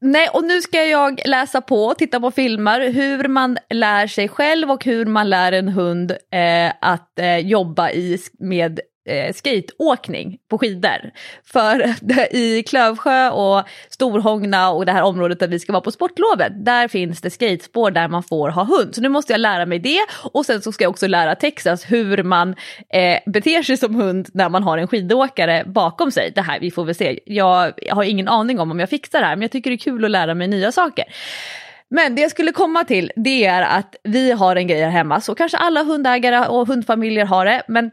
Nej, 0.00 0.28
och 0.28 0.44
nu 0.44 0.60
ska 0.60 0.84
jag 0.84 1.20
läsa 1.24 1.60
på, 1.60 1.94
titta 1.94 2.20
på 2.20 2.30
filmer, 2.30 2.90
hur 2.90 3.28
man 3.28 3.58
lär 3.70 4.06
sig 4.06 4.28
själv 4.28 4.70
och 4.70 4.84
hur 4.84 5.06
man 5.06 5.30
lär 5.30 5.52
en 5.52 5.68
hund 5.68 6.10
eh, 6.10 6.72
att 6.80 7.18
eh, 7.18 7.38
jobba 7.38 7.90
i, 7.90 8.18
med 8.38 8.80
eh, 9.08 9.32
skateåkning 9.32 10.38
på 10.50 10.58
skidor. 10.58 11.10
För 11.44 11.94
i 12.36 12.62
Klövsjö 12.62 13.30
och 13.30 13.64
Storhångna 13.90 14.70
och 14.70 14.86
det 14.86 14.92
här 14.92 15.02
området 15.02 15.40
där 15.40 15.48
vi 15.48 15.58
ska 15.58 15.72
vara 15.72 15.80
på 15.80 15.90
sportlovet, 15.90 16.64
där 16.64 16.88
finns 16.88 17.20
det 17.20 17.30
skatespår 17.30 17.90
där 17.90 18.08
man 18.08 18.22
får 18.22 18.48
ha 18.48 18.64
hund. 18.64 18.94
Så 18.94 19.00
nu 19.00 19.08
måste 19.08 19.32
jag 19.32 19.40
lära 19.40 19.66
mig 19.66 19.78
det 19.78 20.00
och 20.32 20.46
sen 20.46 20.62
så 20.62 20.72
ska 20.72 20.84
jag 20.84 20.90
också 20.90 21.06
lära 21.06 21.34
Texas 21.34 21.84
hur 21.84 22.22
man 22.22 22.54
eh, 22.88 23.18
beter 23.26 23.62
sig 23.62 23.76
som 23.76 23.94
hund 23.94 24.28
när 24.34 24.48
man 24.48 24.62
har 24.62 24.78
en 24.78 24.88
skidåkare 24.88 25.64
bakom 25.66 26.10
sig. 26.10 26.32
Det 26.34 26.42
här, 26.42 26.60
vi 26.60 26.70
får 26.70 26.84
väl 26.84 26.94
se. 26.94 27.20
Jag, 27.24 27.72
jag 27.76 27.94
har 27.94 28.04
ingen 28.04 28.28
aning 28.28 28.60
om 28.60 28.70
om 28.70 28.80
jag 28.80 28.90
fixar 28.90 29.20
det 29.20 29.26
här, 29.26 29.36
men 29.36 29.42
jag 29.42 29.50
tycker 29.50 29.70
det 29.70 29.74
är 29.74 29.78
kul 29.78 30.04
att 30.04 30.10
lära 30.10 30.34
mig 30.34 30.48
nya 30.48 30.72
saker. 30.72 31.04
Men 31.90 32.14
det 32.14 32.22
jag 32.22 32.30
skulle 32.30 32.52
komma 32.52 32.84
till 32.84 33.12
det 33.16 33.44
är 33.44 33.62
att 33.62 33.96
vi 34.02 34.32
har 34.32 34.56
en 34.56 34.66
grej 34.66 34.82
här 34.82 34.90
hemma, 34.90 35.20
så 35.20 35.34
kanske 35.34 35.56
alla 35.56 35.82
hundägare 35.82 36.46
och 36.46 36.66
hundfamiljer 36.66 37.24
har 37.24 37.44
det, 37.44 37.62
men 37.68 37.90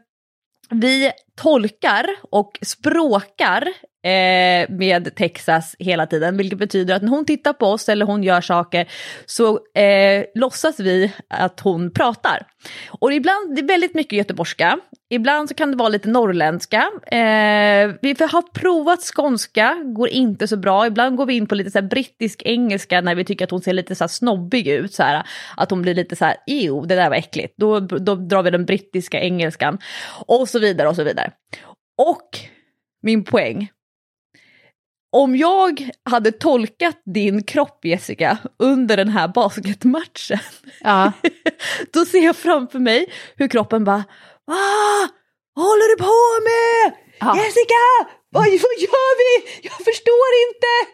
vi 0.69 1.11
tolkar 1.35 2.05
och 2.31 2.59
språkar 2.61 3.73
eh, 4.05 4.69
med 4.69 5.15
Texas 5.15 5.75
hela 5.79 6.07
tiden, 6.07 6.37
vilket 6.37 6.59
betyder 6.59 6.95
att 6.95 7.01
när 7.01 7.09
hon 7.09 7.25
tittar 7.25 7.53
på 7.53 7.65
oss 7.65 7.89
eller 7.89 8.05
hon 8.05 8.23
gör 8.23 8.41
saker 8.41 8.87
så 9.25 9.59
eh, 9.75 10.25
låtsas 10.35 10.79
vi 10.79 11.13
att 11.29 11.59
hon 11.59 11.91
pratar. 11.91 12.47
Och 12.87 13.13
ibland, 13.13 13.55
det 13.55 13.61
är 13.61 13.67
väldigt 13.67 13.95
mycket 13.95 14.17
göteborgska, 14.17 14.79
ibland 15.09 15.49
så 15.49 15.55
kan 15.55 15.71
det 15.71 15.77
vara 15.77 15.89
lite 15.89 16.09
norrländska. 16.09 16.77
Eh, 17.07 17.91
vi 18.01 18.15
har 18.19 18.53
provat 18.53 18.99
skånska, 18.99 19.75
går 19.95 20.09
inte 20.09 20.47
så 20.47 20.57
bra. 20.57 20.87
Ibland 20.87 21.17
går 21.17 21.25
vi 21.25 21.33
in 21.33 21.47
på 21.47 21.55
lite 21.55 21.71
så 21.71 21.81
brittisk 21.81 22.41
engelska 22.45 23.01
när 23.01 23.15
vi 23.15 23.25
tycker 23.25 23.45
att 23.45 23.51
hon 23.51 23.61
ser 23.61 23.73
lite 23.73 23.95
så 23.95 24.03
här 24.03 24.09
snobbig 24.09 24.67
ut, 24.67 24.93
så 24.93 25.03
här, 25.03 25.23
att 25.57 25.69
hon 25.69 25.81
blir 25.81 25.95
lite 25.95 26.15
så 26.15 26.25
här, 26.25 26.35
ew, 26.47 26.87
det 26.87 26.95
där 26.95 27.09
var 27.09 27.17
äckligt. 27.17 27.53
Då, 27.57 27.79
då 27.79 28.15
drar 28.15 28.43
vi 28.43 28.51
den 28.51 28.65
brittiska 28.65 29.19
engelskan 29.19 29.77
och 30.27 30.49
så 30.49 30.59
vidare 30.59 30.87
och 30.87 30.95
så 30.95 31.03
vidare. 31.03 31.31
Och 31.97 32.29
min 33.01 33.23
poäng. 33.23 33.69
Om 35.15 35.35
jag 35.35 35.89
hade 36.09 36.31
tolkat 36.31 37.01
din 37.05 37.43
kropp 37.43 37.85
Jessica 37.85 38.37
under 38.59 38.97
den 38.97 39.09
här 39.09 39.27
basketmatchen, 39.27 40.39
Ja. 40.79 41.11
då 41.93 42.05
ser 42.05 42.25
jag 42.25 42.35
framför 42.35 42.79
mig 42.79 43.05
hur 43.35 43.47
kroppen 43.47 43.83
bara 43.83 44.03
ah, 44.51 45.07
Vad 45.53 45.65
håller 45.65 45.97
du 45.97 46.03
på 46.03 46.43
med? 46.43 46.97
Ja. 47.19 47.37
Jessica! 47.37 48.11
Vad, 48.29 48.43
vad 48.43 48.75
gör 48.79 49.17
vi? 49.17 49.59
Jag 49.63 49.73
förstår 49.73 50.29
inte! 50.47 50.91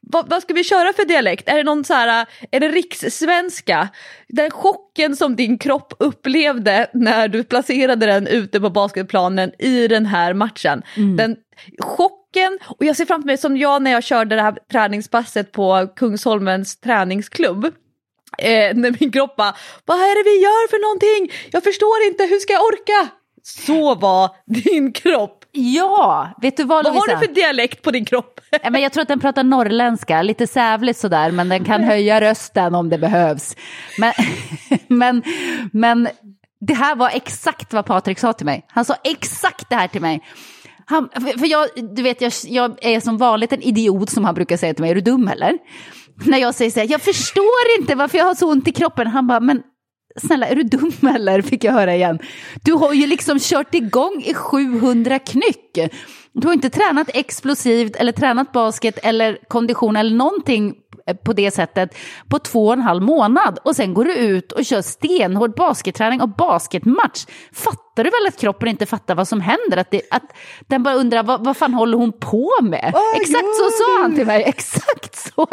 Vad, 0.00 0.30
vad 0.30 0.42
ska 0.42 0.54
vi 0.54 0.64
köra 0.64 0.92
för 0.92 1.04
dialekt? 1.04 1.48
Är 1.48 1.56
det 1.56 1.64
någon 1.64 1.84
så 1.84 1.94
här, 1.94 2.26
är 2.50 2.60
det 2.60 2.68
rikssvenska? 2.68 3.88
Den 4.28 4.50
chocken 4.50 5.16
som 5.16 5.36
din 5.36 5.58
kropp 5.58 5.92
upplevde 5.98 6.90
när 6.94 7.28
du 7.28 7.44
placerade 7.44 8.06
den 8.06 8.26
ute 8.26 8.60
på 8.60 8.70
basketplanen 8.70 9.52
i 9.58 9.88
den 9.88 10.06
här 10.06 10.34
matchen. 10.34 10.82
Den 11.16 11.36
chocken, 12.34 12.58
och 12.62 12.84
jag 12.84 12.96
ser 12.96 13.06
framför 13.06 13.26
mig 13.26 13.38
som 13.38 13.56
jag 13.56 13.82
när 13.82 13.90
jag 13.90 14.04
körde 14.04 14.36
det 14.36 14.42
här 14.42 14.58
träningspasset 14.72 15.52
på 15.52 15.88
Kungsholmens 15.96 16.80
träningsklubb. 16.80 17.64
Eh, 18.38 18.74
när 18.76 18.96
min 19.00 19.12
kropp 19.12 19.36
bara, 19.36 19.54
vad 19.84 19.96
är 19.96 20.24
det 20.24 20.30
vi 20.30 20.42
gör 20.42 20.68
för 20.70 20.82
någonting? 20.82 21.36
Jag 21.52 21.64
förstår 21.64 22.06
inte, 22.06 22.24
hur 22.24 22.38
ska 22.38 22.52
jag 22.52 22.62
orka? 22.64 23.08
Så 23.42 23.94
var 23.94 24.30
din 24.46 24.92
kropp. 24.92 25.44
ja, 25.52 26.30
vet 26.42 26.56
du 26.56 26.64
vad 26.64 26.84
Vad 26.84 26.92
har 26.94 27.00
Lovisa? 27.00 27.20
du 27.20 27.26
för 27.26 27.34
dialekt 27.34 27.82
på 27.82 27.90
din 27.90 28.04
kropp? 28.04 28.40
Ja, 28.62 28.70
men 28.70 28.82
jag 28.82 28.92
tror 28.92 29.02
att 29.02 29.08
den 29.08 29.20
pratar 29.20 29.44
norrländska, 29.44 30.22
lite 30.22 30.46
sävligt 30.46 30.96
sådär, 30.96 31.30
men 31.30 31.48
den 31.48 31.64
kan 31.64 31.82
höja 31.82 32.20
rösten 32.20 32.74
om 32.74 32.88
det 32.88 32.98
behövs. 32.98 33.56
Men, 33.98 34.12
men, 34.88 35.22
men 35.72 36.08
det 36.60 36.74
här 36.74 36.94
var 36.96 37.10
exakt 37.10 37.72
vad 37.72 37.86
Patrik 37.86 38.18
sa 38.18 38.32
till 38.32 38.46
mig. 38.46 38.66
Han 38.68 38.84
sa 38.84 38.94
exakt 39.04 39.70
det 39.70 39.76
här 39.76 39.88
till 39.88 40.00
mig. 40.00 40.20
Han, 40.90 41.08
för 41.38 41.46
jag, 41.46 41.68
du 41.96 42.02
vet, 42.02 42.20
jag, 42.20 42.32
jag 42.44 42.84
är 42.84 43.00
som 43.00 43.18
vanligt 43.18 43.52
en 43.52 43.62
idiot 43.62 44.10
som 44.10 44.24
han 44.24 44.34
brukar 44.34 44.56
säga 44.56 44.74
till 44.74 44.82
mig, 44.82 44.90
är 44.90 44.94
du 44.94 45.00
dum 45.00 45.28
eller? 45.28 45.58
När 46.24 46.38
jag 46.38 46.54
säger 46.54 46.70
så 46.70 46.80
här, 46.80 46.90
jag 46.90 47.00
förstår 47.00 47.78
inte 47.78 47.94
varför 47.94 48.18
jag 48.18 48.24
har 48.24 48.34
så 48.34 48.50
ont 48.50 48.68
i 48.68 48.72
kroppen. 48.72 49.06
Han 49.06 49.26
bara, 49.26 49.40
men 49.40 49.62
snälla 50.16 50.46
är 50.46 50.56
du 50.56 50.62
dum 50.62 50.92
eller? 51.14 51.42
Fick 51.42 51.64
jag 51.64 51.72
höra 51.72 51.94
igen. 51.94 52.18
Du 52.64 52.72
har 52.72 52.92
ju 52.92 53.06
liksom 53.06 53.38
kört 53.40 53.74
igång 53.74 54.22
i 54.26 54.34
700 54.34 55.18
knyck. 55.18 55.78
Du 56.32 56.46
har 56.46 56.54
inte 56.54 56.70
tränat 56.70 57.10
explosivt 57.14 57.96
eller 57.96 58.12
tränat 58.12 58.52
basket 58.52 58.98
eller 59.02 59.38
kondition 59.48 59.96
eller 59.96 60.16
någonting 60.16 60.74
på 61.24 61.32
det 61.32 61.50
sättet 61.50 61.94
på 62.28 62.38
två 62.38 62.66
och 62.66 62.72
en 62.72 62.82
halv 62.82 63.02
månad 63.02 63.58
och 63.62 63.76
sen 63.76 63.94
går 63.94 64.04
du 64.04 64.14
ut 64.14 64.52
och 64.52 64.64
kör 64.64 64.82
stenhård 64.82 65.54
basketträning 65.54 66.20
och 66.20 66.28
basketmatch. 66.28 67.26
Fattar 67.52 68.04
du 68.04 68.10
väl 68.10 68.26
att 68.28 68.40
kroppen 68.40 68.68
inte 68.68 68.86
fattar 68.86 69.14
vad 69.14 69.28
som 69.28 69.40
händer? 69.40 69.76
Att, 69.76 69.90
det, 69.90 70.02
att 70.10 70.22
den 70.60 70.82
bara 70.82 70.94
undrar 70.94 71.22
vad, 71.22 71.44
vad 71.44 71.56
fan 71.56 71.74
håller 71.74 71.98
hon 71.98 72.12
på 72.12 72.50
med? 72.62 72.94
Exakt 73.16 73.54
så 73.60 73.70
sa 73.70 74.02
han 74.02 74.14
till 74.14 74.26
mig, 74.26 74.42
exakt 74.46 75.16
så. 75.16 75.46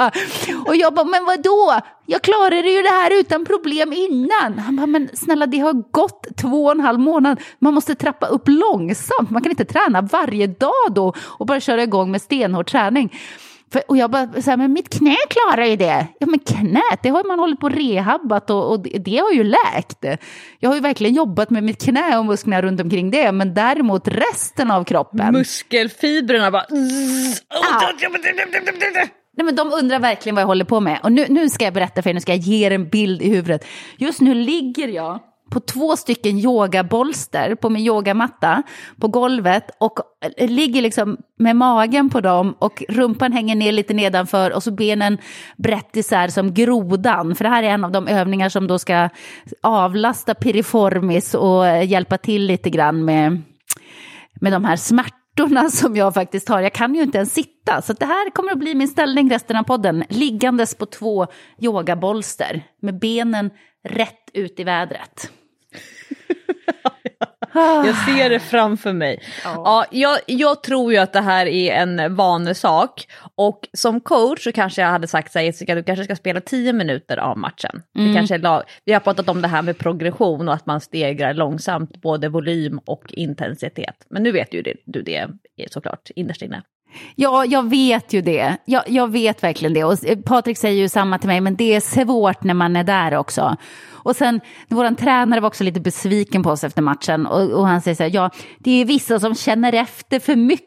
Och 0.66 0.76
jag 0.76 0.94
bara, 0.94 1.06
men 1.06 1.26
vad 1.26 1.44
då? 1.44 1.80
Jag 2.06 2.22
klarade 2.22 2.70
ju 2.70 2.82
det 2.82 2.90
här 2.90 3.20
utan 3.20 3.46
problem 3.46 3.94
innan. 3.94 4.60
Han 4.60 4.76
bara, 4.76 4.86
men 4.88 5.10
snälla 5.14 5.46
det 5.46 5.60
har 5.60 5.74
gått 5.92 6.28
två 6.38 6.66
och 6.66 6.72
en 6.72 6.80
halv 6.80 7.00
månad. 7.00 7.42
Man 7.60 7.74
måste 7.74 7.96
trappa 7.96 8.28
upp 8.28 8.44
långsamt. 8.46 9.30
Man 9.30 9.42
kan 9.42 9.50
inte 9.50 9.66
träna 9.66 10.02
varje 10.02 10.48
dag 10.48 10.88
då 10.92 11.14
och 11.20 11.46
bara 11.46 11.60
köra 11.60 11.84
igång 11.84 12.12
med 12.12 12.22
stenhård 12.22 12.68
träning. 12.68 13.14
För, 13.74 13.82
och 13.88 13.98
jag 13.98 14.12
bara, 14.12 14.42
så 14.42 14.50
här, 14.50 14.58
men 14.58 14.74
mitt 14.74 14.90
knä 14.90 15.16
klarar 15.30 15.66
ju 15.66 15.76
det. 15.76 16.08
Ja 16.20 16.28
men 16.28 16.40
knät, 16.40 17.00
det 17.04 17.10
har 17.10 17.28
man 17.28 17.40
hållit 17.40 17.60
på 17.60 17.70
rehabbat 17.70 18.50
och, 18.50 18.72
och 18.72 18.80
det, 18.80 18.90
det 18.90 19.18
har 19.18 19.32
ju 19.32 19.44
läkt. 19.44 20.06
Jag 20.60 20.70
har 20.70 20.76
ju 20.76 20.82
verkligen 20.82 21.14
jobbat 21.14 21.50
med 21.50 21.64
mitt 21.64 21.84
knä 21.84 22.18
och 22.18 22.26
musklerna 22.26 22.62
runt 22.62 22.82
omkring 22.82 23.12
det, 23.12 23.32
men 23.32 23.54
däremot 23.54 24.08
resten 24.08 24.72
av 24.72 24.84
kroppen. 24.84 25.34
Muskelfibrerna 25.34 26.52
bara... 26.52 26.66
Nej, 29.38 29.46
men 29.46 29.56
de 29.56 29.74
undrar 29.74 30.00
verkligen 30.00 30.36
vad 30.36 30.42
jag 30.42 30.48
håller 30.48 30.66
på 30.66 30.80
med. 30.80 31.00
Och 31.04 31.12
nu, 31.12 31.26
nu 31.30 31.50
ska 31.50 31.66
jag 31.66 31.74
berätta 31.74 32.02
för 32.02 32.10
er, 32.10 32.14
nu 32.14 32.20
ska 32.20 32.32
jag 32.32 32.42
ge 32.42 32.66
er 32.66 32.72
en 32.72 32.90
bild 32.90 33.22
i 33.22 33.30
huvudet. 33.30 33.66
Just 33.98 34.22
nu 34.22 34.34
ligger 34.34 34.88
jag 34.88 35.20
på 35.50 35.60
två 35.60 35.96
stycken 35.96 36.38
yogabolster 36.38 37.56
på 37.56 37.70
min 37.70 37.86
yogamatta 37.86 38.64
på 39.02 39.08
golvet 39.08 39.72
och 39.80 40.00
ligger 40.38 40.82
liksom 40.82 41.18
med 41.40 41.56
magen 41.56 42.10
på 42.10 42.22
dem 42.22 42.56
och 42.60 42.84
rumpan 42.90 43.32
hänger 43.32 43.56
ner 43.56 43.72
lite 43.72 43.94
nedanför 43.94 44.52
och 44.52 44.64
så 44.64 44.72
benen 44.72 45.18
brett 45.58 45.98
isär 45.98 46.28
som 46.28 46.54
grodan. 46.54 47.36
För 47.36 47.44
det 47.44 47.50
här 47.50 47.64
är 47.64 47.70
en 47.70 47.84
av 47.84 47.92
de 47.92 48.08
övningar 48.08 48.50
som 48.50 48.68
då 48.68 48.80
ska 48.80 49.10
avlasta 49.64 50.34
piriformis 50.34 51.34
och 51.34 51.84
hjälpa 51.84 52.18
till 52.18 52.46
lite 52.46 52.70
grann 52.70 53.06
med, 53.06 53.42
med 54.42 54.52
de 54.52 54.66
här 54.66 54.76
smärtorna 54.76 55.70
som 55.72 55.96
jag 55.96 56.14
faktiskt 56.14 56.50
har. 56.50 56.62
Jag 56.62 56.74
kan 56.74 56.96
ju 56.96 57.02
inte 57.02 57.18
ens 57.18 57.34
sitta, 57.34 57.82
så 57.82 57.94
det 57.94 58.06
här 58.06 58.30
kommer 58.30 58.52
att 58.52 58.60
bli 58.60 58.76
min 58.76 58.88
ställning 58.88 59.32
resten 59.32 59.56
av 59.56 59.64
podden. 59.64 60.04
Liggandes 60.10 60.76
på 60.76 60.86
två 60.86 61.28
yogabolster 61.62 62.64
med 62.82 63.00
benen 63.00 63.50
rätt 63.84 64.30
ut 64.34 64.60
i 64.60 64.64
vädret. 64.64 65.32
Jag 67.86 67.96
ser 67.96 68.30
det 68.30 68.40
framför 68.40 68.94
mig. 68.94 69.24
Ja. 69.44 69.86
jag, 69.92 70.20
jag 70.26 70.64
tror 70.64 70.94
ju 70.94 70.98
att 70.98 71.14
det 71.14 71.22
här 71.22 71.46
är 71.46 71.74
en 71.74 72.16
vanesak 72.16 73.08
och 73.36 73.68
som 73.74 74.02
coach 74.02 74.44
så 74.44 74.52
kanske 74.52 74.82
jag 74.82 74.90
hade 74.90 75.08
sagt 75.08 75.32
så 75.32 75.40
här, 75.40 75.46
Jessica, 75.46 75.76
du 75.76 75.84
kanske 75.84 76.04
ska 76.04 76.16
spela 76.16 76.42
10 76.42 76.74
minuter 76.74 77.18
av 77.18 77.38
matchen. 77.38 77.82
Det 77.94 78.14
kanske 78.16 78.36
är 78.36 78.40
lag, 78.40 78.64
vi 78.86 78.94
har 78.94 79.00
pratat 79.00 79.30
om 79.30 79.42
det 79.42 79.48
här 79.48 79.62
med 79.62 79.78
progression 79.78 80.48
och 80.48 80.54
att 80.54 80.66
man 80.66 80.82
stegrar 80.82 81.34
långsamt 81.34 82.02
både 82.02 82.30
volym 82.30 82.80
och 82.86 83.04
intensitet. 83.14 84.06
Men 84.10 84.24
nu 84.24 84.32
vet 84.32 84.54
ju 84.54 84.62
det, 84.62 84.74
du 84.86 85.02
det 85.02 85.28
såklart 85.72 86.10
innerst 86.16 86.42
inne. 86.42 86.64
Ja, 87.16 87.46
jag 87.46 87.70
vet 87.70 88.14
ju 88.14 88.22
det. 88.22 88.58
Jag, 88.66 88.84
jag 88.88 89.12
vet 89.12 89.44
verkligen 89.44 89.74
det. 89.74 89.84
Och 89.84 89.98
Patrik 90.26 90.58
säger 90.58 90.82
ju 90.82 90.90
samma 90.90 91.20
till 91.20 91.28
mig, 91.28 91.42
men 91.42 91.56
det 91.56 91.76
är 91.76 91.80
svårt 91.80 92.44
när 92.44 92.54
man 92.54 92.76
är 92.76 92.84
där 92.84 93.16
också. 93.16 93.56
Och 93.90 94.16
sen, 94.16 94.42
vår 94.68 94.96
tränare 94.96 95.40
var 95.40 95.48
också 95.48 95.64
lite 95.64 95.80
besviken 95.80 96.44
på 96.44 96.50
oss 96.50 96.64
efter 96.64 96.82
matchen 96.82 97.26
och, 97.26 97.52
och 97.52 97.68
han 97.68 97.82
säger 97.82 97.96
så 97.96 98.04
här, 98.04 98.12
ja, 98.14 98.30
det 98.60 98.82
är 98.82 98.86
vissa 98.86 99.20
som 99.20 99.36
känner 99.36 99.74
efter 99.74 100.20
för 100.20 100.36
mycket. 100.36 100.67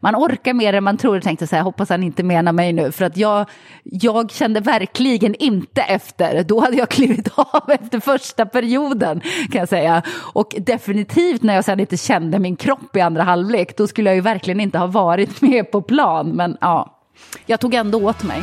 Man 0.00 0.14
orkar 0.16 0.54
mer 0.54 0.72
än 0.72 0.84
man 0.84 0.96
tror. 0.96 1.16
Jag 1.16 1.22
tänkte 1.22 1.46
så 1.46 1.56
här, 1.56 1.62
hoppas 1.62 1.88
han 1.88 2.02
inte 2.02 2.22
menar 2.22 2.52
mig 2.52 2.72
nu. 2.72 2.92
För 2.92 3.04
att 3.04 3.16
jag, 3.16 3.46
jag 3.82 4.30
kände 4.30 4.60
verkligen 4.60 5.34
inte 5.34 5.82
efter. 5.82 6.44
Då 6.44 6.60
hade 6.60 6.76
jag 6.76 6.88
klivit 6.88 7.28
av 7.36 7.70
efter 7.70 8.00
första 8.00 8.46
perioden 8.46 9.20
kan 9.50 9.58
jag 9.58 9.68
säga. 9.68 10.02
Och 10.32 10.54
definitivt 10.58 11.42
när 11.42 11.54
jag 11.54 11.64
sedan 11.64 11.80
inte 11.80 11.96
kände 11.96 12.38
min 12.38 12.56
kropp 12.56 12.96
i 12.96 13.00
andra 13.00 13.22
halvlek. 13.22 13.76
Då 13.76 13.86
skulle 13.86 14.10
jag 14.10 14.14
ju 14.14 14.20
verkligen 14.20 14.60
inte 14.60 14.78
ha 14.78 14.86
varit 14.86 15.40
med 15.40 15.70
på 15.70 15.82
plan. 15.82 16.28
Men 16.28 16.56
ja, 16.60 16.98
jag 17.46 17.60
tog 17.60 17.74
ändå 17.74 18.08
åt 18.08 18.22
mig. 18.22 18.42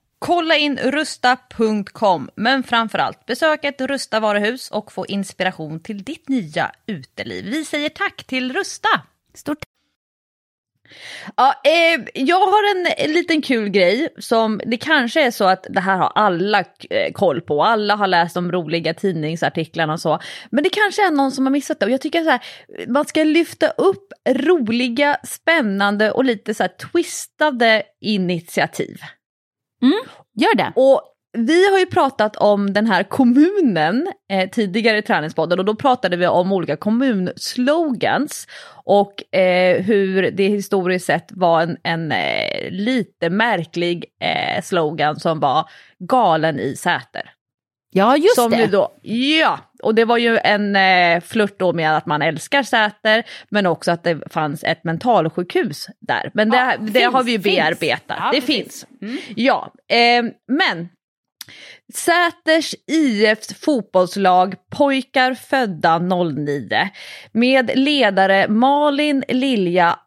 Kolla 0.25 0.55
in 0.55 0.77
rusta.com, 0.77 2.29
men 2.35 2.63
framförallt 2.63 3.25
besök 3.25 3.65
ett 3.65 3.81
Rusta 3.81 4.19
varuhus 4.19 4.71
och 4.71 4.91
få 4.91 5.05
inspiration 5.05 5.79
till 5.79 6.03
ditt 6.03 6.29
nya 6.29 6.71
uteliv. 6.87 7.45
Vi 7.45 7.65
säger 7.65 7.89
tack 7.89 8.23
till 8.23 8.53
Rusta! 8.53 8.89
Stort 9.33 9.57
Ja, 11.35 11.61
eh, 11.63 12.01
jag 12.13 12.39
har 12.39 12.75
en 12.97 13.13
liten 13.13 13.41
kul 13.41 13.69
grej 13.69 14.09
som 14.17 14.61
det 14.65 14.77
kanske 14.77 15.25
är 15.25 15.31
så 15.31 15.45
att 15.45 15.65
det 15.69 15.79
här 15.79 15.97
har 15.97 16.11
alla 16.15 16.59
eh, 16.89 17.11
koll 17.13 17.41
på. 17.41 17.63
Alla 17.63 17.95
har 17.95 18.07
läst 18.07 18.33
de 18.33 18.51
roliga 18.51 18.93
tidningsartiklarna 18.93 19.93
och 19.93 20.01
så. 20.01 20.19
Men 20.49 20.63
det 20.63 20.69
kanske 20.69 21.07
är 21.07 21.11
någon 21.11 21.31
som 21.31 21.45
har 21.45 21.51
missat 21.51 21.79
det. 21.79 21.85
Och 21.85 21.91
jag 21.91 22.01
tycker 22.01 22.23
så 22.23 22.29
här, 22.29 22.41
man 22.87 23.05
ska 23.05 23.23
lyfta 23.23 23.67
upp 23.67 24.13
roliga, 24.29 25.17
spännande 25.23 26.11
och 26.11 26.25
lite 26.25 26.53
så 26.53 26.63
här 26.63 26.71
twistade 26.91 27.83
initiativ. 28.01 29.01
Mm, 29.81 29.99
gör 30.33 30.55
det. 30.55 30.73
Och 30.75 31.01
vi 31.37 31.71
har 31.71 31.79
ju 31.79 31.85
pratat 31.85 32.35
om 32.35 32.73
den 32.73 32.85
här 32.85 33.03
kommunen 33.03 34.07
eh, 34.31 34.49
tidigare 34.49 34.97
i 34.97 35.01
Träningspodden 35.01 35.59
och 35.59 35.65
då 35.65 35.75
pratade 35.75 36.17
vi 36.17 36.27
om 36.27 36.51
olika 36.51 36.75
kommunslogans 36.75 38.47
och 38.85 39.35
eh, 39.35 39.81
hur 39.81 40.31
det 40.31 40.47
historiskt 40.47 41.05
sett 41.05 41.27
var 41.31 41.61
en, 41.61 41.77
en 41.83 42.11
eh, 42.11 42.71
lite 42.71 43.29
märklig 43.29 44.05
eh, 44.19 44.61
slogan 44.63 45.19
som 45.19 45.39
var 45.39 45.69
galen 45.99 46.59
i 46.59 46.75
Säter. 46.75 47.31
Ja, 47.93 48.17
just 48.17 48.35
som 48.35 48.51
det. 48.51 48.67
Då, 48.67 48.91
ja, 49.01 49.59
och 49.83 49.95
det 49.95 50.05
var 50.05 50.17
ju 50.17 50.37
en 50.37 50.75
eh, 50.75 51.21
flört 51.21 51.59
då 51.59 51.73
med 51.73 51.97
att 51.97 52.05
man 52.05 52.21
älskar 52.21 52.63
Säter, 52.63 53.23
men 53.49 53.65
också 53.65 53.91
att 53.91 54.03
det 54.03 54.33
fanns 54.33 54.63
ett 54.63 54.83
mentalsjukhus 54.83 55.87
där. 55.99 56.31
Men 56.33 56.49
det, 56.49 56.57
Ja, 56.57 56.73
det 56.79 56.91
finns, 56.91 57.13
har 57.13 57.23
vi 57.23 57.31
ju 57.31 57.37
bearbetat. 57.37 58.17
Ja, 58.19 58.31
det 58.33 58.41
finns. 58.41 58.85
Ja, 59.35 59.73
eh, 59.89 60.23
men 60.47 60.89
Säters 61.93 62.75
IFs 62.87 63.53
fotbollslag 63.59 64.55
Pojkar 64.69 65.33
födda 65.33 65.99
09 65.99 66.89
med 67.31 67.71
ledare 67.75 68.47
Malin 68.47 69.23
Lilja 69.27 69.99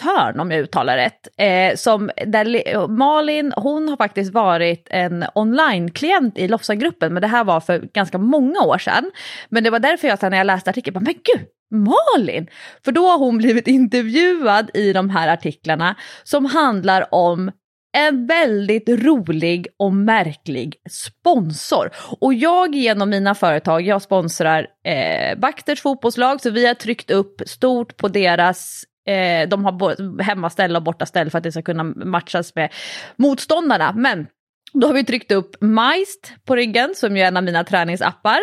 Törn, 0.00 0.40
om 0.40 0.50
jag 0.50 0.60
uttalar 0.60 0.96
rätt. 0.96 1.28
Eh, 1.38 1.76
som, 1.76 2.10
där, 2.26 2.88
Malin 2.88 3.52
hon 3.56 3.88
har 3.88 3.96
faktiskt 3.96 4.32
varit 4.32 4.88
en 4.90 5.24
online-klient 5.34 6.38
i 6.38 6.48
Lofsagruppen 6.48 7.14
men 7.14 7.20
det 7.20 7.28
här 7.28 7.44
var 7.44 7.60
för 7.60 7.78
ganska 7.78 8.18
många 8.18 8.60
år 8.60 8.78
sedan. 8.78 9.10
Men 9.48 9.64
det 9.64 9.70
var 9.70 9.78
därför 9.78 10.08
jag 10.08 10.18
sen 10.18 10.30
när 10.30 10.38
jag 10.38 10.46
läste 10.46 10.70
artikeln 10.70 10.94
bara, 10.94 11.00
men 11.00 11.14
gud, 11.14 11.46
Malin! 11.70 12.46
För 12.84 12.92
då 12.92 13.06
har 13.06 13.18
hon 13.18 13.38
blivit 13.38 13.68
intervjuad 13.68 14.70
i 14.74 14.92
de 14.92 15.10
här 15.10 15.28
artiklarna 15.28 15.94
som 16.24 16.44
handlar 16.44 17.14
om 17.14 17.50
en 17.92 18.26
väldigt 18.26 18.88
rolig 18.88 19.66
och 19.78 19.92
märklig 19.92 20.76
sponsor. 20.90 21.90
Och 22.20 22.34
jag 22.34 22.74
genom 22.74 23.10
mina 23.10 23.34
företag, 23.34 23.82
jag 23.82 24.02
sponsrar 24.02 24.66
eh, 24.84 25.38
Bakters 25.38 25.80
fotbollslag 25.82 26.40
så 26.40 26.50
vi 26.50 26.66
har 26.66 26.74
tryckt 26.74 27.10
upp 27.10 27.42
stort 27.46 27.96
på 27.96 28.08
deras 28.08 28.84
eh, 29.06 29.48
de 29.48 29.64
har 29.64 29.72
både 29.72 30.24
hemmaställ 30.24 30.76
och 30.76 30.82
bortaställ 30.82 31.30
för 31.30 31.38
att 31.38 31.44
det 31.44 31.52
ska 31.52 31.62
kunna 31.62 31.84
matchas 31.84 32.54
med 32.54 32.72
motståndarna. 33.16 33.92
Men 33.92 34.26
då 34.72 34.86
har 34.86 34.94
vi 34.94 35.04
tryckt 35.04 35.32
upp 35.32 35.56
Majst 35.60 36.32
på 36.44 36.56
ryggen 36.56 36.94
som 36.94 37.16
är 37.16 37.24
en 37.24 37.36
av 37.36 37.44
mina 37.44 37.64
träningsappar. 37.64 38.40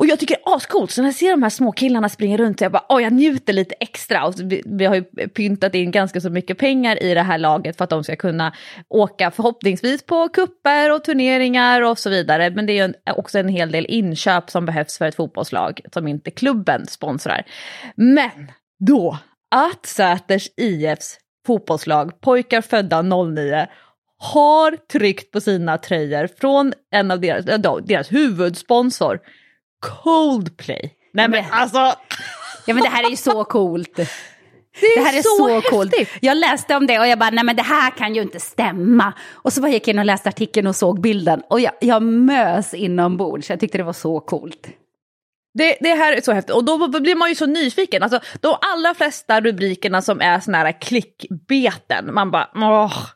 Och 0.00 0.06
jag 0.06 0.18
tycker 0.18 0.34
det 0.34 0.50
är 0.50 0.56
ascoolt, 0.56 0.90
så 0.90 1.02
när 1.02 1.08
jag 1.08 1.14
ser 1.14 1.30
de 1.30 1.42
här 1.42 1.50
små 1.50 1.72
killarna 1.72 2.08
springa 2.08 2.36
runt 2.36 2.58
så 2.58 2.64
jag 2.64 2.72
bara, 2.72 2.86
åh 2.88 3.02
jag 3.02 3.12
njuter 3.12 3.52
lite 3.52 3.74
extra. 3.80 4.26
Och 4.26 4.34
vi, 4.40 4.62
vi, 4.66 4.84
har 4.84 4.94
ju 4.94 5.02
pyntat 5.28 5.74
in 5.74 5.90
ganska 5.90 6.20
så 6.20 6.30
mycket 6.30 6.58
pengar 6.58 7.02
i 7.02 7.14
det 7.14 7.22
här 7.22 7.38
laget 7.38 7.76
för 7.76 7.84
att 7.84 7.90
de 7.90 8.04
ska 8.04 8.16
kunna 8.16 8.52
åka 8.88 9.30
förhoppningsvis 9.30 10.06
på 10.06 10.28
kupper 10.28 10.92
och 10.92 11.04
turneringar 11.04 11.82
och 11.82 11.98
så 11.98 12.10
vidare. 12.10 12.50
Men 12.50 12.66
det 12.66 12.72
är 12.72 12.86
ju 12.86 12.94
också 13.16 13.38
en 13.38 13.48
hel 13.48 13.72
del 13.72 13.86
inköp 13.88 14.50
som 14.50 14.66
behövs 14.66 14.98
för 14.98 15.06
ett 15.06 15.14
fotbollslag 15.14 15.80
som 15.92 16.08
inte 16.08 16.30
klubben 16.30 16.86
sponsrar. 16.86 17.42
Men 17.96 18.52
då, 18.78 19.18
att 19.50 19.86
Säters 19.86 20.48
IFs 20.56 21.18
fotbollslag, 21.46 22.20
pojkar 22.20 22.60
födda 22.60 23.02
09, 23.02 23.66
har 24.18 24.76
tryckt 24.76 25.30
på 25.30 25.40
sina 25.40 25.78
tröjor 25.78 26.28
från 26.40 26.72
en 26.90 27.10
av 27.10 27.20
deras, 27.20 27.44
deras 27.86 28.12
huvudsponsor 28.12 29.20
Coldplay. 29.80 30.92
Nej 31.12 31.28
men 31.28 31.44
alltså. 31.50 31.78
Ja 32.66 32.74
men 32.74 32.82
det 32.82 32.88
här 32.88 33.04
är 33.06 33.10
ju 33.10 33.16
så 33.16 33.44
coolt. 33.44 33.96
Det, 34.80 34.94
det 34.96 35.00
här 35.00 35.18
är 35.18 35.22
så, 35.22 35.60
så 35.62 35.70
coolt. 35.70 35.94
Jag 36.20 36.36
läste 36.36 36.76
om 36.76 36.86
det 36.86 36.98
och 36.98 37.06
jag 37.06 37.18
bara, 37.18 37.30
nej 37.30 37.44
men 37.44 37.56
det 37.56 37.62
här 37.62 37.90
kan 37.90 38.14
ju 38.14 38.22
inte 38.22 38.40
stämma. 38.40 39.12
Och 39.32 39.52
så 39.52 39.60
bara 39.60 39.70
gick 39.70 39.88
jag 39.88 39.94
in 39.94 39.98
och 39.98 40.04
läste 40.04 40.28
artikeln 40.28 40.66
och 40.66 40.76
såg 40.76 41.00
bilden. 41.00 41.42
Och 41.48 41.60
jag, 41.60 41.72
jag 41.80 42.02
mös 42.02 42.74
inombords, 42.74 43.50
jag 43.50 43.60
tyckte 43.60 43.78
det 43.78 43.84
var 43.84 43.92
så 43.92 44.20
coolt. 44.20 44.68
Det, 45.54 45.76
det 45.80 45.94
här 45.94 46.12
är 46.12 46.20
så 46.20 46.32
häftigt 46.32 46.54
och 46.54 46.64
då 46.64 47.00
blir 47.00 47.14
man 47.14 47.28
ju 47.28 47.34
så 47.34 47.46
nyfiken. 47.46 48.02
Alltså, 48.02 48.20
de 48.40 48.56
allra 48.60 48.94
flesta 48.94 49.40
rubrikerna 49.40 50.02
som 50.02 50.20
är 50.20 50.40
såna 50.40 50.58
här 50.58 50.80
klickbeten, 50.80 52.14
man 52.14 52.30
bara 52.30 52.48
åh, 52.54 53.06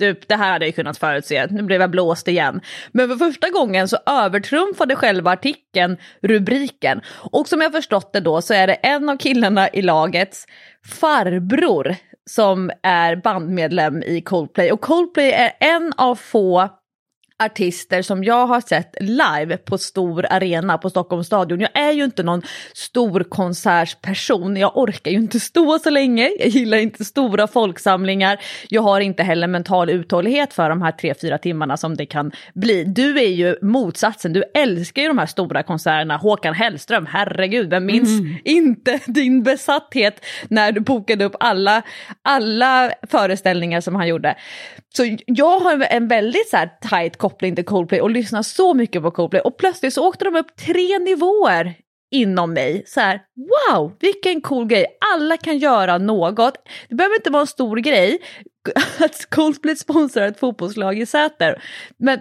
Typ, 0.00 0.28
det 0.28 0.36
här 0.36 0.52
hade 0.52 0.66
jag 0.66 0.74
kunnat 0.74 0.98
förutse, 0.98 1.46
nu 1.50 1.62
blev 1.62 1.80
jag 1.80 1.90
blåst 1.90 2.28
igen. 2.28 2.60
Men 2.92 3.08
för 3.08 3.16
första 3.16 3.50
gången 3.50 3.88
så 3.88 3.98
övertrumfade 4.06 4.96
själva 4.96 5.30
artikeln 5.30 5.96
rubriken. 6.22 7.00
Och 7.32 7.48
som 7.48 7.60
jag 7.60 7.72
förstått 7.72 8.12
det 8.12 8.20
då 8.20 8.42
så 8.42 8.54
är 8.54 8.66
det 8.66 8.74
en 8.74 9.08
av 9.08 9.16
killarna 9.16 9.68
i 9.68 9.82
lagets 9.82 10.46
farbror 11.00 11.96
som 12.30 12.70
är 12.82 13.16
bandmedlem 13.16 14.02
i 14.02 14.20
Coldplay. 14.20 14.72
Och 14.72 14.80
Coldplay 14.80 15.30
är 15.30 15.52
en 15.60 15.92
av 15.96 16.14
få 16.14 16.68
artister 17.40 18.02
som 18.02 18.24
jag 18.24 18.46
har 18.46 18.60
sett 18.60 18.94
live 19.00 19.56
på 19.56 19.78
stor 19.78 20.26
arena 20.30 20.78
på 20.78 20.90
Stockholms 20.90 21.26
stadion. 21.26 21.60
Jag 21.60 21.70
är 21.74 21.92
ju 21.92 22.04
inte 22.04 22.22
någon 22.22 22.42
stor 22.74 23.24
konsertsperson, 23.24 24.56
jag 24.56 24.76
orkar 24.76 25.10
ju 25.10 25.16
inte 25.16 25.40
stå 25.40 25.78
så 25.78 25.90
länge, 25.90 26.30
jag 26.38 26.48
gillar 26.48 26.78
inte 26.78 27.04
stora 27.04 27.46
folksamlingar, 27.46 28.40
jag 28.68 28.82
har 28.82 29.00
inte 29.00 29.22
heller 29.22 29.46
mental 29.46 29.90
uthållighet 29.90 30.52
för 30.52 30.68
de 30.68 30.82
här 30.82 30.92
tre, 30.92 31.14
fyra 31.20 31.38
timmarna 31.38 31.76
som 31.76 31.96
det 31.96 32.06
kan 32.06 32.32
bli. 32.54 32.84
Du 32.84 33.18
är 33.18 33.28
ju 33.28 33.56
motsatsen, 33.62 34.32
du 34.32 34.44
älskar 34.54 35.02
ju 35.02 35.08
de 35.08 35.18
här 35.18 35.26
stora 35.26 35.62
konserterna, 35.62 36.16
Håkan 36.16 36.54
Hellström, 36.54 37.06
herregud, 37.06 37.70
vem 37.70 37.86
minns 37.86 38.20
mm. 38.20 38.36
inte 38.44 39.00
din 39.06 39.42
besatthet 39.42 40.24
när 40.48 40.72
du 40.72 40.80
bokade 40.80 41.24
upp 41.24 41.36
alla, 41.40 41.82
alla 42.22 42.92
föreställningar 43.10 43.80
som 43.80 43.94
han 43.94 44.08
gjorde. 44.08 44.36
Så 44.96 45.16
jag 45.26 45.60
har 45.60 45.86
en 45.90 46.08
väldigt 46.08 46.48
så 46.48 46.56
här 46.56 46.70
tight 46.80 47.16
koppling 47.30 47.56
till 47.56 47.64
Coldplay 47.64 48.00
och 48.00 48.10
lyssnade 48.10 48.44
så 48.44 48.74
mycket 48.74 49.02
på 49.02 49.10
Coldplay 49.10 49.40
och 49.40 49.58
plötsligt 49.58 49.94
så 49.94 50.08
åkte 50.08 50.24
de 50.24 50.36
upp 50.36 50.56
tre 50.56 50.98
nivåer 50.98 51.74
inom 52.10 52.52
mig. 52.52 52.82
Så 52.86 53.00
här, 53.00 53.22
wow, 53.36 53.96
vilken 54.00 54.40
cool 54.40 54.66
grej, 54.66 54.86
alla 55.14 55.36
kan 55.36 55.58
göra 55.58 55.98
något. 55.98 56.54
Det 56.88 56.94
behöver 56.94 57.16
inte 57.16 57.30
vara 57.30 57.40
en 57.40 57.46
stor 57.46 57.76
grej 57.76 58.18
att 58.98 59.30
Coldplay 59.30 59.76
sponsrar 59.76 60.26
ett 60.26 60.40
fotbollslag 60.40 60.98
i 60.98 61.06
Säter. 61.06 61.62
Men 61.96 62.20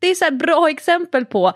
det 0.00 0.06
är 0.06 0.14
så 0.14 0.34
bra 0.34 0.70
exempel 0.70 1.24
på 1.24 1.52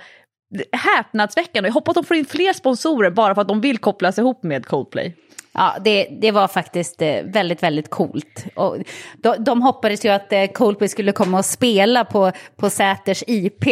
häpnadsväckande. 0.73 1.69
Jag 1.69 1.75
hoppas 1.75 1.97
att 1.97 2.03
de 2.03 2.05
får 2.05 2.17
in 2.17 2.25
fler 2.25 2.53
sponsorer 2.53 3.11
bara 3.11 3.35
för 3.35 3.43
att 3.43 3.49
de 3.49 3.61
vill 3.61 3.79
kopplas 3.79 4.19
ihop 4.19 4.43
med 4.43 4.67
Coldplay. 4.67 5.17
Ja, 5.53 5.77
det, 5.85 6.09
det 6.21 6.31
var 6.31 6.49
faktiskt 6.49 7.03
eh, 7.03 7.23
väldigt, 7.25 7.63
väldigt 7.63 7.91
coolt. 7.91 8.45
Och 8.55 8.77
de, 9.17 9.45
de 9.45 9.63
hoppades 9.63 10.05
ju 10.05 10.09
att 10.09 10.33
eh, 10.33 10.47
Coldplay 10.47 10.89
skulle 10.89 11.13
komma 11.13 11.39
och 11.39 11.45
spela 11.45 12.05
på, 12.05 12.33
på 12.57 12.71
Säters 12.71 13.25
IP 13.27 13.65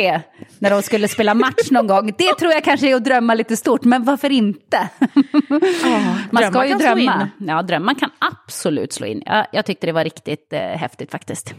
när 0.59 0.71
de 0.71 0.83
skulle 0.83 1.09
spela 1.09 1.35
match 1.35 1.71
någon 1.71 1.87
gång. 1.87 2.13
Det 2.19 2.35
tror 2.39 2.53
jag 2.53 2.65
kanske 2.65 2.91
är 2.91 2.95
att 2.95 3.05
drömma 3.05 3.35
lite 3.35 3.57
stort, 3.57 3.85
men 3.85 4.05
varför 4.05 4.31
inte? 4.31 4.89
Oh, 5.51 6.17
Man 6.31 6.53
ska 6.53 6.67
ju 6.67 6.75
drömma. 6.75 7.29
Ja, 7.39 7.63
drömmar 7.63 7.95
kan 7.95 8.11
absolut 8.19 8.93
slå 8.93 9.07
in. 9.07 9.23
Ja, 9.27 9.47
jag 9.53 9.67
tyckte 9.67 9.87
det 9.87 9.93
var 9.93 10.05
riktigt 10.05 10.53
eh, 10.53 10.61
häftigt 10.61 11.11
faktiskt. 11.11 11.55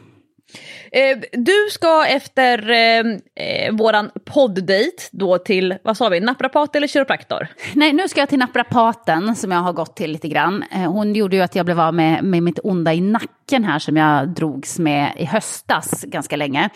Eh, 0.91 1.17
du 1.31 1.67
ska 1.71 2.05
efter 2.05 2.69
eh, 2.69 2.99
eh, 3.35 3.73
våran 3.73 4.11
podddejt 4.25 5.03
då 5.11 5.37
till, 5.37 5.75
vad 5.83 5.97
sa 5.97 6.09
vi, 6.09 6.19
naprapat 6.19 6.75
eller 6.75 6.87
kiropraktor? 6.87 7.47
Nej, 7.73 7.93
nu 7.93 8.07
ska 8.07 8.19
jag 8.19 8.29
till 8.29 8.39
naprapaten 8.39 9.35
som 9.35 9.51
jag 9.51 9.59
har 9.59 9.73
gått 9.73 9.95
till 9.95 10.11
lite 10.11 10.27
grann. 10.27 10.63
Eh, 10.71 10.91
hon 10.91 11.15
gjorde 11.15 11.35
ju 11.35 11.41
att 11.41 11.55
jag 11.55 11.65
blev 11.65 11.79
av 11.79 11.93
med, 11.93 12.23
med 12.23 12.43
mitt 12.43 12.59
onda 12.63 12.93
i 12.93 13.01
nacken 13.01 13.63
här 13.63 13.79
som 13.79 13.97
jag 13.97 14.29
drogs 14.29 14.79
med 14.79 15.13
i 15.17 15.25
höstas 15.25 16.03
ganska 16.03 16.35
länge. 16.35 16.69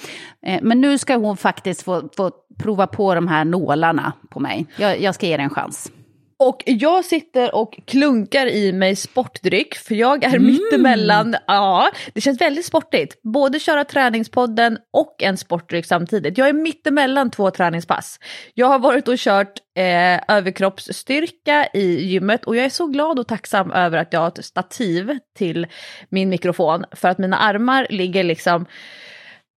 Eh, 0.45 0.59
men 0.61 0.82
nu 0.82 0.97
ska 0.97 1.15
hon 1.15 1.38
faktiskt 1.38 1.84
få, 1.84 2.09
få 2.17 2.32
prova 2.59 2.88
på 2.88 3.15
de 3.15 3.28
här 3.28 3.45
nålarna 3.45 4.13
på 4.30 4.39
mig. 4.39 4.65
Jag, 4.76 5.01
jag 5.01 5.15
ska 5.15 5.26
ge 5.26 5.38
det 5.38 5.43
en 5.43 5.49
chans. 5.49 5.91
Och 6.38 6.63
jag 6.65 7.05
sitter 7.05 7.55
och 7.55 7.79
klunkar 7.86 8.47
i 8.47 8.73
mig 8.73 8.95
sportdryck 8.95 9.75
för 9.75 9.95
jag 9.95 10.23
är 10.23 10.36
mm. 10.36 10.45
mittemellan, 10.45 11.36
ja 11.47 11.91
det 12.13 12.21
känns 12.21 12.41
väldigt 12.41 12.65
sportigt. 12.65 13.21
Både 13.23 13.59
köra 13.59 13.84
träningspodden 13.84 14.77
och 14.91 15.23
en 15.23 15.38
sportdryck 15.38 15.86
samtidigt. 15.86 16.38
Jag 16.38 16.49
är 16.49 16.53
mittemellan 16.53 17.31
två 17.31 17.51
träningspass. 17.51 18.19
Jag 18.53 18.67
har 18.67 18.79
varit 18.79 19.07
och 19.07 19.17
kört 19.17 19.53
eh, 19.75 20.36
överkroppsstyrka 20.38 21.67
i 21.73 22.05
gymmet 22.05 22.45
och 22.45 22.55
jag 22.55 22.65
är 22.65 22.69
så 22.69 22.88
glad 22.88 23.19
och 23.19 23.27
tacksam 23.27 23.71
över 23.71 23.97
att 23.97 24.13
jag 24.13 24.19
har 24.19 24.27
ett 24.27 24.45
stativ 24.45 25.17
till 25.38 25.67
min 26.09 26.29
mikrofon 26.29 26.86
för 26.91 27.09
att 27.09 27.17
mina 27.17 27.38
armar 27.38 27.88
ligger 27.89 28.23
liksom 28.23 28.65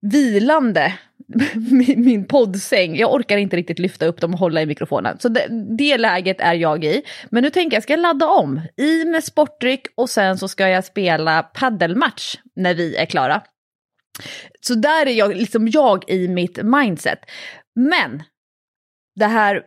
vilande 0.01 0.93
min, 1.71 2.05
min 2.05 2.27
poddsäng. 2.27 2.97
Jag 2.97 3.15
orkar 3.15 3.37
inte 3.37 3.57
riktigt 3.57 3.79
lyfta 3.79 4.07
upp 4.07 4.21
dem 4.21 4.33
och 4.35 4.41
hålla 4.41 4.63
i 4.63 4.67
mikrofonen. 4.67 5.19
Så 5.19 5.29
det, 5.29 5.47
det 5.79 5.99
läget 5.99 6.41
är 6.41 6.55
jag 6.55 6.85
i. 6.85 7.03
Men 7.31 7.43
nu 7.43 7.51
tänker 7.51 7.77
jag, 7.77 7.83
ska 7.83 7.93
jag 7.93 8.01
ladda 8.01 8.27
om? 8.27 8.61
I 8.77 9.05
med 9.05 9.25
sportdryck 9.25 9.87
och 9.95 10.11
sen 10.11 10.39
så 10.39 10.49
ska 10.49 10.69
jag 10.69 10.85
spela 10.85 11.43
paddelmatch 11.43 12.37
när 12.57 12.75
vi 12.75 12.97
är 12.97 13.07
klara. 13.07 13.43
Så 14.61 14.75
där 14.75 15.07
är 15.07 15.13
jag, 15.13 15.37
liksom 15.37 15.69
jag 15.69 16.11
i 16.11 16.29
mitt 16.29 16.63
mindset. 16.63 17.19
Men 17.75 18.23
det 19.17 19.27
här 19.27 19.63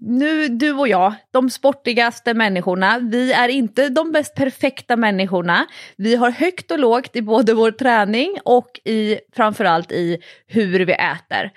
nu 0.00 0.48
du 0.48 0.72
och 0.72 0.88
jag, 0.88 1.14
de 1.30 1.50
sportigaste 1.50 2.34
människorna, 2.34 2.98
vi 2.98 3.32
är 3.32 3.48
inte 3.48 3.88
de 3.88 4.10
mest 4.10 4.34
perfekta 4.34 4.96
människorna. 4.96 5.66
Vi 5.96 6.16
har 6.16 6.30
högt 6.30 6.70
och 6.70 6.78
lågt 6.78 7.16
i 7.16 7.22
både 7.22 7.54
vår 7.54 7.70
träning 7.70 8.38
och 8.44 8.80
i 8.84 9.18
framförallt 9.36 9.92
i 9.92 10.18
hur 10.46 10.80
vi 10.80 10.92
äter. 10.92 11.50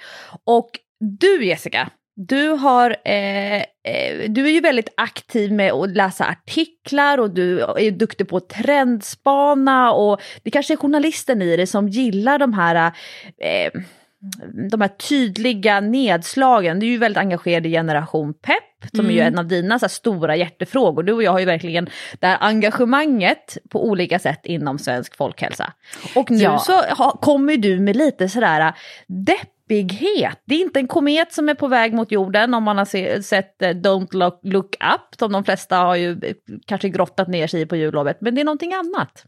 Och 0.44 0.70
du 1.00 1.46
Jessica, 1.46 1.90
du, 2.16 2.48
har, 2.48 2.96
eh, 3.06 3.56
eh, 3.56 4.30
du 4.30 4.46
är 4.46 4.52
ju 4.52 4.60
väldigt 4.60 4.94
aktiv 4.98 5.54
med 5.54 5.72
att 5.72 5.90
läsa 5.90 6.26
artiklar 6.26 7.18
och 7.18 7.30
du 7.30 7.62
är 7.62 7.92
duktig 7.92 8.28
på 8.28 8.38
att 8.38 8.50
trendspana 8.50 9.92
och 9.92 10.22
det 10.44 10.52
kanske 10.52 10.74
är 10.74 10.78
journalisten 10.78 11.42
i 11.42 11.58
dig 11.58 11.68
som 11.68 11.90
gillar 11.90 12.40
de 12.40 12.54
här 12.54 12.92
eh, 13.42 13.82
de 14.72 14.82
här 14.82 14.88
tydliga 14.88 15.80
nedslagen, 15.80 16.80
du 16.80 16.86
är 16.86 16.92
ju 16.92 16.98
väldigt 16.98 17.18
engagerad 17.18 17.66
i 17.66 17.70
generation 17.70 18.34
pepp, 18.34 18.90
som 18.92 19.00
mm. 19.00 19.12
är 19.12 19.16
ju 19.16 19.22
en 19.22 19.40
av 19.40 19.48
dina 19.48 19.80
så 19.80 19.90
stora 19.90 20.36
hjärtefrågor. 20.36 21.04
Du 21.04 21.14
och 21.14 21.24
jag 21.24 21.32
har 21.32 21.40
ju 21.40 21.46
verkligen 21.46 21.90
det 22.20 22.28
här 22.28 22.38
engagemanget 22.40 23.58
på 23.70 23.86
olika 23.86 24.20
sätt 24.20 24.40
inom 24.44 24.80
svensk 24.80 25.18
folkhälsa. 25.18 25.74
Och 26.16 26.32
nu 26.32 26.44
ja. 26.44 26.60
så 26.60 26.82
ha, 26.82 27.12
kommer 27.12 27.58
du 27.58 27.80
med 27.80 27.96
lite 27.96 28.30
sådär 28.30 28.74
depp 29.08 29.50
deppighet. 29.72 30.42
Det 30.46 30.56
är 30.56 30.60
inte 30.60 30.80
en 30.80 30.88
komet 30.88 31.34
som 31.34 31.50
är 31.50 31.54
på 31.54 31.68
väg 31.68 31.94
mot 31.94 32.12
jorden 32.12 32.54
om 32.54 32.64
man 32.64 32.78
har 32.78 32.86
se, 32.86 33.24
sett 33.24 33.62
eh, 33.62 33.70
Don't 33.70 34.16
look, 34.16 34.40
look 34.44 34.76
Up, 34.76 35.20
som 35.20 35.32
de 35.32 35.44
flesta 35.44 35.78
har 35.78 35.96
ju 35.96 36.12
eh, 36.12 36.36
kanske 36.66 36.90
grottat 36.90 37.28
ner 37.28 37.48
sig 37.48 37.62
i 37.62 37.66
på 37.66 37.76
jullovet, 37.76 38.18
men 38.22 38.36
det 38.36 38.42
är 38.42 38.46
någonting 38.46 38.74
annat. 38.74 39.26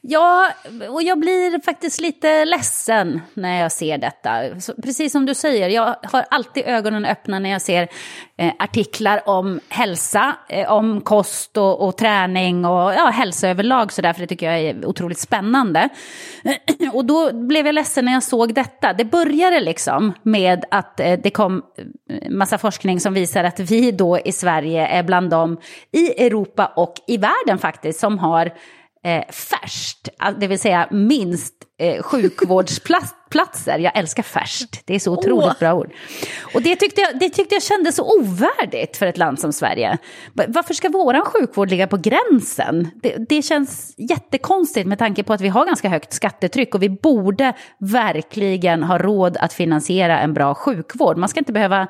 Ja, 0.00 0.48
och 0.88 1.02
jag 1.02 1.18
blir 1.18 1.60
faktiskt 1.60 2.00
lite 2.00 2.44
ledsen 2.44 3.20
när 3.34 3.60
jag 3.60 3.72
ser 3.72 3.98
detta. 3.98 4.60
Så, 4.60 4.74
precis 4.82 5.12
som 5.12 5.26
du 5.26 5.34
säger, 5.34 5.68
jag 5.68 5.96
har 6.02 6.24
alltid 6.30 6.62
ögonen 6.66 7.04
öppna 7.04 7.38
när 7.38 7.50
jag 7.50 7.62
ser 7.62 7.88
eh, 8.38 8.52
artiklar 8.58 9.28
om 9.28 9.60
hälsa, 9.68 10.36
eh, 10.48 10.72
om 10.72 11.00
kost 11.00 11.56
och, 11.56 11.86
och, 11.86 11.96
träning 11.96 12.64
och 12.64 12.94
ja, 12.94 13.10
hälsa 13.14 13.48
överlag, 13.48 13.92
så 13.92 14.02
därför 14.02 14.20
det 14.20 14.26
tycker 14.26 14.50
jag 14.50 14.60
är 14.60 14.86
otroligt 14.86 15.18
spännande. 15.18 15.88
och 16.92 17.04
då 17.04 17.32
blev 17.32 17.66
jag 17.66 17.74
ledsen 17.74 18.04
när 18.04 18.12
jag 18.12 18.22
såg 18.22 18.54
detta. 18.54 18.92
Det 18.92 19.04
började 19.04 19.60
liksom 19.60 19.85
Liksom, 19.86 20.12
med 20.22 20.64
att 20.70 21.00
eh, 21.00 21.18
det 21.22 21.30
kom 21.30 21.62
eh, 22.10 22.30
massa 22.30 22.58
forskning 22.58 23.00
som 23.00 23.14
visar 23.14 23.44
att 23.44 23.60
vi 23.60 23.92
då 23.92 24.18
i 24.18 24.32
Sverige 24.32 24.86
är 24.86 25.02
bland 25.02 25.30
dem 25.30 25.56
i 25.92 26.26
Europa 26.26 26.72
och 26.76 26.94
i 27.06 27.16
världen 27.16 27.58
faktiskt 27.58 28.00
som 28.00 28.18
har 28.18 28.46
eh, 29.04 29.24
färst, 29.28 30.08
det 30.38 30.46
vill 30.46 30.58
säga 30.58 30.88
minst 30.90 31.54
eh, 31.78 32.02
sjukvårdsplatser. 33.26 33.78
Jag 33.78 33.98
älskar 33.98 34.22
färst, 34.22 34.82
det 34.84 34.94
är 34.94 34.98
så 34.98 35.12
otroligt 35.12 35.48
oh. 35.48 35.58
bra 35.58 35.74
ord. 35.74 35.92
Och 36.54 36.62
det 36.62 36.76
tyckte, 36.76 37.00
jag, 37.00 37.18
det 37.18 37.30
tyckte 37.30 37.54
jag 37.54 37.62
kändes 37.62 37.96
så 37.96 38.18
ovärdigt 38.18 38.96
för 38.96 39.06
ett 39.06 39.18
land 39.18 39.40
som 39.40 39.52
Sverige. 39.52 39.98
Varför 40.32 40.74
ska 40.74 40.88
vår 40.88 41.24
sjukvård 41.24 41.70
ligga 41.70 41.86
på 41.86 41.96
gränsen? 41.96 42.90
Det, 43.02 43.16
det 43.28 43.42
känns 43.42 43.94
jättekonstigt 43.96 44.86
med 44.86 44.98
tanke 44.98 45.22
på 45.22 45.32
att 45.32 45.40
vi 45.40 45.48
har 45.48 45.66
ganska 45.66 45.88
högt 45.88 46.12
skattetryck 46.12 46.74
och 46.74 46.82
vi 46.82 46.88
borde 46.88 47.52
verkligen 47.78 48.82
ha 48.82 48.98
råd 48.98 49.36
att 49.36 49.52
finansiera 49.52 50.20
en 50.20 50.34
bra 50.34 50.54
sjukvård. 50.54 51.16
Man 51.16 51.28
ska 51.28 51.40
inte 51.40 51.52
behöva 51.52 51.88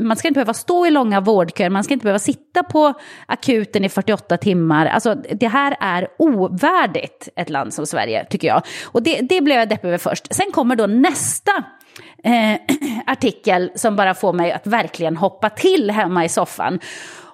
man 0.00 0.16
ska 0.16 0.28
inte 0.28 0.38
behöva 0.38 0.54
stå 0.54 0.86
i 0.86 0.90
långa 0.90 1.20
vårdköer, 1.20 1.70
man 1.70 1.84
ska 1.84 1.94
inte 1.94 2.04
behöva 2.04 2.18
sitta 2.18 2.62
på 2.62 2.94
akuten 3.26 3.84
i 3.84 3.88
48 3.88 4.36
timmar. 4.36 4.86
Alltså, 4.86 5.14
det 5.14 5.48
här 5.48 5.76
är 5.80 6.08
ovärdigt 6.18 7.28
ett 7.36 7.50
land 7.50 7.74
som 7.74 7.86
Sverige, 7.86 8.24
tycker 8.24 8.48
jag. 8.48 8.62
Och 8.84 9.02
det, 9.02 9.20
det 9.20 9.40
blev 9.40 9.58
jag 9.58 9.68
deppig 9.68 9.88
över 9.88 9.98
först. 9.98 10.34
Sen 10.34 10.52
kommer 10.52 10.76
då 10.76 10.86
nästa 10.86 11.52
eh, 12.24 12.60
artikel 13.06 13.70
som 13.74 13.96
bara 13.96 14.14
får 14.14 14.32
mig 14.32 14.52
att 14.52 14.66
verkligen 14.66 15.16
hoppa 15.16 15.50
till 15.50 15.90
hemma 15.90 16.24
i 16.24 16.28
soffan. 16.28 16.80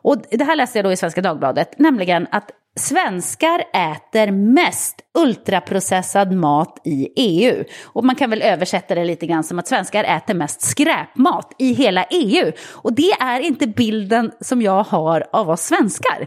Och 0.05 0.17
det 0.31 0.45
här 0.45 0.57
läste 0.57 0.79
jag 0.79 0.85
då 0.85 0.93
i 0.93 0.97
Svenska 0.97 1.23
Dagbladet, 1.23 1.79
nämligen 1.79 2.27
att 2.31 2.51
Svenskar 2.77 3.65
äter 3.73 4.31
mest 4.31 5.01
ultraprocessad 5.19 6.33
mat 6.33 6.81
i 6.85 7.13
EU. 7.17 7.65
Och 7.85 8.05
man 8.05 8.17
kan 8.17 8.31
väl 8.31 8.43
översätta 8.43 8.95
det 8.95 9.05
lite 9.05 9.27
grann 9.27 9.45
som 9.45 9.59
att 9.59 9.69
svenskar 9.69 10.05
äter 10.05 10.35
mest 10.35 10.63
skräpmat 10.63 11.53
i 11.59 11.73
hela 11.73 12.05
EU. 12.05 12.53
Och 12.73 12.93
det 12.93 13.13
är 13.13 13.41
inte 13.41 13.67
bilden 13.67 14.33
som 14.41 14.63
jag 14.63 14.83
har 14.83 15.27
av 15.33 15.51
oss 15.51 15.61
svenskar. 15.61 16.27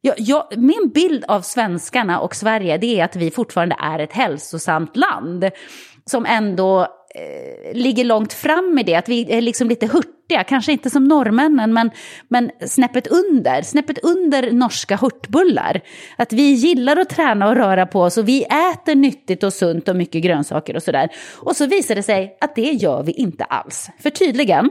Jag, 0.00 0.14
jag, 0.18 0.44
min 0.56 0.90
bild 0.94 1.24
av 1.28 1.40
svenskarna 1.40 2.20
och 2.20 2.34
Sverige 2.34 2.78
det 2.78 3.00
är 3.00 3.04
att 3.04 3.16
vi 3.16 3.30
fortfarande 3.30 3.76
är 3.78 3.98
ett 3.98 4.12
hälsosamt 4.12 4.96
land 4.96 5.50
som 6.04 6.26
ändå 6.26 6.97
eh, 7.14 7.76
ligger 7.76 8.04
långt 8.04 8.32
fram 8.32 8.78
i 8.78 8.82
det, 8.82 8.94
att 8.94 9.08
vi 9.08 9.32
är 9.32 9.40
liksom 9.40 9.68
lite 9.68 9.86
hurtiga, 9.86 10.44
kanske 10.44 10.72
inte 10.72 10.90
som 10.90 11.04
norrmännen, 11.04 11.72
men, 11.72 11.90
men 12.28 12.50
snäppet 12.66 13.06
under, 13.06 13.62
snäppet 13.62 13.98
under 13.98 14.52
norska 14.52 14.96
hurtbullar. 14.96 15.80
Att 16.16 16.32
vi 16.32 16.52
gillar 16.52 16.96
att 16.96 17.08
träna 17.08 17.48
och 17.48 17.56
röra 17.56 17.86
på 17.86 18.00
oss 18.00 18.18
och 18.18 18.28
vi 18.28 18.44
äter 18.44 18.94
nyttigt 18.94 19.42
och 19.42 19.52
sunt 19.52 19.88
och 19.88 19.96
mycket 19.96 20.22
grönsaker 20.22 20.76
och 20.76 20.82
sådär. 20.82 21.08
Och 21.36 21.56
så 21.56 21.66
visar 21.66 21.94
det 21.94 22.02
sig 22.02 22.36
att 22.40 22.54
det 22.54 22.72
gör 22.72 23.02
vi 23.02 23.12
inte 23.12 23.44
alls. 23.44 23.90
För 23.98 24.10
tydligen 24.10 24.70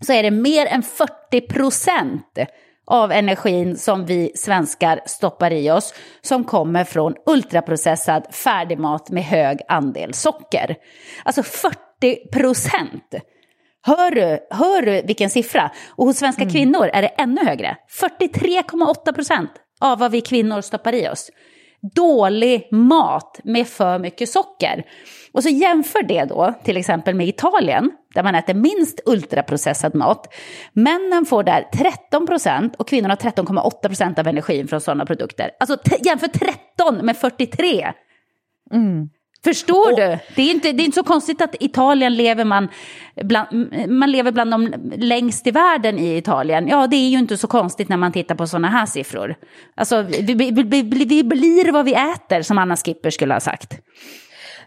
så 0.00 0.12
är 0.12 0.22
det 0.22 0.30
mer 0.30 0.66
än 0.66 0.82
40 0.82 1.40
procent 1.40 2.38
av 2.86 3.12
energin 3.12 3.76
som 3.76 4.06
vi 4.06 4.32
svenskar 4.34 5.00
stoppar 5.06 5.52
i 5.52 5.70
oss 5.70 5.94
som 6.22 6.44
kommer 6.44 6.84
från 6.84 7.14
ultraprocessad 7.26 8.26
färdigmat 8.30 9.10
med 9.10 9.24
hög 9.24 9.60
andel 9.68 10.14
socker. 10.14 10.76
Alltså 11.24 11.42
40 11.42 12.30
procent! 12.32 13.14
Hör 13.82 14.10
du, 14.10 14.46
hör 14.50 14.82
du 14.82 15.02
vilken 15.02 15.30
siffra? 15.30 15.70
Och 15.90 16.06
hos 16.06 16.16
svenska 16.16 16.42
mm. 16.42 16.52
kvinnor 16.52 16.90
är 16.92 17.02
det 17.02 17.08
ännu 17.08 17.44
högre. 17.44 17.76
43,8 18.00 19.12
procent 19.12 19.50
av 19.80 19.98
vad 19.98 20.10
vi 20.10 20.20
kvinnor 20.20 20.60
stoppar 20.60 20.92
i 20.92 21.08
oss. 21.08 21.30
Dålig 21.94 22.68
mat 22.72 23.40
med 23.44 23.68
för 23.68 23.98
mycket 23.98 24.28
socker. 24.28 24.84
Och 25.36 25.42
så 25.42 25.48
jämför 25.48 26.02
det 26.02 26.24
då 26.24 26.54
till 26.64 26.76
exempel 26.76 27.14
med 27.14 27.28
Italien, 27.28 27.90
där 28.14 28.22
man 28.22 28.34
äter 28.34 28.54
minst 28.54 29.00
ultraprocessad 29.06 29.94
mat. 29.94 30.34
Männen 30.72 31.26
får 31.26 31.42
där 31.42 31.68
13 31.72 32.26
procent 32.26 32.76
och 32.76 32.88
kvinnorna 32.88 33.14
13,8 33.14 33.86
procent 33.86 34.18
av 34.18 34.26
energin 34.26 34.68
från 34.68 34.80
sådana 34.80 35.06
produkter. 35.06 35.50
Alltså 35.60 35.76
jämför 36.04 36.28
13 36.28 37.06
med 37.06 37.16
43. 37.16 37.92
Mm. 38.72 39.08
Förstår 39.44 39.92
och, 39.92 39.96
du? 39.96 40.18
Det 40.34 40.42
är, 40.42 40.50
inte, 40.50 40.72
det 40.72 40.82
är 40.82 40.84
inte 40.84 40.94
så 40.94 41.02
konstigt 41.02 41.40
att 41.40 41.54
Italien 41.60 42.14
lever 42.14 42.44
man, 42.44 42.68
bland, 43.14 43.48
man 43.88 44.10
lever 44.12 44.32
bland 44.32 44.50
de 44.50 44.74
längst 44.96 45.46
i 45.46 45.50
världen 45.50 45.98
i 45.98 46.16
Italien. 46.16 46.68
Ja, 46.68 46.86
det 46.86 46.96
är 46.96 47.08
ju 47.08 47.18
inte 47.18 47.36
så 47.36 47.46
konstigt 47.46 47.88
när 47.88 47.96
man 47.96 48.12
tittar 48.12 48.34
på 48.34 48.46
sådana 48.46 48.68
här 48.68 48.86
siffror. 48.86 49.34
Alltså, 49.74 50.02
vi, 50.02 50.34
vi, 50.34 50.50
vi, 50.50 50.82
vi 50.82 51.24
blir 51.24 51.72
vad 51.72 51.84
vi 51.84 51.94
äter, 51.94 52.42
som 52.42 52.58
Anna 52.58 52.76
Skipper 52.76 53.10
skulle 53.10 53.34
ha 53.34 53.40
sagt. 53.40 53.80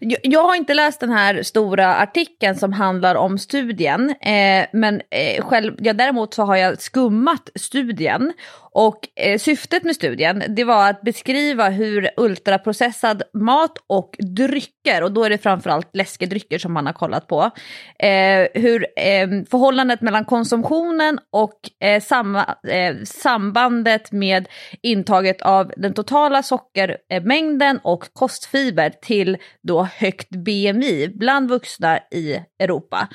Jag 0.01 0.43
har 0.43 0.55
inte 0.55 0.73
läst 0.73 0.99
den 0.99 1.09
här 1.09 1.43
stora 1.43 1.95
artikeln 1.95 2.55
som 2.55 2.73
handlar 2.73 3.15
om 3.15 3.37
studien, 3.37 4.09
eh, 4.09 4.65
men 4.73 5.01
eh, 5.09 5.43
själv, 5.45 5.75
ja, 5.79 5.93
däremot 5.93 6.33
så 6.33 6.43
har 6.43 6.55
jag 6.55 6.81
skummat 6.81 7.49
studien 7.55 8.33
och 8.71 8.99
eh, 9.15 9.37
syftet 9.37 9.83
med 9.83 9.95
studien 9.95 10.43
det 10.47 10.63
var 10.63 10.89
att 10.89 11.01
beskriva 11.01 11.69
hur 11.69 12.09
ultraprocessad 12.17 13.23
mat 13.33 13.77
och 13.87 14.15
drycker, 14.19 15.03
och 15.03 15.11
då 15.11 15.23
är 15.23 15.29
det 15.29 15.37
framförallt 15.37 15.89
läskedrycker 15.93 16.57
som 16.57 16.73
man 16.73 16.85
har 16.85 16.93
kollat 16.93 17.27
på, 17.27 17.51
eh, 17.99 18.47
hur 18.53 18.85
eh, 18.95 19.27
förhållandet 19.49 20.01
mellan 20.01 20.25
konsumtionen 20.25 21.19
och 21.31 21.59
eh, 21.83 22.01
samma, 22.01 22.55
eh, 22.67 22.95
sambandet 23.05 24.11
med 24.11 24.47
intaget 24.81 25.41
av 25.41 25.71
den 25.77 25.93
totala 25.93 26.43
sockermängden 26.43 27.79
och 27.83 28.13
kostfiber 28.13 28.89
till 29.01 29.37
då 29.67 29.83
högt 29.83 30.29
BMI 30.29 31.07
bland 31.15 31.49
vuxna 31.49 31.99
i 32.11 32.39
Europa. 32.59 33.07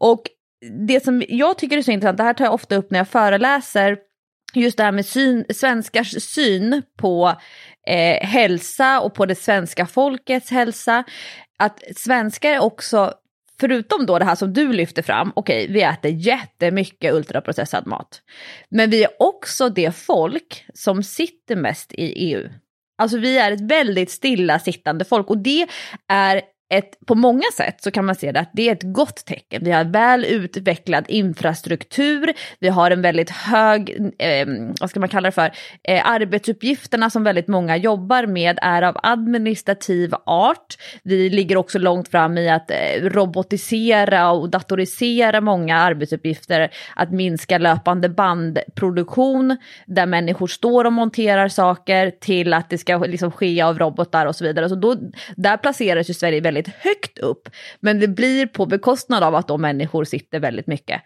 Och 0.00 0.22
det 0.88 1.04
som 1.04 1.22
jag 1.28 1.58
tycker 1.58 1.78
är 1.78 1.82
så 1.82 1.90
intressant, 1.90 2.18
det 2.18 2.24
här 2.24 2.34
tar 2.34 2.44
jag 2.44 2.54
ofta 2.54 2.76
upp 2.76 2.90
när 2.90 2.98
jag 2.98 3.08
föreläser, 3.08 3.96
just 4.54 4.76
det 4.76 4.84
här 4.84 4.92
med 4.92 5.06
syn, 5.06 5.44
svenskars 5.50 6.22
syn 6.22 6.82
på 6.98 7.34
eh, 7.86 8.26
hälsa 8.26 9.00
och 9.00 9.14
på 9.14 9.26
det 9.26 9.34
svenska 9.34 9.86
folkets 9.86 10.50
hälsa. 10.50 11.04
Att 11.58 11.82
svenskar 11.96 12.58
också, 12.58 13.12
förutom 13.60 14.06
då 14.06 14.18
det 14.18 14.24
här 14.24 14.34
som 14.34 14.52
du 14.52 14.72
lyfter 14.72 15.02
fram, 15.02 15.32
okej 15.36 15.62
okay, 15.62 15.74
vi 15.74 15.82
äter 15.82 16.10
jättemycket 16.10 17.14
ultraprocessad 17.14 17.86
mat. 17.86 18.22
Men 18.70 18.90
vi 18.90 19.04
är 19.04 19.10
också 19.18 19.68
det 19.68 19.96
folk 19.96 20.64
som 20.74 21.02
sitter 21.02 21.56
mest 21.56 21.92
i 21.92 22.32
EU. 22.32 22.48
Alltså 22.98 23.18
vi 23.18 23.38
är 23.38 23.52
ett 23.52 23.60
väldigt 23.60 24.10
stillasittande 24.10 25.04
folk 25.04 25.30
och 25.30 25.38
det 25.38 25.68
är 26.08 26.42
ett, 26.70 27.06
på 27.06 27.14
många 27.14 27.44
sätt 27.56 27.82
så 27.82 27.90
kan 27.90 28.04
man 28.04 28.14
se 28.14 28.32
det 28.32 28.40
att 28.40 28.50
det 28.52 28.68
är 28.68 28.72
ett 28.72 28.82
gott 28.82 29.24
tecken. 29.24 29.64
Vi 29.64 29.70
har 29.70 29.84
väl 29.84 30.24
utvecklad 30.24 31.04
infrastruktur, 31.08 32.32
vi 32.58 32.68
har 32.68 32.90
en 32.90 33.02
väldigt 33.02 33.30
hög, 33.30 34.12
eh, 34.18 34.46
vad 34.80 34.90
ska 34.90 35.00
man 35.00 35.08
kalla 35.08 35.28
det 35.28 35.32
för, 35.32 35.50
eh, 35.82 36.10
arbetsuppgifterna 36.10 37.10
som 37.10 37.24
väldigt 37.24 37.48
många 37.48 37.76
jobbar 37.76 38.26
med 38.26 38.58
är 38.62 38.82
av 38.82 38.96
administrativ 39.02 40.14
art. 40.26 40.76
Vi 41.02 41.30
ligger 41.30 41.56
också 41.56 41.78
långt 41.78 42.08
fram 42.08 42.38
i 42.38 42.48
att 42.48 42.70
eh, 42.70 42.76
robotisera 43.02 44.30
och 44.30 44.50
datorisera 44.50 45.40
många 45.40 45.78
arbetsuppgifter, 45.78 46.70
att 46.96 47.12
minska 47.12 47.58
löpande 47.58 48.08
bandproduktion 48.08 49.56
där 49.86 50.06
människor 50.06 50.46
står 50.46 50.84
och 50.84 50.92
monterar 50.92 51.48
saker 51.48 52.10
till 52.10 52.54
att 52.54 52.70
det 52.70 52.78
ska 52.78 52.98
liksom 52.98 53.30
ske 53.30 53.62
av 53.62 53.78
robotar 53.78 54.26
och 54.26 54.36
så 54.36 54.44
vidare. 54.44 54.68
Så 54.68 54.74
då, 54.74 54.96
där 55.36 55.56
placeras 55.56 56.10
ju 56.10 56.14
Sverige 56.14 56.40
väldigt 56.40 56.57
väldigt 56.58 56.74
högt 56.84 57.18
upp. 57.18 57.48
Men 57.80 58.00
det 58.00 58.08
blir 58.08 58.46
på 58.46 58.66
bekostnad 58.66 59.22
av 59.22 59.34
att 59.34 59.48
de 59.48 59.60
människor 59.60 60.04
sitter 60.04 60.40
väldigt 60.40 60.66
mycket. 60.66 61.02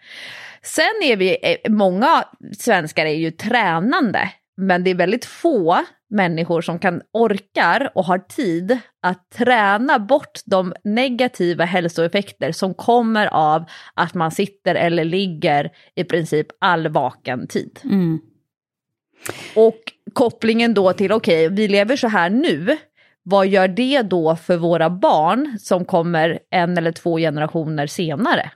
Sen 0.61 1.03
är 1.03 1.17
vi, 1.17 1.37
eh, 1.43 1.71
många 1.71 2.23
svenskar 2.59 3.05
är 3.05 3.15
ju 3.15 3.31
tränande, 3.31 4.29
men 4.57 4.83
det 4.83 4.91
är 4.91 4.95
väldigt 4.95 5.25
få 5.25 5.85
människor 6.09 6.61
som 6.61 6.79
kan 6.79 7.01
orkar 7.13 7.91
och 7.95 8.05
har 8.05 8.17
tid 8.17 8.77
att 9.01 9.31
träna 9.31 9.99
bort 9.99 10.39
de 10.45 10.73
negativa 10.83 11.65
hälsoeffekter 11.65 12.51
som 12.51 12.73
kommer 12.73 13.27
av 13.27 13.65
att 13.95 14.13
man 14.13 14.31
sitter 14.31 14.75
eller 14.75 15.03
ligger 15.05 15.71
i 15.95 16.03
princip 16.03 16.47
all 16.61 16.87
vaken 16.87 17.47
tid. 17.47 17.79
Mm. 17.83 18.19
Och 19.55 19.79
kopplingen 20.13 20.73
då 20.73 20.93
till, 20.93 21.11
okej, 21.11 21.47
okay, 21.47 21.55
vi 21.55 21.67
lever 21.67 21.95
så 21.95 22.07
här 22.07 22.29
nu, 22.29 22.77
vad 23.23 23.47
gör 23.47 23.67
det 23.67 24.01
då 24.01 24.35
för 24.35 24.57
våra 24.57 24.89
barn 24.89 25.57
som 25.59 25.85
kommer 25.85 26.39
en 26.49 26.77
eller 26.77 26.91
två 26.91 27.17
generationer 27.17 27.87
senare? 27.87 28.51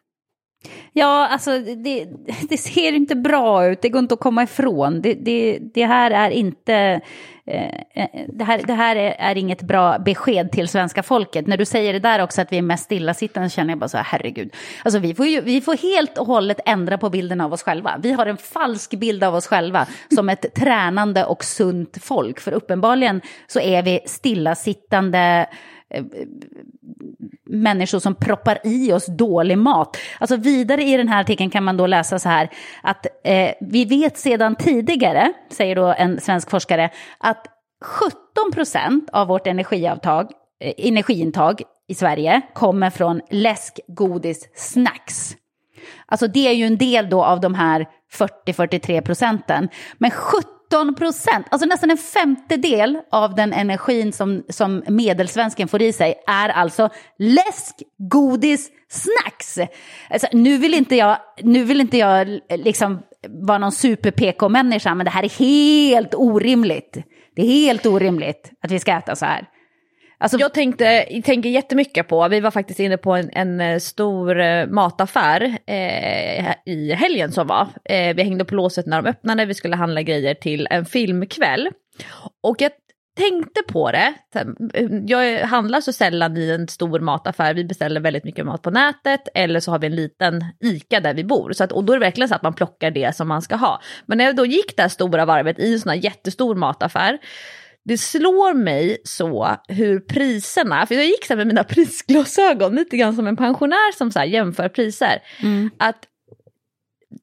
Ja, 0.93 1.27
alltså 1.27 1.59
det, 1.59 2.07
det 2.49 2.57
ser 2.57 2.93
inte 2.93 3.15
bra 3.15 3.67
ut, 3.67 3.81
det 3.81 3.89
går 3.89 3.99
inte 3.99 4.13
att 4.13 4.19
komma 4.19 4.43
ifrån. 4.43 5.01
Det, 5.01 5.13
det, 5.13 5.59
det 5.73 5.85
här 5.85 6.11
är 6.11 6.29
inte... 6.29 7.01
Eh, 7.45 7.79
eh, 7.93 8.25
det 8.27 8.43
här, 8.43 8.61
det 8.67 8.73
här 8.73 8.95
är, 8.95 9.15
är, 9.19 9.37
inget 9.37 9.61
bra 9.61 9.99
besked 9.99 10.51
till 10.51 10.67
svenska 10.67 11.03
folket. 11.03 11.47
När 11.47 11.57
du 11.57 11.65
säger 11.65 11.93
det 11.93 11.99
där 11.99 12.23
också 12.23 12.41
att 12.41 12.51
vi 12.51 12.57
är 12.57 12.61
mest 12.61 12.83
stillasittande 12.83 13.49
känner 13.49 13.71
jag 13.71 13.79
bara 13.79 13.87
så 13.87 13.97
här, 13.97 14.03
herregud. 14.03 14.53
Alltså 14.83 14.99
vi 14.99 15.15
får, 15.15 15.27
ju, 15.27 15.41
vi 15.41 15.61
får 15.61 15.77
helt 15.77 16.17
och 16.17 16.27
hållet 16.27 16.59
ändra 16.65 16.97
på 16.97 17.09
bilden 17.09 17.41
av 17.41 17.53
oss 17.53 17.63
själva. 17.63 17.99
Vi 18.03 18.11
har 18.11 18.25
en 18.25 18.37
falsk 18.37 18.89
bild 18.89 19.23
av 19.23 19.35
oss 19.35 19.47
själva 19.47 19.87
som 20.15 20.29
ett 20.29 20.55
tränande 20.55 21.25
och 21.25 21.43
sunt 21.43 21.97
folk. 22.01 22.39
För 22.39 22.51
uppenbarligen 22.51 23.21
så 23.47 23.59
är 23.59 23.83
vi 23.83 23.99
stillasittande 24.05 25.47
Eh, 25.89 26.03
människor 27.45 27.99
som 27.99 28.15
proppar 28.15 28.59
i 28.63 28.93
oss 28.93 29.05
dålig 29.05 29.57
mat. 29.57 29.97
Alltså 30.19 30.35
vidare 30.35 30.83
i 30.83 30.97
den 30.97 31.07
här 31.07 31.21
artikeln 31.21 31.49
kan 31.49 31.63
man 31.63 31.77
då 31.77 31.87
läsa 31.87 32.19
så 32.19 32.29
här 32.29 32.49
att 32.81 33.05
eh, 33.23 33.51
vi 33.61 33.85
vet 33.85 34.17
sedan 34.17 34.55
tidigare, 34.55 35.33
säger 35.49 35.75
då 35.75 35.85
en 35.97 36.21
svensk 36.21 36.49
forskare, 36.49 36.89
att 37.17 37.47
17 37.81 38.51
procent 38.53 39.09
av 39.13 39.27
vårt 39.27 39.47
energiavtag, 39.47 40.31
eh, 40.59 40.73
energiintag 40.77 41.61
i 41.87 41.95
Sverige 41.95 42.41
kommer 42.53 42.89
från 42.89 43.21
läsk, 43.29 43.79
godis, 43.87 44.49
snacks. 44.55 45.35
Alltså 46.05 46.27
det 46.27 46.47
är 46.47 46.53
ju 46.53 46.65
en 46.65 46.77
del 46.77 47.09
då 47.09 47.23
av 47.23 47.41
de 47.41 47.53
här 47.53 47.85
40-43 48.11 49.01
procenten. 49.01 49.69
Men 49.97 50.11
17 50.11 50.56
17 50.67 50.95
procent, 50.95 51.47
alltså 51.49 51.67
nästan 51.67 51.91
en 51.91 51.97
femtedel 51.97 52.97
av 53.11 53.35
den 53.35 53.53
energin 53.53 54.13
som, 54.13 54.43
som 54.49 54.83
medelsvensken 54.87 55.67
får 55.67 55.81
i 55.81 55.93
sig 55.93 56.15
är 56.27 56.49
alltså 56.49 56.89
läsk, 57.17 57.75
godis, 57.97 58.69
snacks. 58.89 59.57
Alltså, 60.09 60.27
nu 60.31 60.57
vill 60.57 60.73
inte 60.73 60.95
jag, 60.95 61.17
nu 61.41 61.63
vill 61.63 61.81
inte 61.81 61.97
jag 61.97 62.39
liksom 62.49 62.99
vara 63.27 63.57
någon 63.57 63.71
super-PK-människa, 63.71 64.95
men 64.95 65.05
det 65.05 65.11
här 65.11 65.23
är 65.23 65.39
helt 65.39 66.15
orimligt. 66.15 66.97
Det 67.35 67.41
är 67.41 67.45
helt 67.45 67.85
orimligt 67.85 68.51
att 68.63 68.71
vi 68.71 68.79
ska 68.79 68.91
äta 68.91 69.15
så 69.15 69.25
här. 69.25 69.47
Alltså, 70.19 70.37
jag 70.37 70.53
tänkte, 70.53 71.05
tänker 71.23 71.49
jättemycket 71.49 72.07
på, 72.07 72.27
vi 72.27 72.39
var 72.39 72.51
faktiskt 72.51 72.79
inne 72.79 72.97
på 72.97 73.13
en, 73.13 73.29
en 73.33 73.61
eh, 73.61 73.79
stor 73.79 74.39
eh, 74.39 74.67
mataffär 74.67 75.57
eh, 75.65 76.55
i 76.65 76.93
helgen 76.93 77.31
som 77.31 77.47
var. 77.47 77.67
Eh, 77.83 78.15
vi 78.15 78.23
hängde 78.23 78.45
på 78.45 78.55
låset 78.55 78.85
när 78.85 79.01
de 79.01 79.09
öppnade, 79.09 79.45
vi 79.45 79.53
skulle 79.53 79.75
handla 79.75 80.01
grejer 80.01 80.33
till 80.33 80.67
en 80.69 80.85
filmkväll. 80.85 81.69
Och 82.43 82.61
jag 82.61 82.71
tänkte 83.17 83.61
på 83.67 83.91
det, 83.91 84.13
eh, 84.73 84.87
jag 85.05 85.39
handlar 85.39 85.81
så 85.81 85.93
sällan 85.93 86.37
i 86.37 86.49
en 86.51 86.67
stor 86.67 86.99
mataffär, 86.99 87.53
vi 87.53 87.65
beställer 87.65 88.01
väldigt 88.01 88.23
mycket 88.23 88.45
mat 88.45 88.61
på 88.61 88.71
nätet 88.71 89.21
eller 89.33 89.59
så 89.59 89.71
har 89.71 89.79
vi 89.79 89.87
en 89.87 89.95
liten 89.95 90.45
ICA 90.63 90.99
där 90.99 91.13
vi 91.13 91.23
bor. 91.23 91.51
Så 91.51 91.63
att, 91.63 91.71
och 91.71 91.83
då 91.83 91.93
är 91.93 91.97
det 91.97 92.05
verkligen 92.05 92.29
så 92.29 92.35
att 92.35 92.43
man 92.43 92.53
plockar 92.53 92.91
det 92.91 93.15
som 93.15 93.27
man 93.27 93.41
ska 93.41 93.55
ha. 93.55 93.81
Men 94.05 94.17
när 94.17 94.25
jag 94.25 94.35
då 94.35 94.45
gick 94.45 94.75
det 94.75 94.81
här 94.81 94.89
stora 94.89 95.25
varvet 95.25 95.59
i 95.59 95.73
en 95.73 95.79
sån 95.79 95.89
här 95.89 95.97
jättestor 95.97 96.55
mataffär 96.55 97.17
det 97.87 97.97
slår 97.97 98.53
mig 98.53 98.97
så 99.03 99.57
hur 99.67 99.99
priserna, 99.99 100.85
för 100.85 100.95
jag 100.95 101.05
gick 101.05 101.25
så 101.25 101.35
med 101.35 101.47
mina 101.47 101.63
prisglasögon 101.69 102.75
lite 102.75 102.97
grann 102.97 103.15
som 103.15 103.27
en 103.27 103.35
pensionär 103.35 103.91
som 103.97 104.11
så 104.11 104.23
jämför 104.23 104.69
priser. 104.69 105.23
Mm. 105.43 105.69
Att, 105.77 106.07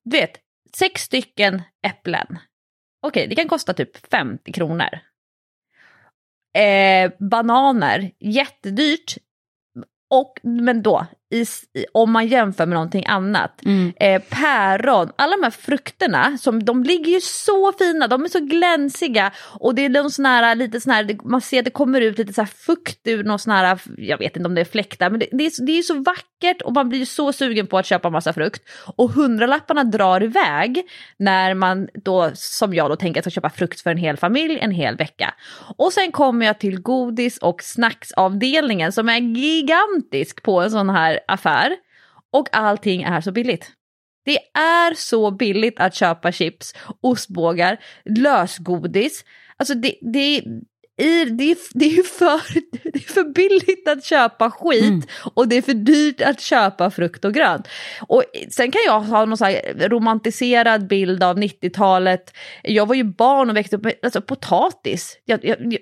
du 0.05 0.17
vet, 0.17 0.31
sex 0.77 1.03
stycken 1.03 1.63
äpplen, 1.87 2.27
okej 2.27 2.39
okay, 3.09 3.27
det 3.27 3.35
kan 3.35 3.49
kosta 3.49 3.75
typ 3.75 4.11
50 4.11 4.53
kronor. 4.53 4.99
Eh, 6.59 7.13
bananer, 7.19 8.11
jättedyrt. 8.21 9.17
Och, 10.11 10.41
men 10.43 10.83
då, 10.83 11.07
i, 11.35 11.47
om 11.93 12.13
man 12.13 12.27
jämför 12.27 12.67
med 12.67 12.75
någonting 12.75 13.07
annat. 13.07 13.65
Mm. 13.65 13.93
Eh, 14.01 14.23
päron, 14.29 15.11
alla 15.17 15.37
de 15.37 15.43
här 15.43 15.51
frukterna, 15.51 16.39
som, 16.39 16.65
de 16.65 16.83
ligger 16.83 17.13
ju 17.13 17.21
så 17.21 17.73
fina, 17.73 18.09
de 18.09 18.25
är 18.25 18.29
så 18.29 18.41
glänsiga 18.41 19.33
och 19.39 19.75
det 19.75 19.85
är 19.85 19.89
någon 19.89 20.11
sån 20.11 20.27
här, 20.27 20.55
lite 20.55 20.81
sån 20.81 20.93
här, 20.93 21.19
man 21.25 21.41
ser 21.41 21.59
att 21.59 21.65
det 21.65 21.71
kommer 21.71 22.01
ut 22.01 22.19
lite 22.19 22.33
så 22.33 22.41
här 22.41 22.49
fukt 22.67 23.01
ur 23.05 23.25
någon 23.25 23.39
sån 23.39 23.53
här, 23.53 23.79
jag 23.97 24.19
vet 24.19 24.37
inte 24.37 24.47
om 24.47 24.55
det 24.55 24.61
är 24.61 24.65
fläktar, 24.65 25.11
men 25.11 25.21
det, 25.21 25.29
det, 25.33 25.47
är, 25.47 25.67
det 25.67 25.79
är 25.79 25.83
så 25.83 25.95
vackert 25.95 26.63
och 26.63 26.73
man 26.73 26.89
blir 26.89 27.05
så 27.05 27.33
sugen 27.33 27.67
på 27.67 27.79
att 27.79 27.87
köpa 27.87 28.11
massa 28.11 28.33
frukt. 28.33 28.63
Och 28.97 29.11
hundralapparna 29.11 29.85
drar 29.85 30.23
iväg 30.23 30.83
när 31.19 31.55
man 31.55 31.89
då, 31.95 32.31
som 32.35 32.75
jag 32.75 32.91
då 32.91 32.97
tänker, 32.97 33.27
att 33.27 33.33
köpa 33.33 33.51
frukt 33.51 33.81
för 33.81 33.91
en 33.91 33.97
hel 33.97 34.17
familj 34.17 34.59
en 34.61 34.71
hel 34.71 34.97
vecka. 34.97 35.35
Och 35.77 35.93
sen 35.93 36.13
kommer 36.13 36.47
jag 36.47 36.59
till 36.59 36.81
godis 36.81 37.39
och 37.39 37.63
snacksavdelningen 37.63 38.93
som 38.93 39.09
är 39.09 39.19
gigantisk 39.19 40.43
på 40.43 40.61
en 40.61 40.71
sån 40.71 40.91
här 40.91 41.21
affär 41.29 41.77
och 42.33 42.49
allting 42.53 43.03
är 43.03 43.21
så 43.21 43.33
billigt. 43.33 43.73
Det 44.25 44.39
är 44.59 44.95
så 44.95 45.31
billigt 45.31 45.81
att 45.81 45.95
köpa 45.95 46.33
chips, 46.33 46.75
ostbågar, 47.01 47.81
lösgodis. 48.05 49.25
Alltså 49.57 49.75
det, 49.75 49.95
det, 50.01 50.43
i, 50.97 51.25
det, 51.25 51.51
är, 51.51 51.57
det, 51.75 51.85
är 51.85 52.03
för, 52.03 52.41
det 52.93 52.99
är 52.99 53.13
för 53.13 53.25
billigt 53.25 53.89
att 53.89 54.05
köpa 54.05 54.51
skit 54.51 54.83
mm. 54.83 55.03
och 55.35 55.49
det 55.49 55.57
är 55.57 55.63
för 55.63 55.75
dyrt 55.75 56.21
att 56.21 56.41
köpa 56.41 56.91
frukt 56.91 57.25
och 57.25 57.35
grönt. 57.35 57.69
Och 58.01 58.25
sen 58.51 58.71
kan 58.71 58.81
jag 58.87 59.01
ha 59.01 59.25
någon 59.25 59.39
så 59.39 59.47
romantiserad 59.77 60.87
bild 60.87 61.23
av 61.23 61.39
90-talet. 61.39 62.35
Jag 62.63 62.87
var 62.87 62.95
ju 62.95 63.05
barn 63.05 63.51
och 63.51 63.57
växte 63.57 63.77
upp 63.77 63.85
med 63.85 63.95
alltså, 64.03 64.21
potatis. 64.21 65.19
Jag, 65.25 65.45
jag, 65.45 65.77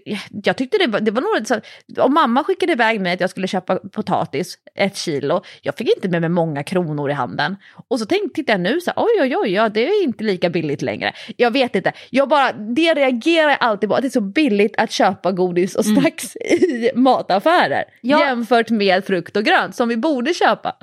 jag, 0.44 0.56
tyckte 0.56 0.78
det 0.78 0.86
var, 0.86 1.00
det 1.00 1.10
var 1.10 1.20
nog 1.20 1.46
så 1.46 1.60
om 2.02 2.14
mamma 2.14 2.44
skickade 2.44 2.72
iväg 2.72 3.00
mig 3.00 3.12
att 3.12 3.20
jag 3.20 3.30
skulle 3.30 3.46
köpa 3.46 3.76
potatis, 3.76 4.58
ett 4.74 4.96
kilo, 4.96 5.42
jag 5.62 5.76
fick 5.76 5.96
inte 5.96 6.08
med 6.08 6.20
mig 6.20 6.30
många 6.30 6.62
kronor 6.62 7.10
i 7.10 7.12
handen. 7.12 7.56
Och 7.88 7.98
så 7.98 8.06
tänkte 8.06 8.44
jag 8.46 8.60
nu 8.60 8.80
så 8.80 8.90
här, 8.90 9.04
oj 9.04 9.22
oj 9.22 9.36
oj, 9.36 9.52
ja, 9.52 9.68
det 9.68 9.88
är 9.88 10.04
inte 10.04 10.24
lika 10.24 10.50
billigt 10.50 10.82
längre. 10.82 11.12
Jag 11.36 11.50
vet 11.50 11.74
inte, 11.74 11.92
jag 12.10 12.28
bara, 12.28 12.52
det 12.52 12.94
reagerar 12.94 13.48
jag 13.48 13.58
alltid 13.60 13.88
på, 13.88 13.94
att 13.94 14.02
det 14.02 14.08
är 14.08 14.10
så 14.10 14.20
billigt 14.20 14.74
att 14.78 14.90
köpa 14.90 15.01
köpa 15.03 15.32
godis 15.32 15.74
och 15.74 15.84
mm. 15.84 16.00
snacks 16.00 16.36
mm. 16.36 16.70
i 16.70 16.90
mataffärer 16.94 17.84
ja. 18.00 18.20
jämfört 18.20 18.70
med 18.70 19.05
frukt 19.05 19.36
och 19.36 19.44
grönt 19.44 19.74
som 19.74 19.88
vi 19.88 19.96
borde 19.96 20.34
köpa. 20.34 20.76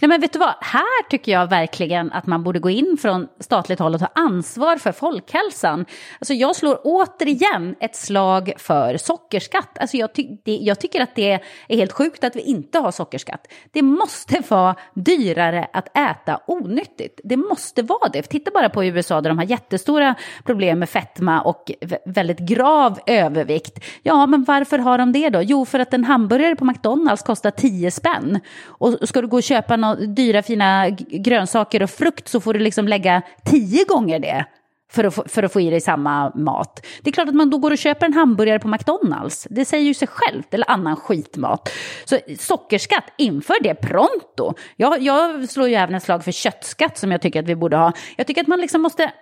Nej 0.00 0.08
men 0.08 0.20
vet 0.20 0.32
du 0.32 0.38
vad, 0.38 0.54
här 0.60 1.08
tycker 1.10 1.32
jag 1.32 1.50
verkligen 1.50 2.12
att 2.12 2.26
man 2.26 2.42
borde 2.42 2.58
gå 2.58 2.70
in 2.70 2.96
från 3.00 3.28
statligt 3.40 3.78
håll 3.78 3.94
och 3.94 4.00
ta 4.00 4.08
ansvar 4.14 4.76
för 4.76 4.92
folkhälsan. 4.92 5.86
Alltså 6.18 6.34
jag 6.34 6.56
slår 6.56 6.80
återigen 6.84 7.74
ett 7.80 7.96
slag 7.96 8.52
för 8.58 8.96
sockerskatt. 8.96 9.78
Alltså 9.78 9.96
jag, 9.96 10.14
ty 10.14 10.28
det, 10.44 10.56
jag 10.56 10.80
tycker 10.80 11.00
att 11.00 11.14
det 11.14 11.40
är 11.68 11.76
helt 11.76 11.92
sjukt 11.92 12.24
att 12.24 12.36
vi 12.36 12.40
inte 12.40 12.78
har 12.78 12.90
sockerskatt. 12.90 13.52
Det 13.72 13.82
måste 13.82 14.42
vara 14.48 14.76
dyrare 14.94 15.68
att 15.72 15.96
äta 15.98 16.40
onyttigt. 16.46 17.20
Det 17.24 17.36
måste 17.36 17.82
vara 17.82 18.08
det. 18.08 18.22
För 18.22 18.28
titta 18.28 18.50
bara 18.54 18.68
på 18.68 18.84
USA 18.84 19.20
där 19.20 19.30
de 19.30 19.38
har 19.38 19.44
jättestora 19.44 20.14
problem 20.44 20.78
med 20.78 20.88
fetma 20.88 21.42
och 21.42 21.70
väldigt 22.04 22.38
grav 22.38 22.98
övervikt 23.06 23.61
övervikt. 23.62 23.84
Ja, 24.02 24.26
men 24.26 24.44
varför 24.44 24.78
har 24.78 24.98
de 24.98 25.12
det 25.12 25.30
då? 25.30 25.42
Jo, 25.42 25.64
för 25.64 25.78
att 25.78 25.94
en 25.94 26.04
hamburgare 26.04 26.56
på 26.56 26.64
McDonalds 26.64 27.22
kostar 27.22 27.50
10 27.50 27.90
spänn. 27.90 28.40
Och 28.80 29.08
ska 29.08 29.20
du 29.20 29.28
gå 29.28 29.36
och 29.36 29.42
köpa 29.42 29.76
några 29.76 29.94
dyra 29.94 30.42
fina 30.42 30.90
grönsaker 31.24 31.82
och 31.82 31.90
frukt 31.90 32.28
så 32.28 32.40
får 32.40 32.54
du 32.54 32.60
liksom 32.60 32.88
lägga 32.88 33.22
10 33.44 33.84
gånger 33.84 34.18
det 34.18 34.46
för 34.92 35.04
att, 35.04 35.14
få, 35.14 35.24
för 35.28 35.42
att 35.42 35.52
få 35.52 35.60
i 35.60 35.70
dig 35.70 35.80
samma 35.80 36.32
mat. 36.34 36.86
Det 37.02 37.10
är 37.10 37.12
klart 37.12 37.28
att 37.28 37.34
man 37.34 37.50
då 37.50 37.58
går 37.58 37.70
och 37.70 37.78
köper 37.78 38.06
en 38.06 38.14
hamburgare 38.14 38.58
på 38.58 38.68
McDonalds. 38.68 39.46
Det 39.50 39.64
säger 39.64 39.84
ju 39.84 39.94
sig 39.94 40.08
självt, 40.08 40.54
eller 40.54 40.70
annan 40.70 40.96
skitmat. 40.96 41.68
Så 42.04 42.18
sockerskatt, 42.38 43.04
inför 43.18 43.62
det 43.62 43.74
pronto. 43.74 44.54
Jag, 44.76 45.02
jag 45.02 45.48
slår 45.48 45.68
ju 45.68 45.74
även 45.74 45.94
ett 45.94 46.02
slag 46.02 46.24
för 46.24 46.32
köttskatt 46.32 46.98
som 46.98 47.10
jag 47.10 47.22
tycker 47.22 47.42
att 47.42 47.48
vi 47.48 47.56
borde 47.56 47.76
ha. 47.76 47.92
Jag 48.16 48.26
tycker 48.26 48.40
att 48.40 48.48
man 48.48 48.60
liksom 48.60 48.82
måste 48.82 49.12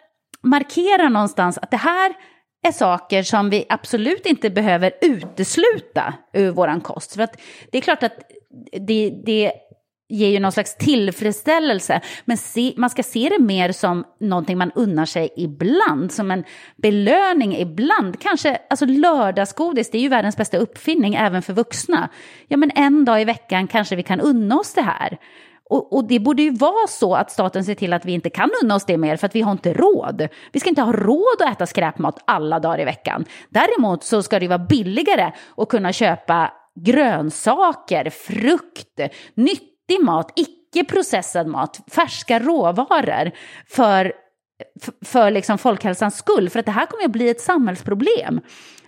markera 0.43 1.09
någonstans 1.09 1.59
att 1.59 1.71
det 1.71 1.77
här 1.77 2.15
är 2.69 2.73
saker 2.73 3.23
som 3.23 3.51
vi 3.51 3.65
absolut 3.69 4.27
inte 4.27 4.51
behöver 4.51 4.93
utesluta 5.01 6.15
ur 6.33 6.51
vår 6.51 6.81
kost. 6.81 7.15
För 7.15 7.23
att 7.23 7.41
det 7.73 7.79
är 7.79 7.83
klart 7.83 8.03
att 8.03 8.19
det, 8.73 9.11
det 9.27 9.53
ger 10.11 10.29
ju 10.29 10.41
någon 10.41 10.53
slags 10.53 10.77
tillfredsställelse. 10.77 12.01
Men 12.25 12.37
se, 12.37 12.73
man 12.77 12.91
ska 12.91 13.03
se 13.03 13.29
det 13.29 13.39
mer 13.39 13.73
som 13.73 14.05
någonting 14.21 14.59
man 14.59 14.73
unnar 14.75 15.05
sig 15.05 15.29
ibland, 15.37 16.13
som 16.13 16.31
en 16.31 16.45
belöning 16.77 17.57
ibland. 17.57 18.21
Kanske, 18.21 18.59
alltså 18.71 18.87
lördagsgodis, 18.87 19.91
det 19.91 19.99
är 19.99 20.03
ju 20.03 20.09
världens 20.09 20.37
bästa 20.37 20.59
uppfinning 20.59 21.15
även 21.15 21.43
för 21.43 21.53
vuxna. 21.53 22.09
Ja, 22.49 22.57
men 22.57 22.71
en 22.75 23.05
dag 23.05 23.23
i 23.23 23.25
veckan 23.25 23.67
kanske 23.67 23.97
vi 23.97 24.03
kan 24.03 24.21
unna 24.21 24.59
oss 24.59 24.75
det 24.75 24.83
här. 24.83 25.19
Och, 25.71 25.93
och, 25.93 26.05
det 26.05 26.19
borde 26.19 26.43
ju 26.43 26.51
vara 26.51 26.87
så 26.89 27.15
att 27.15 27.31
staten 27.31 27.65
ser 27.65 27.75
till 27.75 27.93
att 27.93 28.05
vi 28.05 28.13
inte 28.13 28.31
kan 28.31 28.51
unna 28.63 28.75
oss 28.75 28.85
det 28.85 28.97
mer 28.97 29.17
för 29.17 29.27
att 29.27 29.35
vi 29.35 29.41
har 29.41 29.53
inte 29.53 29.73
råd. 29.73 30.29
Vi 30.53 30.61
ska 30.61 30.69
inte 30.69 30.83
ha 30.83 30.93
råd 30.93 31.43
att 31.43 31.53
äta 31.53 31.67
skräpmat 31.67 32.23
alla 32.25 32.61
dagar 32.61 32.81
i 32.81 32.85
veckan. 32.85 33.25
Däremot 33.49 34.05
så 34.05 34.23
ska 34.23 34.39
det 34.39 34.49
vara 34.49 34.59
billigare 34.59 35.33
att 35.57 35.69
kunna 35.69 35.93
köpa 35.93 36.53
grönsaker, 36.81 38.11
frukt, 38.11 39.01
nyttig 39.35 40.01
mat, 40.01 40.33
icke 40.37 40.85
processad 40.85 41.47
mat, 41.47 41.81
färska 41.91 42.39
råvaror 42.39 43.31
för 43.69 44.13
för 45.05 45.31
liksom 45.31 45.59
folkhälsans 45.59 46.17
skull, 46.17 46.51
för 46.51 46.59
att 46.59 46.67
det 46.67 46.73
här 46.73 46.87
kommer 46.87 47.05
att 47.05 47.11
bli 47.11 47.29
ett 47.29 47.41
samhällsproblem. 47.41 48.41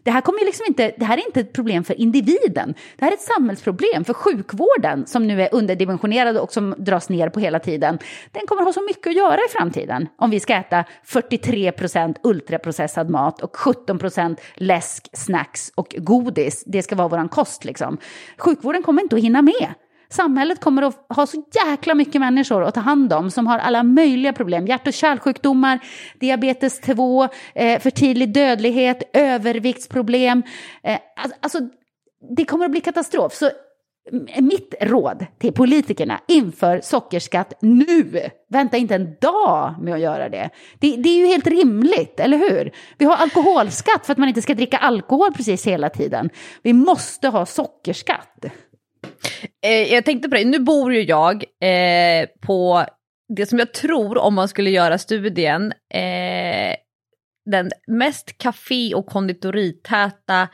Det 0.02 0.10
här, 0.10 0.20
kommer 0.20 0.44
liksom 0.44 0.66
inte, 0.68 0.92
det 0.96 1.04
här 1.04 1.18
är 1.18 1.26
inte 1.26 1.40
ett 1.40 1.52
problem 1.52 1.84
för 1.84 2.00
individen, 2.00 2.74
det 2.96 3.04
här 3.04 3.12
är 3.12 3.16
ett 3.16 3.20
samhällsproblem 3.20 4.04
för 4.04 4.14
sjukvården 4.14 5.06
som 5.06 5.26
nu 5.26 5.42
är 5.42 5.48
underdimensionerad 5.54 6.36
och 6.36 6.52
som 6.52 6.74
dras 6.78 7.08
ner 7.08 7.28
på 7.28 7.40
hela 7.40 7.58
tiden. 7.58 7.98
Den 8.32 8.46
kommer 8.46 8.62
ha 8.62 8.72
så 8.72 8.82
mycket 8.82 9.06
att 9.06 9.16
göra 9.16 9.36
i 9.36 9.50
framtiden 9.50 10.08
om 10.16 10.30
vi 10.30 10.40
ska 10.40 10.54
äta 10.54 10.84
43 11.04 11.72
procent 11.72 12.18
ultraprocessad 12.22 13.10
mat 13.10 13.42
och 13.42 13.56
17 13.56 13.98
procent 13.98 14.40
läsk, 14.54 15.08
snacks 15.12 15.72
och 15.74 15.94
godis. 15.98 16.64
Det 16.66 16.82
ska 16.82 16.96
vara 16.96 17.08
vår 17.08 17.28
kost 17.28 17.64
liksom. 17.64 17.98
Sjukvården 18.38 18.82
kommer 18.82 19.02
inte 19.02 19.16
att 19.16 19.22
hinna 19.22 19.42
med. 19.42 19.74
Samhället 20.12 20.60
kommer 20.60 20.82
att 20.82 21.06
ha 21.08 21.26
så 21.26 21.44
jäkla 21.66 21.94
mycket 21.94 22.20
människor 22.20 22.64
att 22.64 22.74
ta 22.74 22.80
hand 22.80 23.12
om 23.12 23.30
som 23.30 23.46
har 23.46 23.58
alla 23.58 23.82
möjliga 23.82 24.32
problem. 24.32 24.66
Hjärt 24.66 24.86
och 24.86 24.92
kärlsjukdomar, 24.92 25.78
diabetes 26.20 26.80
2, 26.80 27.28
eh, 27.54 27.80
för 27.80 27.90
tidig 27.90 28.34
dödlighet, 28.34 29.02
överviktsproblem. 29.12 30.42
Eh, 30.82 30.98
alltså, 31.16 31.36
alltså 31.40 31.58
det 32.36 32.44
kommer 32.44 32.64
att 32.64 32.70
bli 32.70 32.80
katastrof. 32.80 33.34
Så 33.34 33.50
mitt 34.40 34.74
råd 34.80 35.26
till 35.38 35.52
politikerna 35.52 36.20
inför 36.28 36.80
sockerskatt 36.80 37.54
nu. 37.60 38.30
Vänta 38.48 38.76
inte 38.76 38.94
en 38.94 39.16
dag 39.20 39.74
med 39.80 39.94
att 39.94 40.00
göra 40.00 40.28
det. 40.28 40.50
det. 40.78 40.96
Det 40.96 41.08
är 41.08 41.18
ju 41.18 41.26
helt 41.26 41.46
rimligt, 41.46 42.20
eller 42.20 42.38
hur? 42.38 42.72
Vi 42.98 43.04
har 43.04 43.16
alkoholskatt 43.16 44.06
för 44.06 44.12
att 44.12 44.18
man 44.18 44.28
inte 44.28 44.42
ska 44.42 44.54
dricka 44.54 44.76
alkohol 44.76 45.32
precis 45.32 45.66
hela 45.66 45.90
tiden. 45.90 46.30
Vi 46.62 46.72
måste 46.72 47.28
ha 47.28 47.46
sockerskatt. 47.46 48.44
Eh, 49.62 49.92
jag 49.92 50.04
tänkte 50.04 50.28
på 50.28 50.36
det, 50.36 50.44
nu 50.44 50.58
bor 50.58 50.94
ju 50.94 51.02
jag 51.02 51.44
eh, 51.60 52.28
på 52.40 52.86
det 53.36 53.46
som 53.46 53.58
jag 53.58 53.74
tror 53.74 54.18
om 54.18 54.34
man 54.34 54.48
skulle 54.48 54.70
göra 54.70 54.98
studien, 54.98 55.72
eh, 55.94 56.76
den 57.50 57.70
mest 57.86 58.38
kafé 58.38 58.94
och 58.94 59.06
konditoritäta 59.06 60.48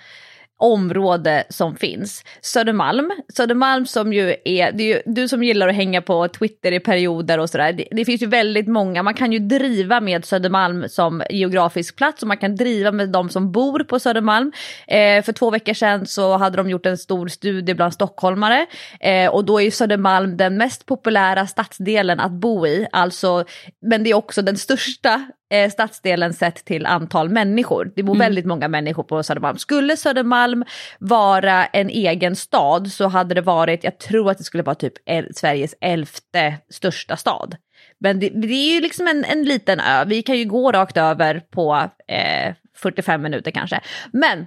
område 0.59 1.45
som 1.49 1.77
finns. 1.77 2.25
Södermalm, 2.41 3.11
Södermalm 3.35 3.87
som 3.87 4.13
ju 4.13 4.37
är, 4.45 4.73
det 4.73 4.83
är 4.83 4.97
ju, 4.97 5.03
du 5.07 5.29
som 5.29 5.43
gillar 5.43 5.69
att 5.69 5.75
hänga 5.75 6.03
på 6.03 6.29
Twitter 6.29 6.73
i 6.73 6.81
perioder 6.81 7.39
och 7.39 7.51
sådär, 7.51 7.73
det, 7.73 7.89
det, 7.91 8.05
finns 8.05 8.23
ju 8.23 8.27
väldigt 8.27 8.69
många, 8.69 9.03
man 9.03 9.15
kan 9.15 9.33
ju 9.33 9.39
driva 9.39 10.01
med 10.01 10.25
Södermalm 10.25 10.89
som 10.89 11.23
geografisk 11.31 11.97
plats 11.97 12.23
och 12.23 12.29
man 12.29 12.37
kan 12.37 12.57
driva 12.57 12.93
med 12.93 13.09
de 13.09 13.29
som 13.29 13.53
bor 13.53 13.85
på 13.85 13.99
Södermalm. 13.99 14.53
Eh, 14.87 15.23
för 15.23 15.33
två 15.33 15.51
veckor 15.51 15.75
sedan 15.75 16.07
så 16.07 16.37
hade 16.37 16.57
de 16.57 16.71
gjort 16.71 16.87
en 16.87 16.99
stor 16.99 17.29
studie 17.29 17.75
bland 17.75 17.95
stockholmare 17.95 18.67
eh, 19.01 19.31
och 19.31 19.45
då 19.45 19.61
är 19.61 19.65
ju 19.65 19.71
Södermalm 19.71 20.37
den 20.37 20.57
mest 20.57 20.87
populära 20.87 21.47
stadsdelen 21.47 22.21
att 22.21 22.33
bo 22.33 22.67
i, 22.67 22.87
alltså, 22.93 23.45
men 23.83 24.05
det 24.05 24.11
är 24.11 24.15
också 24.15 24.43
den 24.43 24.57
största 24.57 25.27
eh, 25.51 25.71
stadsdelen 25.71 26.35
sett 26.35 26.65
till 26.65 26.87
antal 26.87 27.29
människor. 27.29 27.93
Det 27.97 28.03
bor 28.03 28.15
mm. 28.15 28.25
väldigt 28.25 28.47
många 28.47 28.69
människor 28.69 29.03
på 29.03 29.23
Södermalm. 29.23 29.59
Skulle 29.59 29.97
Södermalm 29.97 30.65
vara 30.99 31.67
en 31.67 31.91
egen 31.91 32.37
stad 32.37 32.93
så 32.93 33.09
hade 33.09 33.35
det 33.35 33.41
varit, 33.41 33.85
jag 33.85 33.99
tror 33.99 34.31
att 34.31 34.39
det 34.39 34.45
skulle 34.45 34.63
vara 34.63 34.75
typ 34.75 34.93
el 35.07 35.35
Sveriges 35.35 35.75
elfte 35.81 36.55
största 36.71 37.17
stad. 37.17 37.57
Men 38.01 38.21
det, 38.21 38.29
det 38.29 38.49
är 38.49 38.75
ju 38.75 38.81
liksom 38.81 39.09
en, 39.09 39.25
en, 39.25 39.45
liten 39.45 39.81
ö, 39.81 40.05
vi 40.05 40.23
kan 40.23 40.39
ju 40.39 40.45
gå 40.45 40.73
rakt 40.73 40.97
över 40.97 41.41
på 41.41 41.91
eh, 42.09 42.55
45 42.77 43.23
minuter 43.23 43.51
kanske. 43.51 43.81
Men 44.13 44.47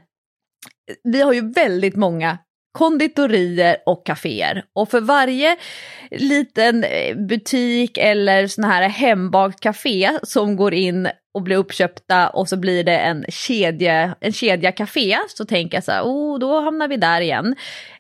vi 1.04 1.22
har 1.22 1.34
ju 1.34 1.52
väldigt 1.52 1.96
många 1.96 2.38
konditorier 2.72 3.78
och 3.86 4.06
kaféer. 4.06 4.64
Och 4.76 4.90
för 4.90 5.02
varje 5.02 5.58
liten 6.12 6.84
eh, 6.84 7.16
butik 7.16 7.98
eller 7.98 8.48
sån 8.48 8.64
här 8.64 8.90
hembakt 8.90 9.60
café 9.60 10.12
som 10.24 10.56
går 10.56 10.74
in 10.74 11.10
och 11.34 11.42
blir 11.42 11.58
uppköpta 11.58 12.30
och 12.30 12.50
så 12.50 12.58
blir 12.58 12.84
det 12.84 12.98
en 12.98 13.26
kedja, 13.30 14.16
en 14.22 14.34
kedja 14.34 14.72
café 14.72 15.18
så 15.28 15.46
tänker 15.46 15.78
jag 15.78 15.84
så 15.84 15.92
här, 15.92 16.04
oh, 16.04 16.40
då 16.40 16.60
hamnar 16.60 16.88
vi 16.88 16.98
där 16.98 17.22
igen. 17.22 17.56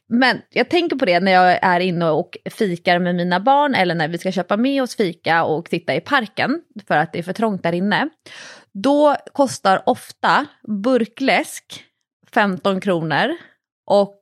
Men 0.09 0.41
jag 0.49 0.69
tänker 0.69 0.95
på 0.95 1.05
det 1.05 1.19
när 1.19 1.31
jag 1.31 1.59
är 1.61 1.79
inne 1.79 2.09
och 2.09 2.37
fikar 2.45 2.99
med 2.99 3.15
mina 3.15 3.39
barn 3.39 3.75
eller 3.75 3.95
när 3.95 4.07
vi 4.07 4.17
ska 4.17 4.31
köpa 4.31 4.57
med 4.57 4.83
oss 4.83 4.95
fika 4.95 5.43
och 5.43 5.65
titta 5.65 5.95
i 5.95 6.01
parken 6.01 6.61
för 6.87 6.97
att 6.97 7.13
det 7.13 7.19
är 7.19 7.23
för 7.23 7.33
trångt 7.33 7.63
där 7.63 7.73
inne. 7.73 8.09
Då 8.73 9.15
kostar 9.33 9.83
ofta 9.85 10.45
burkläsk 10.83 11.83
15 12.33 12.81
kronor 12.81 13.35
och 13.85 14.21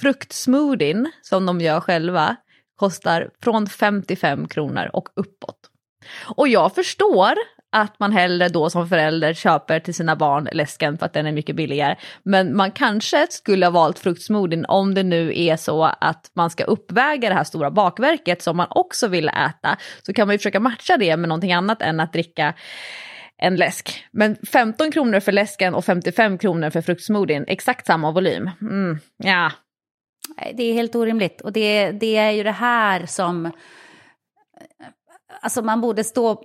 Fruktsmoothien 0.00 1.12
som 1.22 1.46
de 1.46 1.60
gör 1.60 1.80
själva 1.80 2.36
kostar 2.76 3.30
från 3.42 3.66
55 3.66 4.48
kronor 4.48 4.90
och 4.92 5.08
uppåt. 5.16 5.58
Och 6.36 6.48
jag 6.48 6.74
förstår 6.74 7.34
att 7.72 8.00
man 8.00 8.12
hellre 8.12 8.48
då 8.48 8.70
som 8.70 8.88
förälder 8.88 9.34
köper 9.34 9.80
till 9.80 9.94
sina 9.94 10.16
barn 10.16 10.48
läsken 10.52 10.98
för 10.98 11.06
att 11.06 11.12
den 11.12 11.26
är 11.26 11.32
mycket 11.32 11.56
billigare. 11.56 11.96
Men 12.22 12.56
man 12.56 12.70
kanske 12.70 13.26
skulle 13.30 13.66
ha 13.66 13.70
valt 13.70 13.98
fruktsmoothien 13.98 14.66
om 14.68 14.94
det 14.94 15.02
nu 15.02 15.32
är 15.40 15.56
så 15.56 15.84
att 15.84 16.30
man 16.34 16.50
ska 16.50 16.64
uppväga 16.64 17.28
det 17.28 17.34
här 17.34 17.44
stora 17.44 17.70
bakverket 17.70 18.42
som 18.42 18.56
man 18.56 18.66
också 18.70 19.08
vill 19.08 19.28
äta. 19.28 19.76
Så 20.02 20.12
kan 20.12 20.26
man 20.26 20.34
ju 20.34 20.38
försöka 20.38 20.60
matcha 20.60 20.96
det 20.96 21.16
med 21.16 21.28
någonting 21.28 21.52
annat 21.52 21.82
än 21.82 22.00
att 22.00 22.12
dricka 22.12 22.54
en 23.38 23.56
läsk. 23.56 24.04
Men 24.12 24.36
15 24.52 24.92
kronor 24.92 25.20
för 25.20 25.32
läsken 25.32 25.74
och 25.74 25.84
55 25.84 26.38
kronor 26.38 26.70
för 26.70 26.82
fruktsmoothien, 26.82 27.44
exakt 27.48 27.86
samma 27.86 28.10
volym. 28.10 28.50
Mm, 28.60 28.98
ja, 29.16 29.52
det 30.54 30.62
är 30.62 30.72
helt 30.72 30.94
orimligt. 30.94 31.40
Och 31.40 31.52
det, 31.52 31.90
det 31.92 32.16
är 32.16 32.30
ju 32.30 32.42
det 32.42 32.50
här 32.50 33.06
som... 33.06 33.50
Alltså 35.42 35.62
man 35.62 35.80
borde 35.80 36.04
stå 36.04 36.44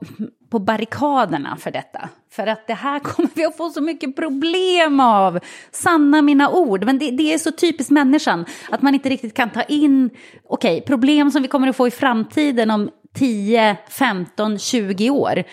på 0.51 0.59
barrikaderna 0.59 1.57
för 1.57 1.71
detta. 1.71 2.09
För 2.31 2.47
att 2.47 2.67
det 2.67 2.73
här 2.73 2.99
kommer 3.03 3.29
vi 3.35 3.45
att 3.45 3.57
få 3.57 3.69
så 3.69 3.81
mycket 3.81 4.15
problem 4.15 4.99
av. 4.99 5.39
Sanna 5.71 6.21
mina 6.21 6.49
ord. 6.49 6.85
Men 6.85 6.99
det, 6.99 7.11
det 7.11 7.33
är 7.33 7.37
så 7.37 7.51
typiskt 7.51 7.91
människan. 7.91 8.45
Att 8.69 8.81
man 8.81 8.93
inte 8.93 9.09
riktigt 9.09 9.33
kan 9.33 9.49
ta 9.49 9.61
in, 9.61 10.09
okej, 10.43 10.77
okay, 10.77 10.81
problem 10.81 11.31
som 11.31 11.41
vi 11.41 11.47
kommer 11.47 11.67
att 11.67 11.75
få 11.75 11.87
i 11.87 11.91
framtiden 11.91 12.71
om 12.71 12.89
10, 13.13 13.77
15, 13.89 14.59
20 14.59 15.09
år. 15.09 15.43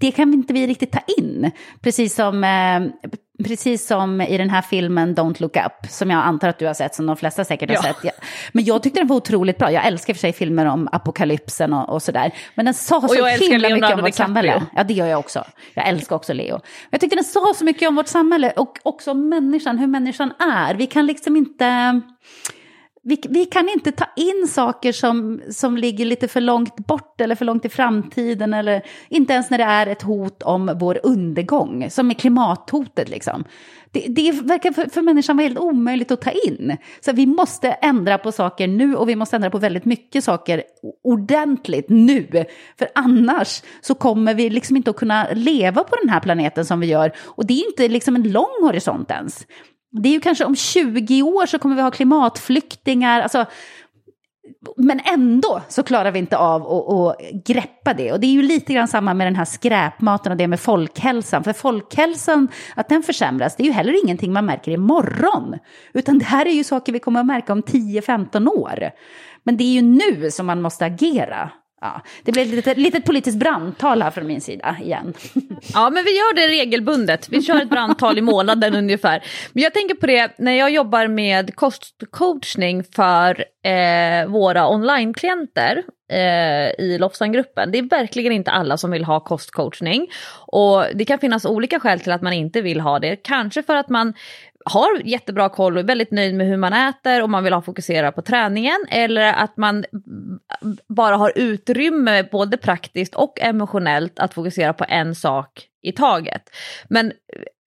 Det 0.00 0.10
kan 0.10 0.30
vi 0.30 0.36
inte 0.36 0.52
vi 0.52 0.66
riktigt 0.66 0.92
ta 0.92 1.00
in. 1.18 1.50
Precis 1.80 2.14
som 2.14 2.44
eh, 2.44 3.10
Precis 3.44 3.86
som 3.86 4.20
i 4.20 4.38
den 4.38 4.50
här 4.50 4.62
filmen 4.62 5.16
Don't 5.16 5.42
look 5.42 5.56
up, 5.56 5.90
som 5.90 6.10
jag 6.10 6.24
antar 6.24 6.48
att 6.48 6.58
du 6.58 6.66
har 6.66 6.74
sett, 6.74 6.94
som 6.94 7.06
de 7.06 7.16
flesta 7.16 7.44
säkert 7.44 7.70
har 7.70 7.76
ja. 7.76 7.82
sett. 7.82 8.14
Men 8.52 8.64
jag 8.64 8.82
tyckte 8.82 9.00
den 9.00 9.06
var 9.06 9.16
otroligt 9.16 9.58
bra. 9.58 9.72
Jag 9.72 9.86
älskar 9.86 10.14
för 10.14 10.20
sig 10.20 10.32
filmer 10.32 10.66
om 10.66 10.88
apokalypsen 10.92 11.72
och, 11.72 11.88
och 11.88 12.02
sådär. 12.02 12.34
Men 12.54 12.64
den 12.64 12.74
sa 12.74 13.00
så 13.08 13.26
himla 13.26 13.68
mycket 13.68 13.94
om 13.94 14.00
vårt 14.00 14.14
samhälle. 14.14 14.62
Ja, 14.76 14.84
det 14.84 14.94
gör 14.94 15.06
jag 15.06 15.18
också. 15.18 15.44
Jag 15.74 15.88
älskar 15.88 16.16
också 16.16 16.32
Leo. 16.32 16.60
Jag 16.90 17.00
tyckte 17.00 17.16
den 17.16 17.24
sa 17.24 17.54
så 17.54 17.64
mycket 17.64 17.88
om 17.88 17.96
vårt 17.96 18.08
samhälle 18.08 18.50
och 18.50 18.78
också 18.82 19.10
om 19.10 19.28
människan, 19.28 19.78
hur 19.78 19.86
människan 19.86 20.32
är. 20.38 20.74
Vi 20.74 20.86
kan 20.86 21.06
liksom 21.06 21.36
inte 21.36 22.00
vi, 23.02 23.18
vi, 23.28 23.44
kan 23.44 23.68
inte 23.68 23.92
ta 23.92 24.04
in 24.16 24.48
saker 24.48 24.92
som, 24.92 25.40
som 25.50 25.76
ligger 25.76 26.04
lite 26.04 26.28
för 26.28 26.40
långt 26.40 26.76
bort 26.76 27.20
eller 27.20 27.34
för 27.34 27.44
långt 27.44 27.64
i 27.64 27.68
framtiden 27.68 28.54
eller 28.54 28.82
inte 29.08 29.32
ens 29.32 29.50
när 29.50 29.58
det 29.58 29.64
är 29.64 29.86
ett 29.86 30.02
hot 30.02 30.42
om 30.42 30.70
vår 30.80 31.00
undergång, 31.02 31.90
som 31.90 32.10
är 32.10 32.14
klimathotet 32.14 33.08
liksom. 33.08 33.44
Det, 33.92 34.06
det 34.08 34.32
verkar 34.32 34.72
för, 34.72 34.86
för 34.86 35.02
människan 35.02 35.36
vara 35.36 35.46
helt 35.46 35.58
omöjligt 35.58 36.10
att 36.10 36.20
ta 36.20 36.30
in. 36.30 36.76
Så 37.00 37.12
vi 37.12 37.26
måste 37.26 37.70
ändra 37.70 38.18
på 38.18 38.32
saker 38.32 38.68
nu 38.68 38.96
och 38.96 39.08
vi 39.08 39.16
måste 39.16 39.36
ändra 39.36 39.50
på 39.50 39.58
väldigt 39.58 39.84
mycket 39.84 40.24
saker 40.24 40.62
ordentligt 41.04 41.88
nu. 41.88 42.44
För 42.78 42.88
annars 42.94 43.62
så 43.80 43.94
kommer 43.94 44.34
vi 44.34 44.50
liksom 44.50 44.76
inte 44.76 44.90
att 44.90 44.96
kunna 44.96 45.28
leva 45.32 45.84
på 45.84 45.96
den 46.02 46.08
här 46.08 46.20
planeten 46.20 46.64
som 46.64 46.80
vi 46.80 46.86
gör. 46.86 47.12
Och 47.24 47.46
det 47.46 47.54
är 47.54 47.66
inte 47.66 47.88
liksom 47.88 48.16
en 48.16 48.32
lång 48.32 48.62
horisont 48.62 49.10
ens 49.10 49.46
det 49.90 50.08
är 50.08 50.12
ju 50.12 50.20
kanske 50.20 50.44
om 50.44 50.56
20 50.56 51.22
år 51.22 51.46
så 51.46 51.58
kommer 51.58 51.76
vi 51.76 51.82
ha 51.82 51.90
klimatflyktingar. 51.90 53.20
Alltså, 53.20 53.46
men 54.76 55.00
ändå 55.04 55.62
så 55.68 55.82
klarar 55.82 56.10
vi 56.10 56.18
inte 56.18 56.36
av 56.36 56.62
att, 56.62 56.92
att, 56.92 57.44
greppa 57.44 57.94
det. 57.94 58.12
Och 58.12 58.20
det 58.20 58.26
är 58.26 58.32
ju 58.32 58.42
lite 58.42 58.74
grann 58.74 58.88
samma 58.88 59.14
med 59.14 59.26
den 59.26 59.36
här 59.36 59.44
skräpmaten 59.44 60.32
och 60.32 60.38
det 60.38 60.48
med 60.48 60.60
folkhälsan. 60.60 61.44
För 61.44 61.52
folkhälsan, 61.52 62.48
att 62.76 62.88
den 62.88 63.02
försämras, 63.02 63.56
det 63.56 63.62
är 63.62 63.66
ju 63.66 63.72
heller 63.72 64.04
ingenting 64.04 64.32
man 64.32 64.46
märker 64.46 64.72
imorgon. 64.72 65.58
Utan 65.94 66.18
det 66.18 66.24
här 66.24 66.46
är 66.46 66.52
ju 66.52 66.64
saker 66.64 66.92
vi 66.92 66.98
kommer 66.98 67.20
att 67.20 67.26
märka 67.26 67.52
om 67.52 67.62
10-15 67.62 68.48
år. 68.48 68.90
Men 69.42 69.56
det 69.56 69.64
är 69.64 69.72
ju 69.72 69.82
nu 69.82 70.30
som 70.30 70.46
man 70.46 70.62
måste 70.62 70.84
agera. 70.84 71.50
Ja, 71.80 72.02
det 72.24 72.32
blev 72.32 72.46
ett 72.46 72.54
litet, 72.54 72.78
litet 72.78 73.04
politiskt 73.04 73.38
brandtal 73.38 74.02
här 74.02 74.10
från 74.10 74.26
min 74.26 74.40
sida 74.40 74.76
igen. 74.82 75.14
Ja, 75.74 75.90
men 75.90 76.04
vi 76.04 76.10
gör 76.10 76.34
det 76.34 76.48
regelbundet. 76.48 77.28
Vi 77.28 77.42
kör 77.42 77.62
ett 77.62 77.70
brandtal 77.70 78.18
i 78.18 78.20
månaden 78.20 78.74
ungefär. 78.74 79.24
Men 79.52 79.62
jag 79.62 79.74
tänker 79.74 79.94
på 79.94 80.06
det 80.06 80.38
när 80.38 80.52
jag 80.52 80.70
jobbar 80.70 81.06
med 81.08 81.56
kostcoachning 81.56 82.84
för 82.84 83.44
eh, 83.64 84.26
våra 84.26 84.68
onlineklienter 84.68 85.82
eh, 86.12 86.84
i 86.84 86.98
Lofsangruppen. 87.00 87.72
Det 87.72 87.78
är 87.78 87.82
verkligen 87.82 88.32
inte 88.32 88.50
alla 88.50 88.76
som 88.76 88.90
vill 88.90 89.04
ha 89.04 89.20
kostcoachning. 89.20 90.06
Och 90.46 90.84
det 90.94 91.04
kan 91.04 91.18
finnas 91.18 91.44
olika 91.44 91.80
skäl 91.80 92.00
till 92.00 92.12
att 92.12 92.22
man 92.22 92.32
inte 92.32 92.60
vill 92.60 92.80
ha 92.80 92.98
det. 92.98 93.16
Kanske 93.16 93.62
för 93.62 93.76
att 93.76 93.88
man 93.88 94.14
har 94.68 95.00
jättebra 95.04 95.48
koll 95.48 95.76
och 95.76 95.80
är 95.80 95.86
väldigt 95.86 96.10
nöjd 96.10 96.34
med 96.34 96.46
hur 96.46 96.56
man 96.56 96.72
äter 96.72 97.22
och 97.22 97.30
man 97.30 97.44
vill 97.44 97.52
ha 97.52 97.62
fokusera 97.62 98.12
på 98.12 98.22
träningen. 98.22 98.86
Eller 98.88 99.32
att 99.32 99.56
man 99.56 99.84
bara 100.88 101.16
har 101.16 101.32
utrymme 101.36 102.22
både 102.22 102.56
praktiskt 102.56 103.14
och 103.14 103.40
emotionellt 103.40 104.18
att 104.18 104.34
fokusera 104.34 104.72
på 104.72 104.84
en 104.88 105.14
sak 105.14 105.66
i 105.82 105.92
taget. 105.92 106.42
Men 106.88 107.12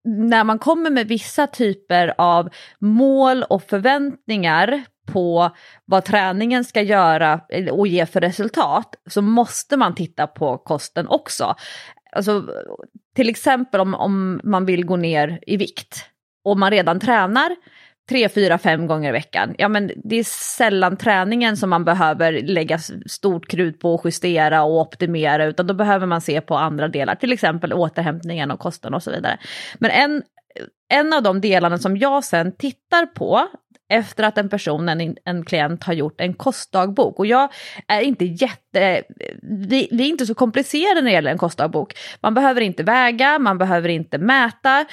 när 0.03 0.43
man 0.43 0.59
kommer 0.59 0.89
med 0.89 1.07
vissa 1.07 1.47
typer 1.47 2.13
av 2.17 2.49
mål 2.79 3.43
och 3.43 3.63
förväntningar 3.63 4.83
på 5.11 5.49
vad 5.85 6.05
träningen 6.05 6.65
ska 6.65 6.81
göra 6.81 7.41
och 7.71 7.87
ge 7.87 8.05
för 8.05 8.21
resultat 8.21 8.95
så 9.09 9.21
måste 9.21 9.77
man 9.77 9.95
titta 9.95 10.27
på 10.27 10.57
kosten 10.57 11.07
också. 11.07 11.55
Alltså, 12.11 12.47
till 13.15 13.29
exempel 13.29 13.81
om, 13.81 13.95
om 13.95 14.41
man 14.43 14.65
vill 14.65 14.85
gå 14.85 14.95
ner 14.95 15.39
i 15.47 15.57
vikt 15.57 16.10
och 16.43 16.59
man 16.59 16.71
redan 16.71 16.99
tränar 16.99 17.55
tre, 18.09 18.29
fyra, 18.29 18.57
fem 18.57 18.87
gånger 18.87 19.09
i 19.09 19.11
veckan. 19.11 19.55
Ja, 19.57 19.67
men 19.67 19.91
det 20.03 20.15
är 20.15 20.23
sällan 20.57 20.97
träningen 20.97 21.57
som 21.57 21.69
man 21.69 21.85
behöver 21.85 22.41
lägga 22.41 22.79
stort 23.05 23.47
krut 23.47 23.79
på 23.79 23.93
och 23.93 24.01
justera 24.05 24.63
och 24.63 24.81
optimera, 24.81 25.45
utan 25.45 25.67
då 25.67 25.73
behöver 25.73 26.07
man 26.07 26.21
se 26.21 26.41
på 26.41 26.55
andra 26.55 26.87
delar, 26.87 27.15
till 27.15 27.33
exempel 27.33 27.73
återhämtningen 27.73 28.51
och 28.51 28.59
kosten 28.59 28.93
och 28.93 29.03
så 29.03 29.11
vidare. 29.11 29.37
Men 29.79 29.91
en, 29.91 30.23
en 30.89 31.13
av 31.13 31.23
de 31.23 31.41
delarna 31.41 31.77
som 31.77 31.97
jag 31.97 32.23
sen 32.23 32.55
tittar 32.55 33.05
på 33.05 33.47
efter 33.89 34.23
att 34.23 34.37
en 34.37 34.49
person, 34.49 34.89
en, 34.89 35.15
en 35.25 35.45
klient 35.45 35.83
har 35.83 35.93
gjort 35.93 36.21
en 36.21 36.33
kostdagbok. 36.33 37.19
Och 37.19 37.25
jag 37.25 37.49
är 37.87 38.01
inte 38.01 38.25
jätte, 38.25 39.03
vi, 39.41 39.87
vi 39.91 40.03
är 40.03 40.07
inte 40.07 40.25
så 40.25 40.35
komplicerade 40.35 41.01
när 41.01 41.09
det 41.09 41.11
gäller 41.11 41.31
en 41.31 41.37
kostdagbok. 41.37 41.93
Man 42.21 42.33
behöver 42.33 42.61
inte 42.61 42.83
väga, 42.83 43.39
man 43.39 43.57
behöver 43.57 43.89
inte 43.89 44.17
mäta, 44.17 44.85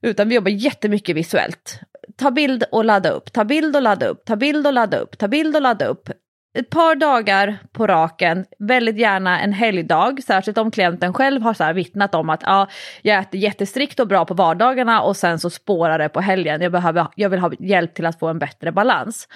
utan 0.00 0.28
vi 0.28 0.34
jobbar 0.34 0.50
jättemycket 0.50 1.16
visuellt 1.16 1.80
ta 2.16 2.30
bild 2.30 2.64
och 2.72 2.84
ladda 2.84 3.10
upp, 3.10 3.32
ta 3.32 3.44
bild 3.44 3.76
och 3.76 3.82
ladda 3.82 4.06
upp, 4.06 4.24
ta 4.24 4.36
bild 4.36 4.66
och 4.66 4.72
ladda 4.72 4.98
upp, 4.98 5.18
ta 5.18 5.28
bild 5.28 5.56
och 5.56 5.62
ladda 5.62 5.86
upp. 5.86 6.10
Ett 6.56 6.70
par 6.70 6.94
dagar 6.94 7.58
på 7.72 7.86
raken, 7.86 8.44
väldigt 8.58 8.98
gärna 8.98 9.40
en 9.40 9.52
helgdag, 9.52 10.22
särskilt 10.22 10.58
om 10.58 10.70
klienten 10.70 11.14
själv 11.14 11.42
har 11.42 11.54
så 11.54 11.64
här 11.64 11.74
vittnat 11.74 12.14
om 12.14 12.30
att 12.30 12.42
ja, 12.42 12.68
jag 13.02 13.18
äter 13.18 13.40
jättestrikt 13.40 14.00
och 14.00 14.08
bra 14.08 14.24
på 14.24 14.34
vardagarna 14.34 15.02
och 15.02 15.16
sen 15.16 15.38
så 15.38 15.50
spårar 15.50 15.98
det 15.98 16.08
på 16.08 16.20
helgen. 16.20 16.60
Jag, 16.60 16.72
behöver, 16.72 17.06
jag 17.14 17.30
vill 17.30 17.40
ha 17.40 17.52
hjälp 17.58 17.94
till 17.94 18.06
att 18.06 18.18
få 18.18 18.28
en 18.28 18.38
bättre 18.38 18.72
balans. 18.72 19.28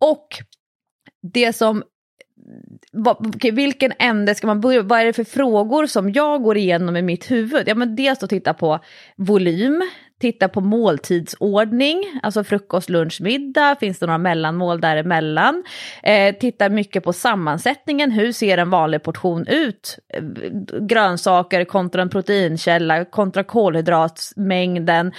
Och 0.00 0.28
det 1.32 1.52
som 1.56 1.82
okay, 3.34 3.50
vilken 3.50 3.92
ände 3.98 4.34
ska 4.34 4.46
man 4.46 4.60
börja? 4.60 4.82
Vad 4.82 5.00
är 5.00 5.04
det 5.04 5.12
för 5.12 5.24
frågor 5.24 5.86
som 5.86 6.12
jag 6.12 6.42
går 6.42 6.56
igenom 6.56 6.96
i 6.96 7.02
mitt 7.02 7.30
huvud? 7.30 7.68
Ja, 7.68 7.74
men 7.74 7.96
dels 7.96 8.22
att 8.22 8.30
titta 8.30 8.54
på 8.54 8.78
volym, 9.16 9.82
titta 10.20 10.48
på 10.48 10.60
måltidsordning, 10.60 12.20
alltså 12.22 12.44
frukost, 12.44 12.90
lunch, 12.90 13.20
middag, 13.20 13.76
finns 13.80 13.98
det 13.98 14.06
några 14.06 14.18
mellanmål 14.18 14.80
däremellan? 14.80 15.64
Eh, 16.02 16.34
titta 16.34 16.68
mycket 16.68 17.04
på 17.04 17.12
sammansättningen, 17.12 18.10
hur 18.10 18.32
ser 18.32 18.58
en 18.58 18.70
vanlig 18.70 19.02
portion 19.02 19.46
ut? 19.46 19.98
Eh, 20.14 20.22
grönsaker 20.80 21.64
kontra 21.64 22.02
en 22.02 22.08
proteinkälla, 22.08 23.04
kontra 23.04 23.44
kolhydratmängden, 23.44 25.12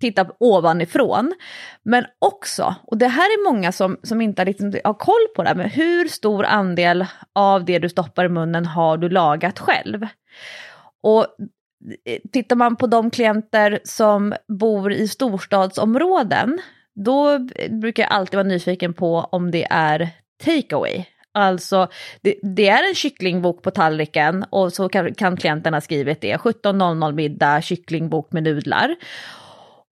titta 0.00 0.26
ovanifrån. 0.40 1.34
Men 1.82 2.04
också, 2.18 2.74
och 2.84 2.98
det 2.98 3.08
här 3.08 3.24
är 3.24 3.52
många 3.52 3.72
som, 3.72 3.96
som 4.02 4.20
inte 4.20 4.42
har, 4.42 4.46
liksom, 4.46 4.74
har 4.84 4.94
koll 4.94 5.26
på 5.36 5.42
det 5.42 5.48
här, 5.48 5.56
men 5.56 5.70
hur 5.70 6.08
stor 6.08 6.44
andel 6.44 7.06
av 7.32 7.64
det 7.64 7.78
du 7.78 7.88
stoppar 7.88 8.24
i 8.24 8.28
munnen 8.28 8.66
har 8.66 8.96
du 8.96 9.08
lagat 9.08 9.58
själv? 9.58 10.06
Och 11.02 11.26
Eh, 12.04 12.18
tittar 12.32 12.56
man 12.56 12.76
på 12.76 12.86
de 12.86 13.10
klienter 13.10 13.80
som 13.84 14.34
bor 14.48 14.92
i 14.92 15.08
storstadsområden, 15.08 16.58
då 16.94 17.38
brukar 17.70 18.02
jag 18.02 18.12
alltid 18.12 18.34
vara 18.34 18.48
nyfiken 18.48 18.94
på 18.94 19.16
om 19.16 19.50
det 19.50 19.66
är 19.70 20.08
takeaway. 20.44 21.04
Alltså, 21.32 21.88
det, 22.20 22.34
det, 22.42 22.68
är 22.68 22.88
en 22.88 22.94
kycklingbok 22.94 23.62
på 23.62 23.70
tallriken 23.70 24.44
och 24.50 24.72
så 24.72 24.88
kan, 24.88 25.14
kan 25.14 25.36
klienten 25.36 25.74
ha 25.74 25.80
skrivit 25.80 26.20
det. 26.20 26.36
17.00 26.36 27.12
middag, 27.12 27.62
kycklingbok 27.62 28.32
med 28.32 28.42
nudlar. 28.42 28.96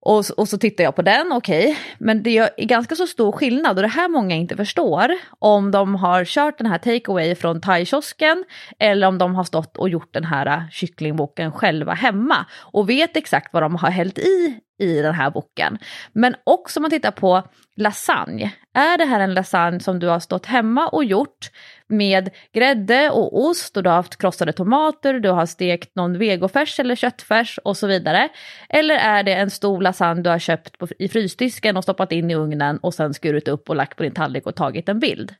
Och, 0.01 0.23
och 0.37 0.47
så 0.47 0.57
tittar 0.57 0.83
jag 0.83 0.95
på 0.95 1.01
den, 1.01 1.31
okej, 1.31 1.63
okay. 1.63 1.75
men 1.97 2.23
det 2.23 2.37
är 2.37 2.65
ganska 2.65 2.95
så 2.95 3.07
stor 3.07 3.31
skillnad 3.31 3.77
och 3.77 3.81
det 3.81 3.87
här 3.87 4.09
många 4.09 4.35
inte 4.35 4.55
förstår 4.55 5.11
om 5.39 5.71
de 5.71 5.95
har 5.95 6.25
kört 6.25 6.57
den 6.57 6.67
här 6.67 6.77
takeaway 6.77 7.35
från 7.35 7.61
thaikiosken 7.61 8.45
eller 8.79 9.07
om 9.07 9.17
de 9.17 9.35
har 9.35 9.43
stått 9.43 9.77
och 9.77 9.89
gjort 9.89 10.13
den 10.13 10.25
här 10.25 10.45
äh, 10.45 10.69
kycklingboken 10.71 11.51
själva 11.51 11.93
hemma 11.93 12.45
och 12.59 12.89
vet 12.89 13.17
exakt 13.17 13.53
vad 13.53 13.63
de 13.63 13.75
har 13.75 13.89
hällt 13.89 14.17
i 14.17 14.59
i 14.79 15.01
den 15.01 15.13
här 15.13 15.31
boken. 15.31 15.77
Men 16.13 16.35
också 16.43 16.79
om 16.79 16.81
man 16.81 16.91
tittar 16.91 17.11
på 17.11 17.43
lasagne. 17.75 18.53
Är 18.73 18.97
det 18.97 19.05
här 19.05 19.19
en 19.19 19.33
lasagne 19.33 19.79
som 19.79 19.99
du 19.99 20.07
har 20.07 20.19
stått 20.19 20.45
hemma 20.45 20.87
och 20.87 21.05
gjort 21.05 21.51
med 21.87 22.29
grädde 22.53 23.09
och 23.09 23.41
ost 23.41 23.77
och 23.77 23.83
du 23.83 23.89
har 23.89 23.95
haft 23.95 24.17
krossade 24.17 24.53
tomater, 24.53 25.13
du 25.13 25.29
har 25.29 25.45
stekt 25.45 25.95
någon 25.95 26.17
vegofärs 26.17 26.79
eller 26.79 26.95
köttfärs 26.95 27.59
och 27.63 27.77
så 27.77 27.87
vidare. 27.87 28.29
Eller 28.69 28.95
är 28.95 29.23
det 29.23 29.33
en 29.33 29.49
stor 29.49 29.81
lasagne 29.81 30.21
du 30.21 30.29
har 30.29 30.39
köpt 30.39 30.77
på, 30.77 30.87
i 30.99 31.09
frysdisken 31.09 31.77
och 31.77 31.83
stoppat 31.83 32.11
in 32.11 32.31
i 32.31 32.35
ugnen 32.35 32.77
och 32.77 32.93
sen 32.93 33.13
skurit 33.13 33.47
upp 33.47 33.69
och 33.69 33.75
lagt 33.75 33.97
på 33.97 34.03
din 34.03 34.13
tallrik 34.13 34.45
och 34.45 34.55
tagit 34.55 34.89
en 34.89 34.99
bild. 34.99 35.35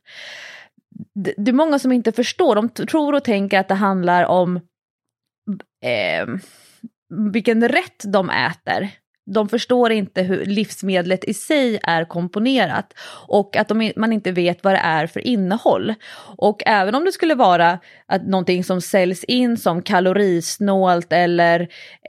Det, 1.14 1.34
det 1.36 1.50
är 1.50 1.52
många 1.52 1.78
som 1.78 1.92
inte 1.92 2.12
förstår, 2.12 2.54
de 2.54 2.68
tror 2.68 3.14
och 3.14 3.24
tänker 3.24 3.58
att 3.58 3.68
det 3.68 3.74
handlar 3.74 4.24
om 4.24 4.56
eh, 5.84 6.26
vilken 7.32 7.68
rätt 7.68 8.02
de 8.12 8.30
äter 8.30 8.90
de 9.32 9.48
förstår 9.48 9.92
inte 9.92 10.22
hur 10.22 10.44
livsmedlet 10.44 11.24
i 11.24 11.34
sig 11.34 11.78
är 11.82 12.04
komponerat 12.04 12.94
och 13.28 13.56
att 13.56 13.68
de, 13.68 13.92
man 13.96 14.12
inte 14.12 14.32
vet 14.32 14.64
vad 14.64 14.74
det 14.74 14.78
är 14.78 15.06
för 15.06 15.26
innehåll. 15.26 15.94
Och 16.36 16.62
även 16.66 16.94
om 16.94 17.04
det 17.04 17.12
skulle 17.12 17.34
vara 17.34 17.78
att 18.06 18.26
någonting 18.26 18.64
som 18.64 18.80
säljs 18.80 19.24
in 19.24 19.56
som 19.56 19.82
kalorisnålt 19.82 21.12
eller 21.12 21.60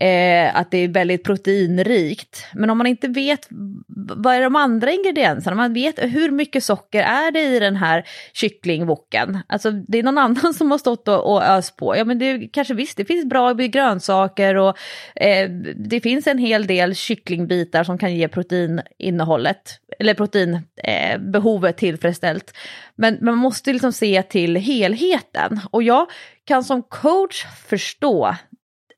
eh, 0.01 0.55
att 0.55 0.72
det 0.72 0.78
är 0.78 0.88
väldigt 0.88 1.24
proteinrikt, 1.24 2.45
men 2.53 2.69
om 2.69 2.78
man 2.78 2.88
inte 2.88 3.07
vet 3.07 3.47
vad 3.95 4.36
är 4.36 4.41
de 4.41 4.55
andra 4.55 4.91
ingredienserna, 4.91 5.55
man 5.55 5.74
vet 5.74 5.99
hur 5.99 6.32
mycket 6.32 6.63
socker 6.63 7.03
är 7.03 7.32
det 7.32 7.41
i 7.41 7.59
den 7.59 7.76
här 7.76 8.03
kycklingwoken, 8.34 9.39
alltså 9.47 9.72
det 9.72 9.99
är 9.99 10.03
någon 10.03 10.17
annan 10.17 10.53
som 10.57 10.72
har 10.72 10.78
stått 10.78 11.07
och, 11.07 11.32
och 11.34 11.43
öst 11.43 11.76
på, 11.76 11.97
ja 11.97 12.05
men 12.05 12.19
det 12.19 12.47
kanske 12.47 12.74
visst, 12.74 12.97
det 12.97 13.05
finns 13.05 13.26
bra 13.26 13.53
grönsaker 13.53 14.55
och 14.55 14.78
eh, 15.15 15.49
det 15.76 16.01
finns 16.01 16.28
en 16.28 16.38
hel 16.38 16.67
del 16.67 16.95
kycklingbitar 17.12 17.84
som 17.84 17.97
kan 17.97 18.16
ge 18.16 18.28
proteininnehållet, 18.28 19.80
eller 19.99 20.14
proteinbehovet 20.14 21.76
eh, 21.76 21.80
tillfredsställt. 21.80 22.57
Men 22.95 23.18
man 23.22 23.38
måste 23.38 23.74
liksom 23.74 23.93
se 23.93 24.24
till 24.24 24.55
helheten 24.55 25.59
och 25.72 25.84
jag 25.84 26.07
kan 26.45 26.64
som 26.64 26.84
coach 26.84 27.45
förstå 27.66 28.36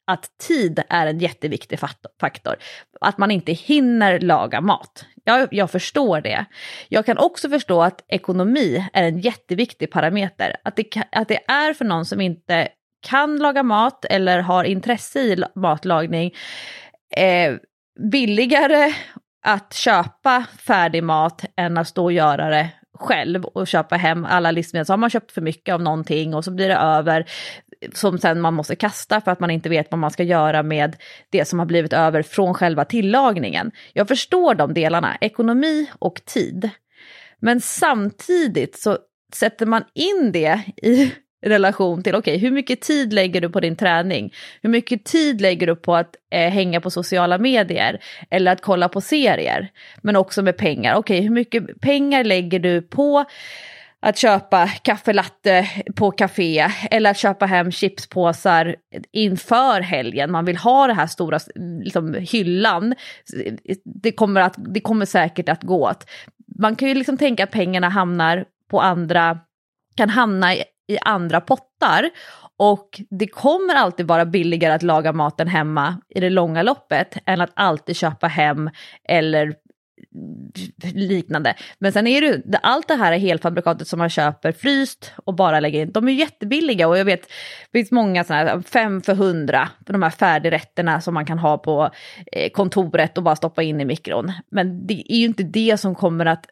att 0.08 0.30
tid 0.48 0.84
är 0.90 1.08
en 1.08 1.20
jätteviktig 1.20 1.80
faktor. 2.20 2.56
Att 3.02 3.18
man 3.18 3.32
inte 3.32 3.52
hinner 3.52 4.20
laga 4.20 4.62
mat. 4.62 5.06
Jag, 5.24 5.48
jag 5.52 5.72
förstår 5.72 6.22
det. 6.22 6.46
Jag 6.90 7.06
kan 7.06 7.18
också 7.18 7.50
förstå 7.50 7.82
att 7.82 8.06
ekonomi 8.08 8.88
är 8.94 9.04
en 9.04 9.20
jätteviktig 9.20 9.92
parameter. 9.92 10.56
Att 10.64 10.76
det, 10.76 10.98
att 11.12 11.28
det 11.28 11.40
är 11.48 11.74
för 11.74 11.86
någon 11.86 12.06
som 12.06 12.22
inte 12.22 12.68
kan 13.08 13.38
laga 13.38 13.64
mat 13.64 14.06
eller 14.06 14.40
har 14.40 14.64
intresse 14.64 15.20
i 15.20 15.44
matlagning 15.56 16.34
eh, 17.16 17.56
billigare 18.12 18.94
att 19.44 19.74
köpa 19.74 20.46
färdig 20.60 21.04
mat 21.04 21.46
än 21.58 21.78
att 21.78 21.88
stå 21.88 22.04
och 22.04 22.14
göra 22.14 22.50
det 22.50 22.70
själv 23.00 23.46
och 23.46 23.68
köpa 23.68 23.96
hem 23.96 24.26
alla 24.26 24.52
livsmedel. 24.52 24.86
Så 24.86 24.94
har 24.94 24.98
man 24.98 25.10
köpt 25.10 25.32
för 25.32 25.42
mycket 25.42 25.74
av 25.74 25.82
någonting 25.82 26.34
och 26.34 26.44
så 26.44 26.52
blir 26.52 26.68
det 26.68 26.76
över 26.76 27.26
som 27.94 28.18
sen 28.18 28.42
man 28.42 28.54
måste 28.54 28.76
kasta 28.76 29.22
för 29.22 29.32
att 29.32 29.40
man 29.40 29.52
inte 29.52 29.70
vet 29.70 29.92
vad 29.92 30.00
man 30.00 30.12
ska 30.12 30.24
göra 30.24 30.64
med 30.64 30.96
det 31.30 31.46
som 31.46 31.60
har 31.60 31.66
blivit 31.66 31.94
över 31.94 32.22
från 32.22 32.54
själva 32.54 32.86
tillagningen. 32.86 33.72
Jag 33.94 34.08
förstår 34.08 34.56
de 34.56 34.74
delarna, 34.74 35.18
ekonomi 35.22 35.92
och 36.00 36.22
tid. 36.26 36.70
Men 37.40 37.62
samtidigt 37.62 38.80
så 38.80 38.98
sätter 39.34 39.66
man 39.66 39.84
in 39.94 40.32
det 40.32 40.62
i 40.78 41.14
relation 41.44 42.04
till, 42.04 42.16
okej, 42.16 42.36
okay, 42.36 42.42
hur 42.42 42.52
mycket 42.52 42.82
tid 42.82 43.14
lägger 43.14 43.42
du 43.42 43.50
på 43.50 43.60
din 43.60 43.76
träning? 43.76 44.34
Hur 44.62 44.70
mycket 44.70 45.06
tid 45.06 45.42
lägger 45.42 45.68
du 45.68 45.76
på 45.76 45.96
att 45.96 46.16
eh, 46.32 46.52
hänga 46.52 46.82
på 46.82 46.90
sociala 46.90 47.38
medier 47.38 48.00
eller 48.30 48.52
att 48.52 48.62
kolla 48.62 48.90
på 48.90 49.02
serier? 49.02 49.72
Men 50.02 50.16
också 50.16 50.42
med 50.42 50.58
pengar, 50.58 50.96
okej, 50.96 51.18
okay, 51.18 51.28
hur 51.28 51.36
mycket 51.36 51.82
pengar 51.82 52.24
lägger 52.24 52.60
du 52.60 52.82
på 52.82 53.26
att 54.06 54.18
köpa 54.18 54.68
kaffelatte 54.68 55.70
på 55.96 56.12
café 56.12 56.68
eller 56.92 57.12
att 57.12 57.18
köpa 57.18 57.46
hem 57.46 57.72
chipspåsar 57.72 58.76
inför 59.12 59.82
helgen. 59.82 60.32
Man 60.32 60.46
vill 60.46 60.58
ha 60.58 60.88
den 60.88 60.96
här 60.96 61.08
stora 61.08 61.40
liksom, 61.84 62.14
hyllan. 62.14 62.96
Det 63.84 64.12
kommer, 64.12 64.42
att, 64.42 64.56
det 64.58 64.80
kommer 64.80 65.06
säkert 65.06 65.50
att 65.50 65.64
gå 65.64 65.90
åt. 65.90 66.06
Man 66.60 66.76
kan 66.76 66.88
ju 66.88 66.96
liksom 66.96 67.18
tänka 67.18 67.44
att 67.44 67.52
pengarna 67.52 67.90
hamnar 67.90 68.46
på 68.70 68.82
andra 68.82 69.40
kan 69.96 70.10
hamna 70.10 70.56
i, 70.56 70.64
i 70.88 70.98
andra 71.02 71.42
pottar. 71.42 72.10
Och 72.58 73.02
det 73.10 73.28
kommer 73.28 73.76
alltid 73.76 74.08
vara 74.08 74.26
billigare 74.26 74.74
att 74.74 74.84
laga 74.84 75.14
maten 75.14 75.48
hemma 75.48 75.98
i 76.10 76.20
det 76.20 76.30
långa 76.30 76.64
loppet 76.64 77.18
än 77.26 77.42
att 77.42 77.52
alltid 77.54 77.96
köpa 77.96 78.28
hem 78.28 78.70
eller 79.10 79.54
liknande. 80.94 81.56
Men 81.80 81.94
sen 81.94 82.08
är 82.08 82.22
det 82.22 82.58
allt 82.58 82.88
det 82.88 82.96
här 82.96 83.18
helfabrikatet 83.18 83.88
som 83.88 84.00
man 84.00 84.10
köper 84.10 84.52
fryst 84.52 85.14
och 85.26 85.36
bara 85.36 85.60
lägger 85.60 85.82
in, 85.82 85.92
de 85.92 86.08
är 86.08 86.12
jättebilliga 86.12 86.88
och 86.88 86.98
jag 86.98 87.06
vet, 87.06 87.22
det 87.72 87.80
finns 87.80 87.92
många 87.92 88.24
sådana 88.24 88.50
här, 88.50 88.62
fem 88.62 89.02
för 89.02 89.16
hundra, 89.16 89.70
för 89.86 89.94
de 89.94 90.04
här 90.04 90.10
färdigrätterna 90.10 91.02
som 91.02 91.14
man 91.14 91.26
kan 91.26 91.40
ha 91.40 91.58
på 91.58 91.90
eh, 92.32 92.50
kontoret 92.50 93.18
och 93.18 93.24
bara 93.24 93.36
stoppa 93.36 93.64
in 93.64 93.82
i 93.82 93.86
mikron. 93.86 94.32
Men 94.52 94.88
det 94.88 95.14
är 95.14 95.18
ju 95.18 95.26
inte 95.26 95.44
det 95.44 95.80
som 95.80 95.96
kommer 95.96 96.26
att 96.26 96.46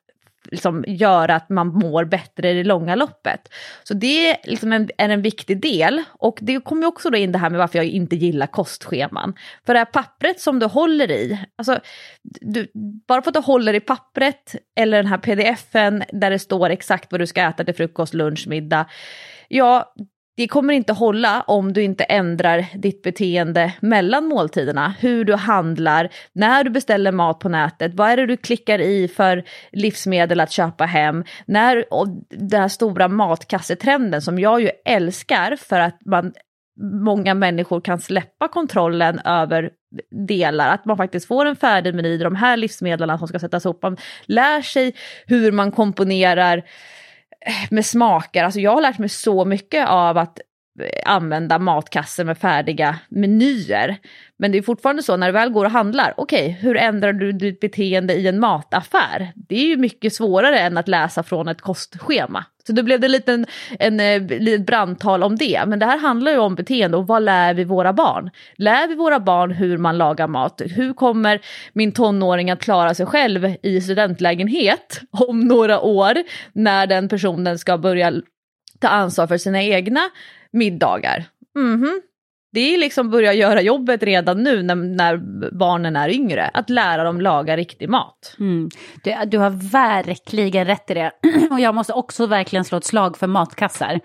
liksom 0.51 0.83
göra 0.87 1.35
att 1.35 1.49
man 1.49 1.67
mår 1.67 2.05
bättre 2.05 2.49
i 2.49 2.53
det 2.53 2.63
långa 2.63 2.95
loppet. 2.95 3.53
Så 3.83 3.93
det 3.93 4.29
är, 4.29 4.37
liksom 4.43 4.73
en, 4.73 4.89
är 4.97 5.09
en 5.09 5.21
viktig 5.21 5.61
del 5.61 6.03
och 6.13 6.37
det 6.41 6.63
kommer 6.63 6.87
också 6.87 7.09
då 7.09 7.17
in 7.17 7.31
det 7.31 7.37
här 7.37 7.49
med 7.49 7.59
varför 7.59 7.77
jag 7.77 7.85
inte 7.85 8.15
gillar 8.15 8.47
kostscheman. 8.47 9.33
För 9.65 9.73
det 9.73 9.79
här 9.79 9.85
pappret 9.85 10.39
som 10.39 10.59
du 10.59 10.65
håller 10.65 11.11
i, 11.11 11.39
alltså, 11.55 11.79
du, 12.23 12.71
bara 13.07 13.21
för 13.21 13.29
att 13.29 13.35
du 13.35 13.39
håller 13.39 13.73
i 13.73 13.79
pappret 13.79 14.55
eller 14.75 14.97
den 14.97 15.07
här 15.07 15.17
pdfen 15.17 16.03
där 16.09 16.29
det 16.29 16.39
står 16.39 16.69
exakt 16.69 17.11
vad 17.11 17.21
du 17.21 17.27
ska 17.27 17.41
äta 17.41 17.63
till 17.63 17.75
frukost, 17.75 18.13
lunch, 18.13 18.47
middag, 18.47 18.85
ja, 19.47 19.93
det 20.41 20.47
kommer 20.47 20.73
inte 20.73 20.93
hålla 20.93 21.41
om 21.41 21.73
du 21.73 21.83
inte 21.83 22.03
ändrar 22.03 22.65
ditt 22.73 23.03
beteende 23.03 23.73
mellan 23.79 24.25
måltiderna. 24.25 24.93
Hur 24.99 25.25
du 25.25 25.35
handlar, 25.35 26.09
när 26.33 26.63
du 26.63 26.69
beställer 26.69 27.11
mat 27.11 27.39
på 27.39 27.49
nätet, 27.49 27.93
vad 27.93 28.09
är 28.09 28.17
det 28.17 28.25
du 28.25 28.37
klickar 28.37 28.79
i 28.79 29.07
för 29.07 29.43
livsmedel 29.71 30.39
att 30.39 30.51
köpa 30.51 30.85
hem? 30.85 31.23
När, 31.45 31.93
och 31.93 32.07
den 32.29 32.61
här 32.61 32.67
stora 32.67 33.07
matkassetrenden 33.07 34.21
som 34.21 34.39
jag 34.39 34.61
ju 34.61 34.69
älskar 34.85 35.55
för 35.55 35.79
att 35.79 35.99
man 36.05 36.33
många 36.81 37.33
människor 37.33 37.81
kan 37.81 37.99
släppa 37.99 38.47
kontrollen 38.47 39.19
över 39.19 39.69
delar, 40.27 40.73
att 40.73 40.85
man 40.85 40.97
faktiskt 40.97 41.27
får 41.27 41.45
en 41.45 41.55
färdig 41.55 41.95
meny, 41.95 42.17
de 42.17 42.35
här 42.35 42.57
livsmedlen 42.57 43.19
som 43.19 43.27
ska 43.27 43.39
sättas 43.39 43.65
ihop, 43.65 43.83
man 43.83 43.97
lär 44.25 44.61
sig 44.61 44.95
hur 45.27 45.51
man 45.51 45.71
komponerar 45.71 46.63
med 47.69 47.85
smaker, 47.85 48.43
alltså 48.43 48.59
jag 48.59 48.71
har 48.71 48.81
lärt 48.81 48.97
mig 48.97 49.09
så 49.09 49.45
mycket 49.45 49.87
av 49.87 50.17
att 50.17 50.39
använda 51.05 51.59
matkassen 51.59 52.27
med 52.27 52.37
färdiga 52.37 52.99
menyer. 53.09 53.97
Men 54.37 54.51
det 54.51 54.57
är 54.57 54.61
fortfarande 54.61 55.03
så 55.03 55.17
när 55.17 55.27
du 55.27 55.33
väl 55.33 55.49
går 55.49 55.65
och 55.65 55.71
handlar, 55.71 56.13
okej, 56.17 56.45
okay, 56.45 56.61
hur 56.61 56.77
ändrar 56.77 57.13
du 57.13 57.31
ditt 57.31 57.59
beteende 57.59 58.13
i 58.13 58.27
en 58.27 58.39
mataffär? 58.39 59.31
Det 59.35 59.55
är 59.55 59.65
ju 59.65 59.77
mycket 59.77 60.13
svårare 60.13 60.59
än 60.59 60.77
att 60.77 60.87
läsa 60.87 61.23
från 61.23 61.47
ett 61.47 61.61
kostschema. 61.61 62.45
Så 62.67 62.73
då 62.73 62.83
blev 62.83 62.99
det 62.99 63.07
lite 63.07 63.33
en, 63.33 63.45
en, 63.79 63.99
eh, 63.99 64.53
en 64.53 64.65
brandtal 64.65 65.23
om 65.23 65.35
det. 65.35 65.63
Men 65.67 65.79
det 65.79 65.85
här 65.85 65.97
handlar 65.97 66.31
ju 66.31 66.37
om 66.37 66.55
beteende 66.55 66.97
och 66.97 67.07
vad 67.07 67.23
lär 67.23 67.53
vi 67.53 67.63
våra 67.63 67.93
barn? 67.93 68.29
Lär 68.55 68.87
vi 68.87 68.95
våra 68.95 69.19
barn 69.19 69.51
hur 69.51 69.77
man 69.77 69.97
lagar 69.97 70.27
mat? 70.27 70.61
Hur 70.65 70.93
kommer 70.93 71.41
min 71.73 71.91
tonåring 71.91 72.51
att 72.51 72.61
klara 72.61 72.93
sig 72.93 73.05
själv 73.05 73.55
i 73.63 73.81
studentlägenhet 73.81 75.01
om 75.11 75.39
några 75.39 75.79
år 75.79 76.13
när 76.53 76.87
den 76.87 77.09
personen 77.09 77.59
ska 77.59 77.77
börja 77.77 78.13
ta 78.79 78.87
ansvar 78.87 79.27
för 79.27 79.37
sina 79.37 79.63
egna 79.63 80.01
middagar? 80.51 81.25
Mm 81.55 81.83
-hmm. 81.83 82.01
Det 82.53 82.73
är 82.73 82.77
liksom 82.77 83.09
börja 83.09 83.33
göra 83.33 83.61
jobbet 83.61 84.03
redan 84.03 84.43
nu 84.43 84.63
när, 84.63 84.75
när, 84.75 85.17
barnen 85.57 85.95
är 85.95 86.09
yngre, 86.09 86.47
att 86.53 86.69
lära 86.69 87.03
dem 87.03 87.21
laga 87.21 87.57
riktig 87.57 87.89
mat. 87.89 88.35
Mm. 88.39 88.69
Du, 89.03 89.15
du, 89.25 89.37
har 89.37 89.49
verkligen 89.71 90.65
rätt 90.65 90.91
i 90.91 90.93
det. 90.93 91.11
Och 91.51 91.59
jag 91.59 91.75
måste 91.75 91.93
också 91.93 92.25
verkligen 92.25 92.65
slå 92.65 92.77
ett 92.77 92.85
slag 92.85 93.17
för 93.17 93.27
matkassar. 93.27 93.99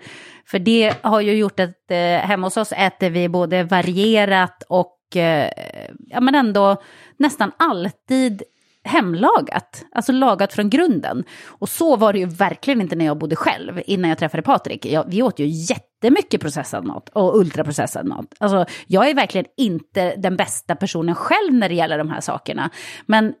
För 0.45 0.59
det 0.59 0.93
har 1.01 1.21
ju 1.21 1.33
gjort 1.33 1.59
att 1.59 1.91
eh, 1.91 1.97
hemma 1.97 2.47
hos 2.47 2.57
oss 2.57 2.71
äter 2.71 3.09
vi 3.09 3.29
både 3.29 3.63
varierat 3.63 4.63
och 4.69 5.15
eh, 5.15 5.51
ja, 5.97 6.21
men 6.21 6.35
ändå 6.35 6.81
nästan 7.17 7.51
alltid 7.57 8.43
hemlagat, 8.87 9.85
alltså 9.91 10.11
lagat 10.11 10.53
från 10.53 10.69
grunden. 10.69 11.23
Och 11.47 11.69
så 11.69 11.95
var 11.95 12.13
det 12.13 12.19
ju 12.19 12.25
verkligen 12.25 12.81
inte 12.81 12.95
när 12.95 13.05
jag 13.05 13.17
bodde 13.17 13.35
själv, 13.35 13.81
innan 13.85 14.09
jag 14.09 14.17
träffade 14.17 14.43
Patrik. 14.43 14.85
Jag, 14.85 15.05
vi 15.07 15.21
åt 15.21 15.39
ju 15.39 15.45
jättemycket 15.45 16.41
processad 16.41 16.85
mat 16.85 17.09
och 17.09 17.37
ultraprocessad 17.39 18.05
mat. 18.05 18.33
Alltså, 18.39 18.65
jag 18.87 19.09
är 19.09 19.13
verkligen 19.13 19.47
inte 19.57 20.15
den 20.15 20.37
bästa 20.37 20.75
personen 20.75 21.15
själv 21.15 21.53
när 21.53 21.69
det 21.69 21.75
gäller 21.75 21.97
de 21.97 22.09
här 22.09 22.21
sakerna. 22.21 22.69
Men 23.05 23.25
eh, 23.25 23.33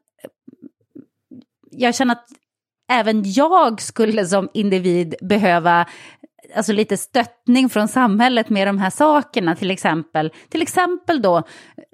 jag 1.71 1.95
känner 1.95 2.13
att 2.13 2.27
även 2.91 3.23
jag 3.25 3.81
skulle 3.81 4.25
som 4.25 4.49
individ 4.53 5.15
behöva 5.21 5.85
alltså 6.55 6.73
lite 6.73 6.97
stöttning 6.97 7.69
från 7.69 7.87
samhället 7.87 8.49
med 8.49 8.67
de 8.67 8.77
här 8.77 8.89
sakerna, 8.89 9.55
till 9.55 9.71
exempel, 9.71 10.31
till 10.49 10.61
exempel 10.61 11.21
då 11.21 11.43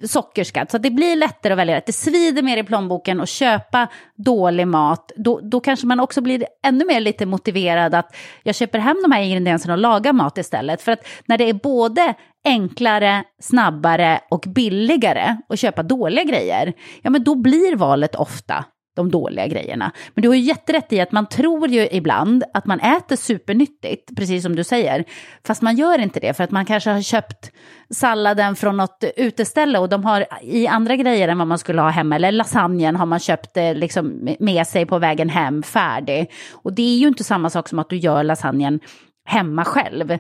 sockerskatt, 0.04 0.72
så 0.72 0.78
att 0.78 0.84
det 0.84 0.92
blir 0.92 1.16
lättare 1.16 1.54
att 1.54 1.60
välja 1.60 1.76
rätt. 1.76 1.86
Det 1.86 1.94
svider 1.94 2.42
mer 2.42 2.58
i 2.58 2.64
plånboken 2.64 3.22
att 3.22 3.30
köpa 3.30 3.88
dålig 4.16 4.68
mat, 4.68 5.12
då, 5.16 5.40
då 5.44 5.60
kanske 5.60 5.88
man 5.88 6.00
också 6.00 6.22
blir 6.22 6.46
ännu 6.64 6.86
mer 6.86 7.00
lite 7.00 7.26
motiverad 7.26 7.96
att 7.96 8.16
jag 8.44 8.56
köper 8.56 8.80
hem 8.80 8.98
de 9.04 9.12
här 9.12 9.22
ingredienserna 9.22 9.74
och 9.74 9.80
lagar 9.80 10.14
mat 10.14 10.38
istället. 10.38 10.82
För 10.82 10.92
att 10.92 11.08
när 11.26 11.38
det 11.38 11.50
är 11.50 11.54
både 11.54 12.14
enklare, 12.46 13.24
snabbare 13.42 14.20
och 14.32 14.46
billigare 14.48 15.38
att 15.50 15.60
köpa 15.60 15.84
dåliga 15.84 16.24
grejer, 16.24 16.74
ja 17.02 17.10
men 17.10 17.24
då 17.24 17.36
blir 17.36 17.76
valet 17.76 18.16
ofta 18.16 18.66
de 18.94 19.12
dåliga 19.12 19.48
grejerna. 19.48 19.92
Men 20.14 20.22
du 20.22 20.28
har 20.28 20.36
ju 20.36 20.42
jätterätt 20.42 20.94
i 20.94 21.02
att 21.02 21.12
man 21.12 21.26
tror 21.26 21.68
ju 21.68 21.88
ibland 21.92 22.44
att 22.54 22.66
man 22.66 22.80
äter 22.80 23.16
supernyttigt, 23.16 24.16
precis 24.16 24.44
som 24.44 24.56
du 24.56 24.64
säger. 24.64 25.04
Fast 25.48 25.62
man 25.62 25.76
gör 25.76 26.00
inte 26.00 26.20
det 26.20 26.34
för 26.34 26.44
att 26.44 26.52
man 26.52 26.66
kanske 26.66 26.90
har 26.90 27.02
köpt 27.02 27.52
salladen 27.90 28.56
från 28.56 28.78
något 28.78 29.04
uteställe 29.16 29.80
och 29.80 29.90
de 29.90 30.06
har 30.06 30.26
i 30.42 30.68
andra 30.68 30.96
grejer 30.96 31.28
än 31.28 31.38
vad 31.38 31.48
man 31.48 31.60
skulle 31.60 31.82
ha 31.82 31.90
hemma. 31.90 32.16
Eller 32.16 32.32
lasagnen 32.32 32.96
har 32.96 33.06
man 33.06 33.20
köpt 33.20 33.58
eh, 33.58 33.76
liksom 33.76 34.30
med 34.40 34.68
sig 34.68 34.86
på 34.86 35.00
vägen 35.00 35.30
hem 35.30 35.64
färdig. 35.64 36.32
Och 36.52 36.74
det 36.74 36.82
är 36.82 36.98
ju 36.98 37.08
inte 37.08 37.24
samma 37.24 37.50
sak 37.50 37.70
som 37.70 37.80
att 37.80 37.90
du 37.90 37.98
gör 37.98 38.24
lasagnen 38.24 38.80
hemma 39.26 39.66
själv. 39.66 40.18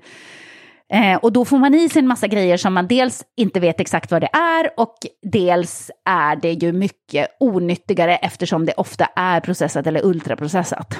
Eh, 0.94 1.16
och 1.16 1.32
då 1.34 1.46
får 1.46 1.58
man 1.58 1.74
i 1.74 1.90
sig 1.90 2.00
en 2.00 2.08
massa 2.08 2.28
grejer 2.28 2.58
som 2.58 2.74
man 2.74 2.88
dels 2.88 3.24
inte 3.38 3.60
vet 3.60 3.80
exakt 3.80 4.12
vad 4.12 4.22
det 4.22 4.30
är 4.34 4.80
och 4.80 4.98
dels 5.22 5.92
är 6.06 6.36
det 6.36 6.52
ju 6.52 6.72
mycket 6.72 7.28
onyttigare 7.40 8.16
eftersom 8.16 8.66
det 8.66 8.74
ofta 8.74 9.06
är 9.06 9.40
processat 9.40 9.88
eller 9.88 10.06
ultraprocessat. 10.06 11.00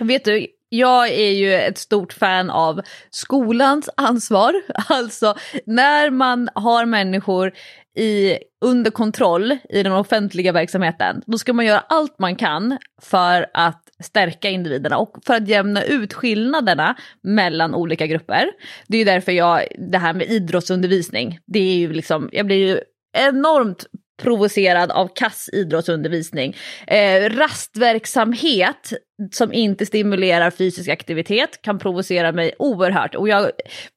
Vet 0.00 0.24
du, 0.24 0.46
jag 0.68 1.08
är 1.08 1.30
ju 1.30 1.54
ett 1.54 1.78
stort 1.78 2.12
fan 2.12 2.50
av 2.50 2.80
skolans 3.10 3.90
ansvar. 3.96 4.54
Alltså 4.88 5.34
när 5.66 6.10
man 6.10 6.48
har 6.54 6.86
människor 6.86 7.52
i, 7.98 8.38
under 8.64 8.90
kontroll 8.90 9.58
i 9.68 9.82
den 9.82 9.92
offentliga 9.92 10.52
verksamheten, 10.52 11.22
då 11.26 11.38
ska 11.38 11.52
man 11.52 11.64
göra 11.64 11.84
allt 11.88 12.18
man 12.18 12.36
kan 12.36 12.78
för 13.02 13.46
att 13.54 13.81
stärka 14.02 14.50
individerna 14.50 14.98
och 14.98 15.16
för 15.26 15.34
att 15.34 15.48
jämna 15.48 15.82
ut 15.82 16.12
skillnaderna 16.12 16.96
mellan 17.22 17.74
olika 17.74 18.06
grupper. 18.06 18.46
Det 18.88 18.96
är 18.96 18.98
ju 18.98 19.04
därför 19.04 19.32
jag, 19.32 19.66
det 19.92 19.98
här 19.98 20.14
med 20.14 20.26
idrottsundervisning, 20.26 21.38
det 21.46 21.58
är 21.58 21.74
ju 21.74 21.92
liksom, 21.92 22.28
jag 22.32 22.46
blir 22.46 22.68
ju 22.68 22.80
enormt 23.18 23.86
provocerad 24.22 24.90
av 24.90 25.08
kass 25.14 25.50
idrottsundervisning. 25.52 26.56
Eh, 26.86 27.30
rastverksamhet 27.30 28.92
som 29.30 29.52
inte 29.52 29.86
stimulerar 29.86 30.50
fysisk 30.50 30.88
aktivitet 30.88 31.62
kan 31.62 31.78
provocera 31.78 32.32
mig 32.32 32.54
oerhört. 32.58 33.14
Och 33.14 33.28
jag 33.28 33.50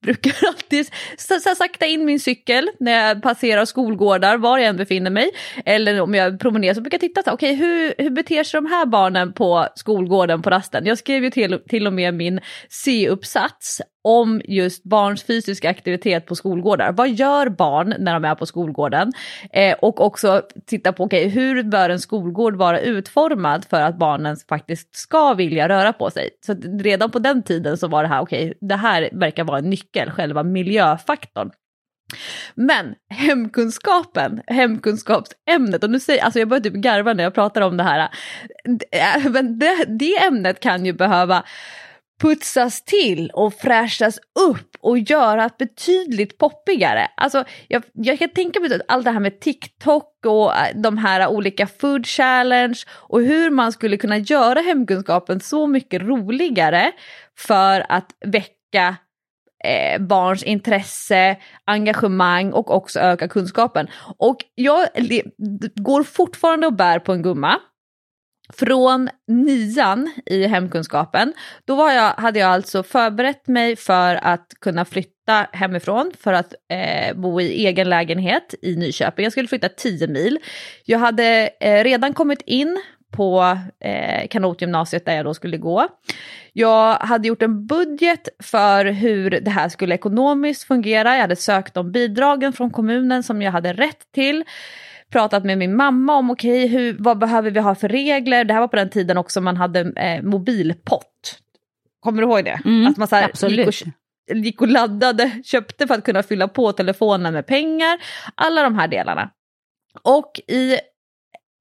brukar 0.04 0.34
alltid 0.48 0.90
sakta 1.58 1.86
in 1.86 2.06
min 2.06 2.20
cykel 2.20 2.70
när 2.80 3.08
jag 3.08 3.22
passerar 3.22 3.66
skolgårdar, 3.66 4.38
var 4.38 4.58
jag 4.58 4.68
än 4.68 4.78
befinner 4.78 5.12
mig. 5.12 5.32
Eller 5.66 6.02
om 6.02 6.14
jag 6.14 6.40
promenerar 6.40 6.74
så 6.74 6.82
brukar 6.82 6.96
jag 6.96 7.02
titta, 7.02 7.34
okej 7.34 7.34
okay, 7.34 7.68
hur, 7.68 7.94
hur 7.98 8.10
beter 8.10 8.44
sig 8.44 8.62
de 8.62 8.66
här 8.66 8.86
barnen 8.86 9.34
på 9.34 9.68
skolgården 9.76 10.42
på 10.42 10.50
rasten? 10.50 10.86
Jag 10.86 10.98
skrev 10.98 11.24
ju 11.24 11.30
till, 11.30 11.60
till 11.70 11.88
och 11.88 11.94
med 11.94 12.14
min 12.14 12.40
C-uppsats 12.70 13.82
om 14.08 14.42
just 14.46 14.84
barns 14.84 15.24
fysiska 15.24 15.70
aktivitet 15.70 16.26
på 16.26 16.36
skolgårdar. 16.36 16.92
Vad 16.92 17.10
gör 17.10 17.50
barn 17.50 17.96
när 18.00 18.14
de 18.14 18.26
är 18.26 18.36
på 18.36 18.46
skolgården? 18.46 19.14
Eh, 19.54 19.78
och 19.82 20.02
också 20.02 20.42
titta 20.66 20.94
på 20.94 21.04
okay, 21.04 21.28
hur 21.28 21.64
bör 21.64 21.90
en 21.90 22.00
skolgård 22.00 22.56
vara 22.56 22.80
utformad 22.80 23.66
för 23.70 23.82
att 23.82 23.98
barnen 23.98 24.38
faktiskt 24.50 24.96
ska 25.06 25.34
vilja 25.34 25.70
röra 25.70 25.94
på 25.94 26.10
sig. 26.10 26.30
Så 26.46 26.54
redan 26.80 27.12
på 27.12 27.20
den 27.20 27.44
tiden 27.44 27.78
så 27.78 27.88
var 27.88 28.04
det 28.04 28.10
här, 28.10 28.22
okej, 28.22 28.46
okay, 28.46 28.68
det 28.68 28.76
här 28.76 29.10
verkar 29.14 29.44
vara 29.44 29.58
en 29.58 29.70
nyckel, 29.70 30.12
själva 30.12 30.44
miljöfaktorn. 30.44 31.52
Men 32.56 32.96
hemkunskapen, 33.10 34.42
hemkunskapsämnet, 34.48 35.84
och 35.84 35.90
nu 35.90 36.00
säger, 36.00 36.24
alltså 36.24 36.40
jag 36.40 36.48
börjar 36.48 36.62
typ 36.62 36.74
garva 36.74 37.14
när 37.14 37.24
jag 37.24 37.34
pratar 37.34 37.62
om 37.62 37.78
det 37.78 37.84
här, 37.84 38.10
men 39.30 39.60
det, 39.60 39.86
det 40.00 40.24
ämnet 40.24 40.60
kan 40.60 40.86
ju 40.86 40.94
behöva 40.94 41.44
putsas 42.22 42.84
till 42.84 43.30
och 43.34 43.54
fräschas 43.54 44.20
upp 44.50 44.76
och 44.80 44.98
göras 45.00 45.58
betydligt 45.58 46.38
poppigare. 46.38 47.08
Alltså, 47.18 47.44
jag, 47.68 47.84
jag 47.94 48.20
kan 48.20 48.30
tänka 48.30 48.60
mig 48.60 48.76
att 48.76 48.82
allt 48.88 49.06
det 49.06 49.12
här 49.12 49.20
med 49.20 49.40
TikTok 49.40 50.26
och 50.26 50.56
äh, 50.56 50.68
de 50.76 50.98
här 50.98 51.28
olika 51.28 51.68
food 51.68 52.08
challenge 52.08 52.80
och 52.90 53.22
hur 53.22 53.50
man 53.50 53.72
skulle 53.72 53.98
kunna 53.98 54.18
göra 54.18 54.60
hemkunskapen 54.60 55.40
så 55.40 55.68
mycket 55.68 56.02
roligare 56.02 56.92
för 57.38 57.86
att 57.90 58.12
väcka 58.26 58.96
eh, 59.64 60.02
barns 60.02 60.44
intresse, 60.44 61.38
engagemang 61.66 62.52
och 62.54 62.76
också 62.76 63.00
öka 63.00 63.28
kunskapen. 63.28 63.88
Och 64.18 64.38
jag 64.56 64.88
går 65.76 66.04
fortfarande 66.04 66.68
och 66.68 66.74
bär 66.74 67.00
på 67.00 67.14
en 67.14 67.22
gumma 67.22 67.60
från 68.54 69.10
nian 69.28 70.14
i 70.26 70.48
hemkunskapen, 70.48 71.34
då 71.66 71.76
var 71.76 71.92
jag, 71.92 72.12
hade 72.12 72.40
jag 72.40 72.50
alltså 72.50 72.84
förberett 72.84 73.48
mig 73.48 73.76
för 73.76 74.16
att 74.16 74.54
kunna 74.62 74.86
flytta 74.86 75.48
hemifrån 75.52 76.12
för 76.20 76.34
att 76.34 76.54
eh, 76.70 77.16
bo 77.16 77.42
i 77.42 77.66
egen 77.66 77.90
lägenhet 77.90 78.56
i 78.62 78.76
Nyköping. 78.76 79.24
Jag 79.24 79.32
skulle 79.32 79.48
flytta 79.48 79.70
10 79.70 80.08
mil. 80.08 80.40
Jag 80.86 81.00
hade 81.00 81.50
eh, 81.60 81.84
redan 81.84 82.14
kommit 82.14 82.42
in 82.42 82.82
på 83.12 83.58
eh, 83.80 84.28
kanotgymnasiet 84.28 85.06
där 85.06 85.16
jag 85.16 85.26
då 85.26 85.34
skulle 85.34 85.58
gå. 85.58 85.88
Jag 86.54 86.96
hade 86.96 87.28
gjort 87.28 87.42
en 87.42 87.68
budget 87.68 88.30
för 88.44 88.86
hur 88.86 89.30
det 89.30 89.52
här 89.52 89.70
skulle 89.70 89.96
ekonomiskt 89.96 90.64
fungera. 90.64 91.14
Jag 91.14 91.22
hade 91.22 91.36
sökt 91.36 91.74
de 91.74 91.92
bidragen 91.92 92.54
från 92.54 92.72
kommunen 92.72 93.24
som 93.24 93.42
jag 93.42 93.52
hade 93.52 93.74
rätt 93.74 94.12
till 94.14 94.44
pratat 95.16 95.44
med 95.44 95.58
min 95.58 95.76
mamma 95.76 96.16
om 96.16 96.30
okej, 96.30 96.66
okay, 96.66 96.96
vad 97.00 97.18
behöver 97.18 97.52
vi 97.52 97.60
ha 97.60 97.76
för 97.76 97.90
regler? 97.90 98.44
Det 98.44 98.54
här 98.54 98.60
var 98.60 98.68
på 98.68 98.76
den 98.76 98.90
tiden 98.90 99.18
också 99.18 99.42
man 99.42 99.58
hade 99.58 99.80
eh, 99.80 100.24
mobilpott. 100.24 101.40
Kommer 102.00 102.22
du 102.22 102.28
ihåg 102.28 102.46
det? 102.46 102.62
Mm, 102.66 102.88
att 102.88 102.98
man 102.98 103.08
så 103.08 103.16
här. 103.16 103.50
Gick 103.50 103.68
och, 103.68 103.74
gick 104.36 104.62
och 104.62 104.68
laddade, 104.68 105.32
köpte 105.44 105.88
för 105.88 105.94
att 105.94 106.04
kunna 106.04 106.24
fylla 106.24 106.48
på 106.48 106.72
telefonen 106.72 107.34
med 107.34 107.48
pengar. 107.48 108.00
Alla 108.36 108.64
de 108.64 108.76
här 108.76 108.88
delarna. 108.88 109.30
Och 110.02 110.40
i 110.48 110.78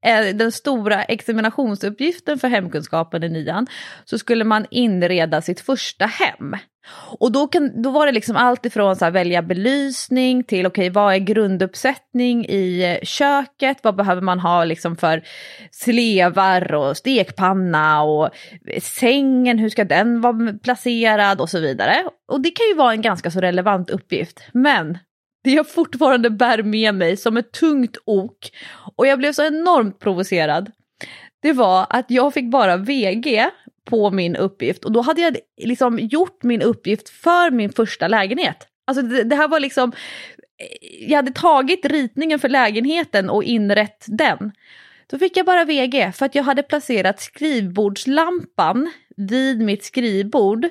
Eh, 0.05 0.35
den 0.35 0.53
stora 0.53 1.03
examinationsuppgiften 1.03 2.39
för 2.39 2.49
hemkunskapen 2.49 3.23
i 3.23 3.29
nian 3.29 3.67
så 4.05 4.19
skulle 4.19 4.45
man 4.45 4.67
inreda 4.71 5.43
sitt 5.43 5.61
första 5.61 6.07
hem. 6.07 6.57
Och 7.19 7.33
då, 7.33 7.47
kan, 7.47 7.83
då 7.83 7.91
var 7.91 8.07
det 8.07 8.13
liksom 8.13 8.37
allt 8.37 8.67
ifrån 8.67 8.97
så 8.97 9.11
välja 9.11 9.43
belysning 9.43 10.45
till 10.45 10.67
okej 10.67 10.83
okay, 10.83 10.91
vad 10.91 11.15
är 11.15 11.19
grunduppsättning 11.19 12.47
i 12.47 12.83
eh, 12.83 13.07
köket, 13.07 13.79
vad 13.83 13.97
behöver 13.97 14.23
man 14.23 14.41
ha 14.41 14.65
liksom 14.65 14.97
för 14.97 15.23
slevar 15.71 16.75
och 16.75 16.97
stekpanna 16.97 18.03
och 18.03 18.31
sängen, 18.81 19.59
hur 19.59 19.69
ska 19.69 19.85
den 19.85 20.21
vara 20.21 20.53
placerad 20.63 21.41
och 21.41 21.51
så 21.51 21.61
vidare. 21.61 21.97
Och 22.33 22.41
det 22.41 22.51
kan 22.51 22.67
ju 22.67 22.75
vara 22.75 22.93
en 22.93 23.03
ganska 23.03 23.31
så 23.31 23.41
relevant 23.41 23.91
uppgift. 23.91 24.41
Men 24.53 24.99
det 25.45 25.51
jag 25.51 25.71
fortfarande 25.71 26.31
bär 26.31 26.63
med 26.63 26.95
mig 26.95 27.17
som 27.17 27.37
ett 27.37 27.53
tungt 27.53 27.97
ok 28.05 28.53
och 28.97 29.07
jag 29.07 29.19
blev 29.19 29.33
så 29.33 29.45
enormt 29.45 29.99
provocerad. 29.99 30.71
Det 31.43 31.53
var 31.53 31.87
att 31.91 32.11
jag 32.11 32.35
fick 32.35 32.51
bara 32.51 32.77
VG 32.77 33.51
på 33.85 34.11
min 34.11 34.37
uppgift 34.37 34.85
och 34.85 34.93
då 34.93 35.01
hade 35.01 35.21
jag 35.21 35.37
liksom 35.63 35.99
gjort 35.99 36.43
min 36.43 36.63
uppgift 36.63 37.09
för 37.09 37.51
min 37.51 37.73
första 37.73 38.09
lägenhet. 38.09 38.57
Alltså 38.87 39.03
det, 39.03 39.25
det 39.25 39.37
här 39.37 39.49
var 39.49 39.61
liksom, 39.61 39.93
eh, 40.59 41.09
jag 41.09 41.17
hade 41.17 41.33
tagit 41.33 41.87
ritningen 41.87 42.39
för 42.39 42.49
lägenheten 42.49 43.31
och 43.31 43.45
inrett 43.45 44.05
den. 44.09 44.53
Då 45.07 45.19
fick 45.19 45.37
jag 45.37 45.47
bara 45.47 45.65
VG 45.65 46.13
för 46.13 46.27
att 46.27 46.35
jag 46.35 46.43
hade 46.43 46.63
placerat 46.63 47.21
skrivbordslampan 47.21 48.91
vid 49.17 49.61
mitt 49.61 49.85
skrivbord 49.85 50.67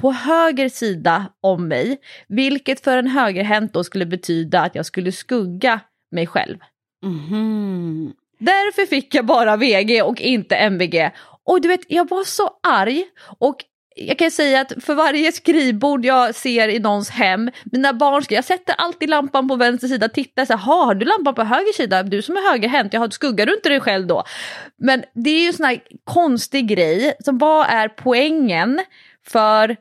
på 0.00 0.12
höger 0.12 0.68
sida 0.68 1.26
om 1.40 1.68
mig, 1.68 1.98
vilket 2.28 2.84
för 2.84 2.98
en 2.98 3.06
högerhänt 3.06 3.72
då 3.72 3.84
skulle 3.84 4.06
betyda 4.06 4.60
att 4.60 4.74
jag 4.74 4.86
skulle 4.86 5.12
skugga 5.12 5.80
mig 6.10 6.26
själv. 6.26 6.58
Mm. 7.04 8.12
Därför 8.38 8.86
fick 8.86 9.14
jag 9.14 9.26
bara 9.26 9.56
VG 9.56 10.02
och 10.02 10.20
inte 10.20 10.56
MVG. 10.56 11.10
Och 11.44 11.60
du 11.60 11.68
vet, 11.68 11.80
jag 11.88 12.08
var 12.08 12.24
så 12.24 12.50
arg 12.62 13.04
och 13.38 13.64
jag 14.00 14.18
kan 14.18 14.30
säga 14.30 14.60
att 14.60 14.72
för 14.84 14.94
varje 14.94 15.32
skrivbord 15.32 16.04
jag 16.04 16.34
ser 16.34 16.68
i 16.68 16.78
någons 16.78 17.10
hem, 17.10 17.50
mina 17.64 17.92
barn 17.92 18.22
skriver, 18.22 18.38
jag 18.38 18.44
sätter 18.44 18.74
alltid 18.74 19.10
lampan 19.10 19.48
på 19.48 19.56
vänster 19.56 19.88
sida, 19.88 20.08
tittar 20.08 20.44
så 20.44 20.52
här, 20.52 20.60
har 20.60 20.94
du 20.94 21.06
lampan 21.06 21.34
på 21.34 21.42
höger 21.42 21.72
sida? 21.72 22.02
Du 22.02 22.22
som 22.22 22.36
är 22.36 22.50
högerhänt, 22.50 22.92
jag 22.92 23.12
skuggar 23.12 23.46
du 23.46 23.54
inte 23.54 23.68
dig 23.68 23.80
själv 23.80 24.06
då? 24.06 24.24
Men 24.76 25.04
det 25.14 25.30
är 25.30 25.40
ju 25.40 25.46
en 25.46 25.52
sån 25.52 25.66
här 25.66 25.80
konstig 26.04 26.68
grej, 26.68 27.14
som 27.24 27.38
vad 27.38 27.66
är 27.68 27.88
poängen 27.88 28.80
för 29.26 29.76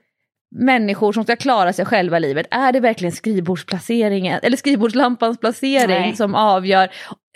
människor 0.55 1.13
som 1.13 1.23
ska 1.23 1.35
klara 1.35 1.73
sig 1.73 1.85
själva 1.85 2.17
i 2.17 2.19
livet, 2.19 2.47
är 2.51 2.71
det 2.71 2.79
verkligen 2.79 3.11
skrivbordsplaceringen 3.11 4.39
eller 4.43 4.57
skrivbordslampans 4.57 5.39
placering 5.39 6.01
Nej. 6.01 6.15
som 6.15 6.35
avgör? 6.35 6.89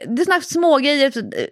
Det 0.08 0.22
är 0.22 0.26
sådana 0.26 0.42
små 0.42 0.78
grejer, 0.78 1.12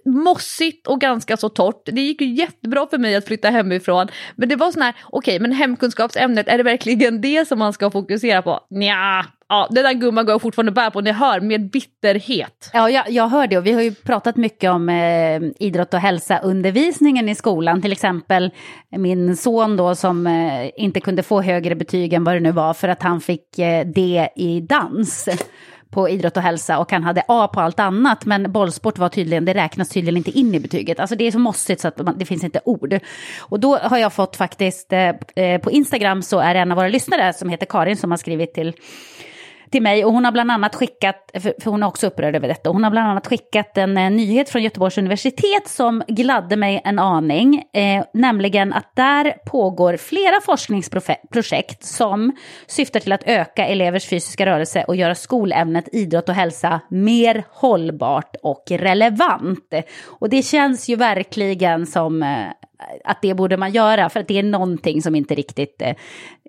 mossigt 0.10 0.88
och 0.88 1.02
ganska 1.02 1.38
så 1.38 1.49
torrt. 1.49 1.81
Det 1.86 2.02
gick 2.02 2.22
ju 2.22 2.34
jättebra 2.34 2.88
för 2.88 2.98
mig 2.98 3.15
att 3.15 3.26
flytta 3.26 3.49
hemifrån. 3.49 4.07
Men 4.36 4.49
det 4.49 4.56
var 4.56 4.72
sån 4.72 4.81
här, 4.81 4.95
okej 5.03 5.36
okay, 5.36 5.40
men 5.40 5.52
hemkunskapsämnet, 5.52 6.48
är 6.48 6.57
det 6.57 6.64
verkligen 6.64 7.22
det 7.22 7.48
som 7.48 7.60
man 7.60 7.73
ska 7.73 7.91
fokusera 7.91 8.41
på? 8.41 8.60
Nja, 8.69 9.26
ja, 9.49 9.67
den 9.69 9.84
där 9.84 9.93
gumman 9.93 10.26
går 10.26 10.34
jag 10.34 10.41
fortfarande 10.41 10.71
bär 10.71 10.89
på, 10.89 11.01
ni 11.01 11.11
hör, 11.11 11.39
med 11.39 11.69
bitterhet. 11.69 12.69
Ja, 12.73 12.89
jag, 12.89 13.09
jag 13.09 13.27
hör 13.27 13.47
det 13.47 13.57
och 13.57 13.65
vi 13.65 13.71
har 13.71 13.81
ju 13.81 13.93
pratat 13.93 14.35
mycket 14.35 14.71
om 14.71 14.89
eh, 14.89 15.41
idrott 15.59 15.93
och 15.93 15.99
hälsa-undervisningen 15.99 17.30
i 17.30 17.35
skolan. 17.35 17.81
Till 17.81 17.91
exempel 17.91 18.51
min 18.89 19.38
son 19.38 19.77
då 19.77 19.95
som 19.95 20.27
eh, 20.27 20.69
inte 20.76 20.99
kunde 20.99 21.23
få 21.23 21.41
högre 21.41 21.76
betyg 21.76 22.13
än 22.13 22.23
vad 22.23 22.35
det 22.35 22.39
nu 22.39 22.51
var 22.51 22.73
för 22.73 22.88
att 22.88 23.03
han 23.03 23.21
fick 23.21 23.59
eh, 23.59 23.88
D 23.88 24.30
i 24.35 24.61
dans 24.61 25.30
på 25.91 26.09
idrott 26.09 26.38
och 26.38 26.43
hälsa 26.43 26.80
och 26.80 26.91
han 26.91 27.03
hade 27.03 27.23
A 27.27 27.49
på 27.53 27.59
allt 27.59 27.80
annat. 27.80 28.26
Men 28.26 28.51
bollsport 28.51 28.97
var 28.97 29.09
tydligen, 29.09 29.45
det 29.45 29.53
räknas 29.53 29.89
tydligen 29.89 30.17
inte 30.17 30.31
in 30.31 30.55
i 30.55 30.59
betyget. 30.59 30.99
Alltså 30.99 31.15
det 31.15 31.27
är 31.27 31.31
så 31.31 31.39
mossigt 31.39 31.81
så 31.81 31.88
att 31.88 31.97
man, 31.97 32.17
det 32.17 32.26
finns 32.26 32.43
inte 32.43 32.61
ord. 32.65 32.99
Och 33.39 33.59
då 33.59 33.77
har 33.77 33.97
jag 33.97 34.13
fått 34.13 34.35
faktiskt, 34.35 34.93
eh, 34.93 35.09
eh 35.35 35.61
på 35.61 35.71
Instagram 35.71 36.21
så 36.21 36.39
är 36.39 36.53
det 36.53 36.59
en 36.59 36.71
av 36.71 36.77
våra 36.77 36.88
lyssnare 36.88 37.34
som 37.34 37.49
heter 37.49 37.65
Karin 37.65 37.97
som 37.97 38.11
har 38.11 38.17
skrivit 38.17 38.53
till 38.53 38.73
till 39.71 39.81
mig 39.81 40.05
och 40.05 40.13
hon 40.13 40.25
har 40.25 40.31
bland 40.31 40.51
annat 40.51 40.75
skickat, 40.75 41.31
för 41.33 41.65
hon 41.65 41.83
är 41.83 41.87
också 41.87 42.07
upprörd 42.07 42.35
över 42.35 42.47
detta, 42.47 42.69
hon 42.69 42.83
har 42.83 42.91
bland 42.91 43.07
annat 43.07 43.27
skickat 43.27 43.77
en 43.77 43.97
eh, 43.97 44.11
nyhet 44.11 44.49
från 44.49 44.63
Göteborgs 44.63 44.97
universitet 44.97 45.67
som 45.67 46.03
gladde 46.07 46.55
mig 46.55 46.81
en 46.83 46.99
aning, 46.99 47.63
eh, 47.73 48.03
nämligen 48.13 48.73
att 48.73 48.95
där 48.95 49.35
pågår 49.45 49.97
flera 49.97 50.41
forskningsprojekt 50.41 51.83
som 51.83 52.35
syftar 52.67 52.99
till 52.99 53.11
att 53.11 53.23
öka 53.25 53.65
elevers 53.65 54.07
fysiska 54.07 54.45
rörelse 54.45 54.83
och 54.87 54.95
göra 54.95 55.15
skolämnet 55.15 55.89
idrott 55.91 56.29
och 56.29 56.35
hälsa 56.35 56.79
mer 56.89 57.43
hållbart 57.49 58.35
och 58.43 58.63
relevant. 58.69 59.73
Och 60.05 60.29
det 60.29 60.41
känns 60.41 60.89
ju 60.89 60.95
verkligen 60.95 61.85
som 61.85 62.23
eh, 62.23 62.47
att 63.03 63.22
det 63.22 63.34
borde 63.34 63.57
man 63.57 63.72
göra, 63.72 64.10
för 64.10 64.19
att 64.19 64.27
det 64.27 64.39
är 64.39 64.43
någonting 64.43 65.01
som 65.01 65.15
inte 65.15 65.35
riktigt 65.35 65.81
eh, 65.81 65.95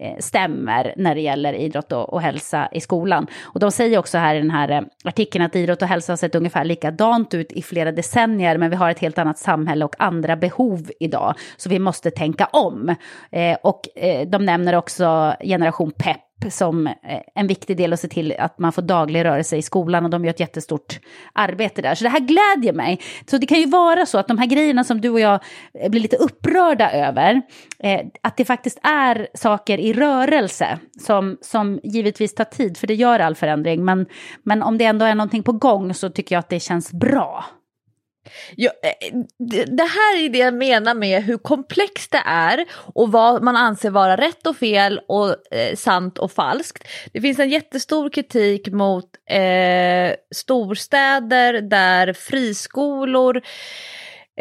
eh, 0.01 0.19
stämmer 0.19 0.94
när 0.97 1.15
det 1.15 1.20
gäller 1.20 1.52
idrott 1.52 1.93
och, 1.93 2.12
och, 2.12 2.23
hälsa 2.23 2.69
i 2.73 2.81
skolan. 2.81 3.27
Och 3.43 3.61
de 3.61 3.70
säger 3.70 3.98
också 3.98 4.19
här 4.19 4.35
i 4.35 4.39
den 4.39 4.51
här 4.51 4.70
eh, 4.70 4.82
artikeln 5.05 5.44
att 5.44 5.57
idrott 5.57 5.82
och 5.82 5.89
hälsa 5.89 6.12
har 6.12 6.16
sett 6.16 6.35
ungefär 6.35 6.65
likadant 6.65 7.35
ut 7.35 7.52
i 7.52 7.62
flera 7.62 7.93
decennier, 7.93 8.59
men 8.59 8.70
vi 8.70 8.77
har 8.77 8.90
ett 8.90 8.98
helt 8.98 9.19
annat 9.19 9.39
samhälle 9.39 9.85
och 9.85 9.94
andra 9.98 10.36
behov 10.36 10.90
idag, 11.01 11.35
så 11.57 11.69
vi 11.69 11.78
måste 11.78 12.11
tänka 12.11 12.44
om. 12.44 12.94
Eh, 13.31 13.57
och 13.62 13.81
eh, 13.97 14.28
de 14.28 14.44
nämner 14.44 14.74
också 14.74 15.35
generation 15.40 15.90
PEP, 15.90 16.30
som 16.51 16.87
eh, 16.87 16.95
en 17.35 17.47
viktig 17.47 17.77
del 17.77 17.93
att 17.93 18.01
se 18.01 18.09
till 18.09 18.35
att 18.39 18.59
man 18.59 18.73
får 18.73 18.83
daglig 18.83 19.25
rörelse 19.25 19.57
i 19.57 19.62
skolan 19.62 20.05
och 20.05 20.11
de 20.11 20.25
gör 20.25 20.31
ett 20.31 20.41
jättestort 20.41 21.01
arbete 21.33 21.83
där. 21.83 21.95
Så 21.95 22.05
det 22.05 22.11
här 22.11 22.21
glädjer 22.21 22.73
mig. 22.73 23.01
Så 23.31 23.39
det 23.39 23.47
kan 23.47 23.61
ju 23.61 23.67
vara 23.67 24.07
så 24.07 24.19
att 24.19 24.29
de 24.29 24.39
här 24.39 24.47
grejerna 24.47 24.85
som 24.85 25.01
du 25.01 25.09
och 25.09 25.21
jag 25.21 25.41
eh, 25.75 25.91
blir 25.91 26.01
lite 26.01 26.17
upprörda 26.17 26.91
över, 26.91 27.43
eh, 27.79 28.01
att 28.23 28.37
det 28.37 28.45
faktiskt 28.45 28.79
är 28.83 29.29
saker 29.35 29.79
i 29.79 29.93
rörelse 29.93 30.79
som, 31.01 31.39
som 31.41 31.81
givetvis 31.83 32.35
tar 32.35 32.45
tid, 32.45 32.77
för 32.77 32.87
det 32.87 32.95
gör 32.95 33.19
all 33.19 33.35
förändring. 33.35 33.85
Men, 33.85 34.07
men 34.43 34.62
om 34.62 34.79
det 34.79 34.85
ändå 34.85 35.05
är 35.05 35.15
någonting 35.15 35.43
på 35.43 35.53
gång 35.53 35.95
så 35.95 36.11
tycker 36.11 36.35
jag 36.35 36.41
att 36.41 36.49
det 36.49 36.61
känns 36.61 36.93
bra. 36.93 37.45
Ja, 38.57 38.70
eh, 38.82 39.09
eh, 39.09 39.15
det 39.66 39.82
här 39.82 40.24
är 40.24 40.28
det 40.28 40.39
jag 40.39 40.55
menar 40.55 40.94
med 40.94 41.23
hur 41.23 41.39
komplext 41.39 42.11
det 42.11 42.23
är 42.27 42.65
och 42.94 43.12
vad 43.12 43.43
man 43.43 43.57
anser 43.57 43.90
vara 43.90 44.16
rätt 44.16 44.47
och 44.47 44.57
fel 44.57 45.01
och 45.09 45.55
eh, 45.55 45.77
sant 45.77 46.19
och 46.19 46.32
falskt. 46.32 46.89
Det 47.12 47.20
finns 47.20 47.39
en 47.39 47.51
jättestor 47.51 48.11
kritik 48.11 48.69
mot 48.69 49.07
eh, 49.31 50.15
storstäder 50.35 51.61
där 51.61 52.12
friskolor 52.12 53.36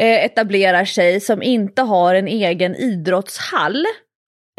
eh, 0.00 0.24
etablerar 0.24 0.84
sig 0.84 1.20
som 1.20 1.42
inte 1.42 1.82
har 1.82 2.14
en 2.14 2.28
egen 2.28 2.76
idrottshall. 2.76 3.86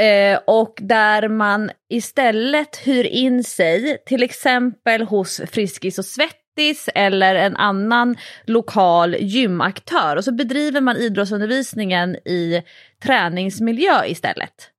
Eh, 0.01 0.39
och 0.47 0.73
där 0.81 1.27
man 1.27 1.71
istället 1.89 2.77
hyr 2.77 3.03
in 3.03 3.43
sig, 3.43 4.03
till 4.05 4.23
exempel 4.23 5.01
hos 5.01 5.41
Friskis 5.51 5.99
och 5.99 6.05
Svett 6.05 6.40
eller 6.95 7.35
en 7.35 7.55
annan 7.55 8.15
lokal 8.45 9.15
gymaktör 9.19 10.15
och 10.15 10.23
så 10.23 10.31
bedriver 10.31 10.81
man 10.81 10.97
idrottsundervisningen 10.97 12.15
i 12.15 12.63
träningsmiljö 13.03 14.05
istället. 14.05 14.71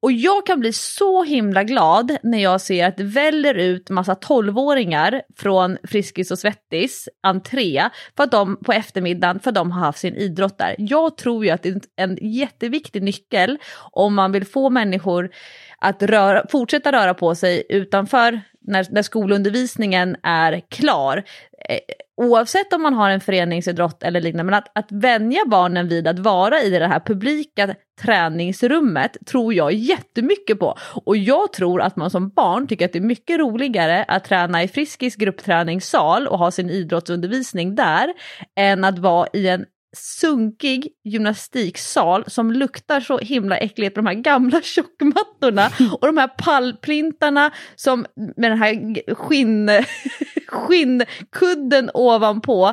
Och 0.00 0.12
jag 0.12 0.46
kan 0.46 0.60
bli 0.60 0.72
så 0.72 1.24
himla 1.24 1.64
glad 1.64 2.16
när 2.22 2.38
jag 2.38 2.60
ser 2.60 2.86
att 2.86 2.96
det 2.96 3.04
väller 3.04 3.54
ut 3.54 3.90
massa 3.90 4.14
tolvåringar 4.14 5.22
från 5.36 5.78
Friskis 5.84 6.30
och 6.30 6.38
Svettis 6.38 7.08
entré 7.22 7.88
för 8.16 8.24
att 8.24 8.30
de, 8.30 8.56
på 8.56 8.72
eftermiddagen 8.72 9.40
för 9.40 9.50
att 9.50 9.54
de 9.54 9.70
har 9.70 9.80
haft 9.80 9.98
sin 9.98 10.16
idrott 10.16 10.58
där. 10.58 10.74
Jag 10.78 11.16
tror 11.16 11.44
ju 11.44 11.50
att 11.50 11.62
det 11.62 11.68
är 11.68 11.80
en 11.96 12.18
jätteviktig 12.20 13.02
nyckel 13.02 13.58
om 13.92 14.14
man 14.14 14.32
vill 14.32 14.46
få 14.46 14.70
människor 14.70 15.30
att 15.78 16.02
röra, 16.02 16.46
fortsätta 16.50 16.92
röra 16.92 17.14
på 17.14 17.34
sig 17.34 17.62
utanför 17.68 18.40
när, 18.64 18.86
när 18.90 19.02
skolundervisningen 19.02 20.16
är 20.22 20.60
klar. 20.68 21.22
Eh, 21.68 21.78
oavsett 22.16 22.72
om 22.72 22.82
man 22.82 22.94
har 22.94 23.10
en 23.10 23.20
föreningsidrott 23.20 24.02
eller 24.02 24.20
liknande, 24.20 24.50
men 24.50 24.54
att, 24.54 24.78
att 24.78 24.92
vänja 24.92 25.40
barnen 25.46 25.88
vid 25.88 26.08
att 26.08 26.18
vara 26.18 26.60
i 26.60 26.70
det 26.70 26.86
här 26.86 27.00
publika 27.00 27.74
träningsrummet 28.00 29.16
tror 29.26 29.54
jag 29.54 29.72
jättemycket 29.72 30.58
på. 30.58 30.78
Och 31.04 31.16
jag 31.16 31.52
tror 31.52 31.82
att 31.82 31.96
man 31.96 32.10
som 32.10 32.28
barn 32.28 32.66
tycker 32.66 32.84
att 32.84 32.92
det 32.92 32.98
är 32.98 33.00
mycket 33.00 33.38
roligare 33.38 34.04
att 34.04 34.24
träna 34.24 34.62
i 34.62 34.68
Friskis 34.68 35.16
gruppträningssal 35.16 36.26
och 36.28 36.38
ha 36.38 36.50
sin 36.50 36.70
idrottsundervisning 36.70 37.74
där 37.74 38.12
än 38.56 38.84
att 38.84 38.98
vara 38.98 39.28
i 39.32 39.48
en 39.48 39.64
sunkig 39.96 40.88
gymnastiksal 41.04 42.24
som 42.26 42.52
luktar 42.52 43.00
så 43.00 43.18
himla 43.18 43.56
äckligt 43.56 43.94
på 43.94 44.00
de 44.00 44.06
här 44.06 44.14
gamla 44.14 44.62
tjockmattorna 44.62 45.70
och 46.00 46.06
de 46.06 46.16
här 46.16 46.28
pallplintarna 46.28 47.50
som 47.76 48.06
med 48.36 48.50
den 48.50 48.58
här 48.58 49.14
skinn, 49.14 49.70
skinnkudden 50.46 51.90
ovanpå. 51.94 52.72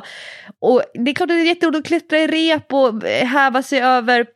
Och 0.58 0.82
det 0.94 1.10
är 1.10 1.14
klart 1.14 1.30
att 1.30 1.36
det 1.36 1.40
är 1.40 1.46
jätteroligt 1.46 1.78
att 1.78 1.86
klättra 1.86 2.18
i 2.18 2.26
rep 2.26 2.72
och 2.72 3.04
eh, 3.04 3.26
häva 3.26 3.62
sig 3.62 3.80
över 3.80 4.26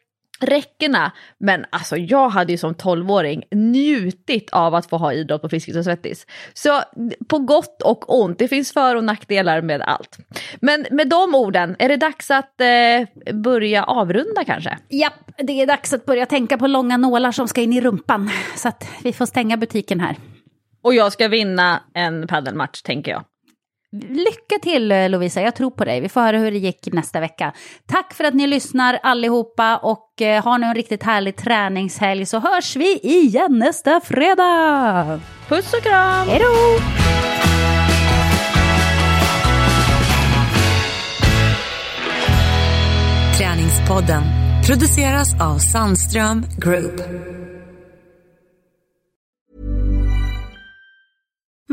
räckena. 0.47 1.13
Men 1.39 1.65
alltså 1.71 1.97
jag 1.97 2.29
hade 2.29 2.53
ju 2.53 2.59
som 2.59 2.75
tolvåring 2.75 3.45
njutit 3.51 4.51
av 4.53 4.75
att 4.75 4.91
få 4.91 4.97
ha 4.97 5.13
idrott 5.13 5.43
på 5.43 5.49
Friskis 5.49 5.77
och 5.77 5.85
Svettis. 5.85 6.27
Så 6.55 6.81
på 7.29 7.39
gott 7.39 7.83
och 7.83 8.21
ont, 8.21 8.39
det 8.39 8.49
finns 8.49 8.73
för 8.73 8.97
och 8.97 9.05
nackdelar 9.05 9.63
med 9.63 9.83
allt. 9.83 10.19
Men 10.61 10.87
med 10.91 11.09
de 11.09 11.35
orden, 11.35 11.77
är 11.79 11.89
det 11.89 11.97
dags 11.97 12.31
att 12.31 12.61
eh, 12.61 13.35
börja 13.35 13.85
avrunda 13.85 14.45
kanske? 14.45 14.79
Japp, 14.89 15.31
det 15.39 15.63
är 15.63 15.67
dags 15.67 15.93
att 15.93 16.07
börja 16.07 16.27
tänka 16.27 16.59
på 16.59 16.67
långa 16.67 16.97
nålar 16.97 17.33
som 17.33 17.49
ska 17.49 17.61
in 17.61 17.73
i 17.73 17.81
rumpan. 17.81 18.31
Så 18.57 18.69
att 18.69 18.89
vi 19.03 19.13
får 19.13 19.27
stänga 19.27 19.57
butiken 19.57 20.01
här. 20.01 20.17
Och 20.83 20.95
jag 20.95 21.13
ska 21.13 21.29
vinna 21.29 21.83
en 21.95 22.27
paddelmatch 22.27 22.83
tänker 22.83 23.13
jag. 23.13 23.25
Lycka 24.01 24.59
till 24.63 24.89
Lovisa, 24.89 25.41
jag 25.41 25.55
tror 25.55 25.71
på 25.71 25.85
dig. 25.85 26.01
Vi 26.01 26.09
får 26.09 26.21
höra 26.21 26.39
hur 26.39 26.51
det 26.51 26.59
gick 26.59 26.89
nästa 26.93 27.21
vecka. 27.21 27.53
Tack 27.87 28.15
för 28.15 28.25
att 28.25 28.35
ni 28.35 28.47
lyssnar 28.47 28.99
allihopa 29.03 29.77
och 29.77 30.23
eh, 30.23 30.45
ha 30.45 30.59
nu 30.59 30.67
en 30.67 30.75
riktigt 30.75 31.03
härlig 31.03 31.37
träningshelg 31.37 32.27
så 32.27 32.39
hörs 32.39 32.77
vi 32.77 32.99
igen 32.99 33.59
nästa 33.59 34.01
fredag. 34.01 35.21
Puss 35.49 35.75
och 35.75 35.83
kram! 35.83 36.29
Hej 36.29 36.41
då! 36.41 36.81
Träningspodden 43.39 44.23
produceras 44.67 45.41
av 45.41 45.59
Sandström 45.59 46.47
Group. 46.59 47.24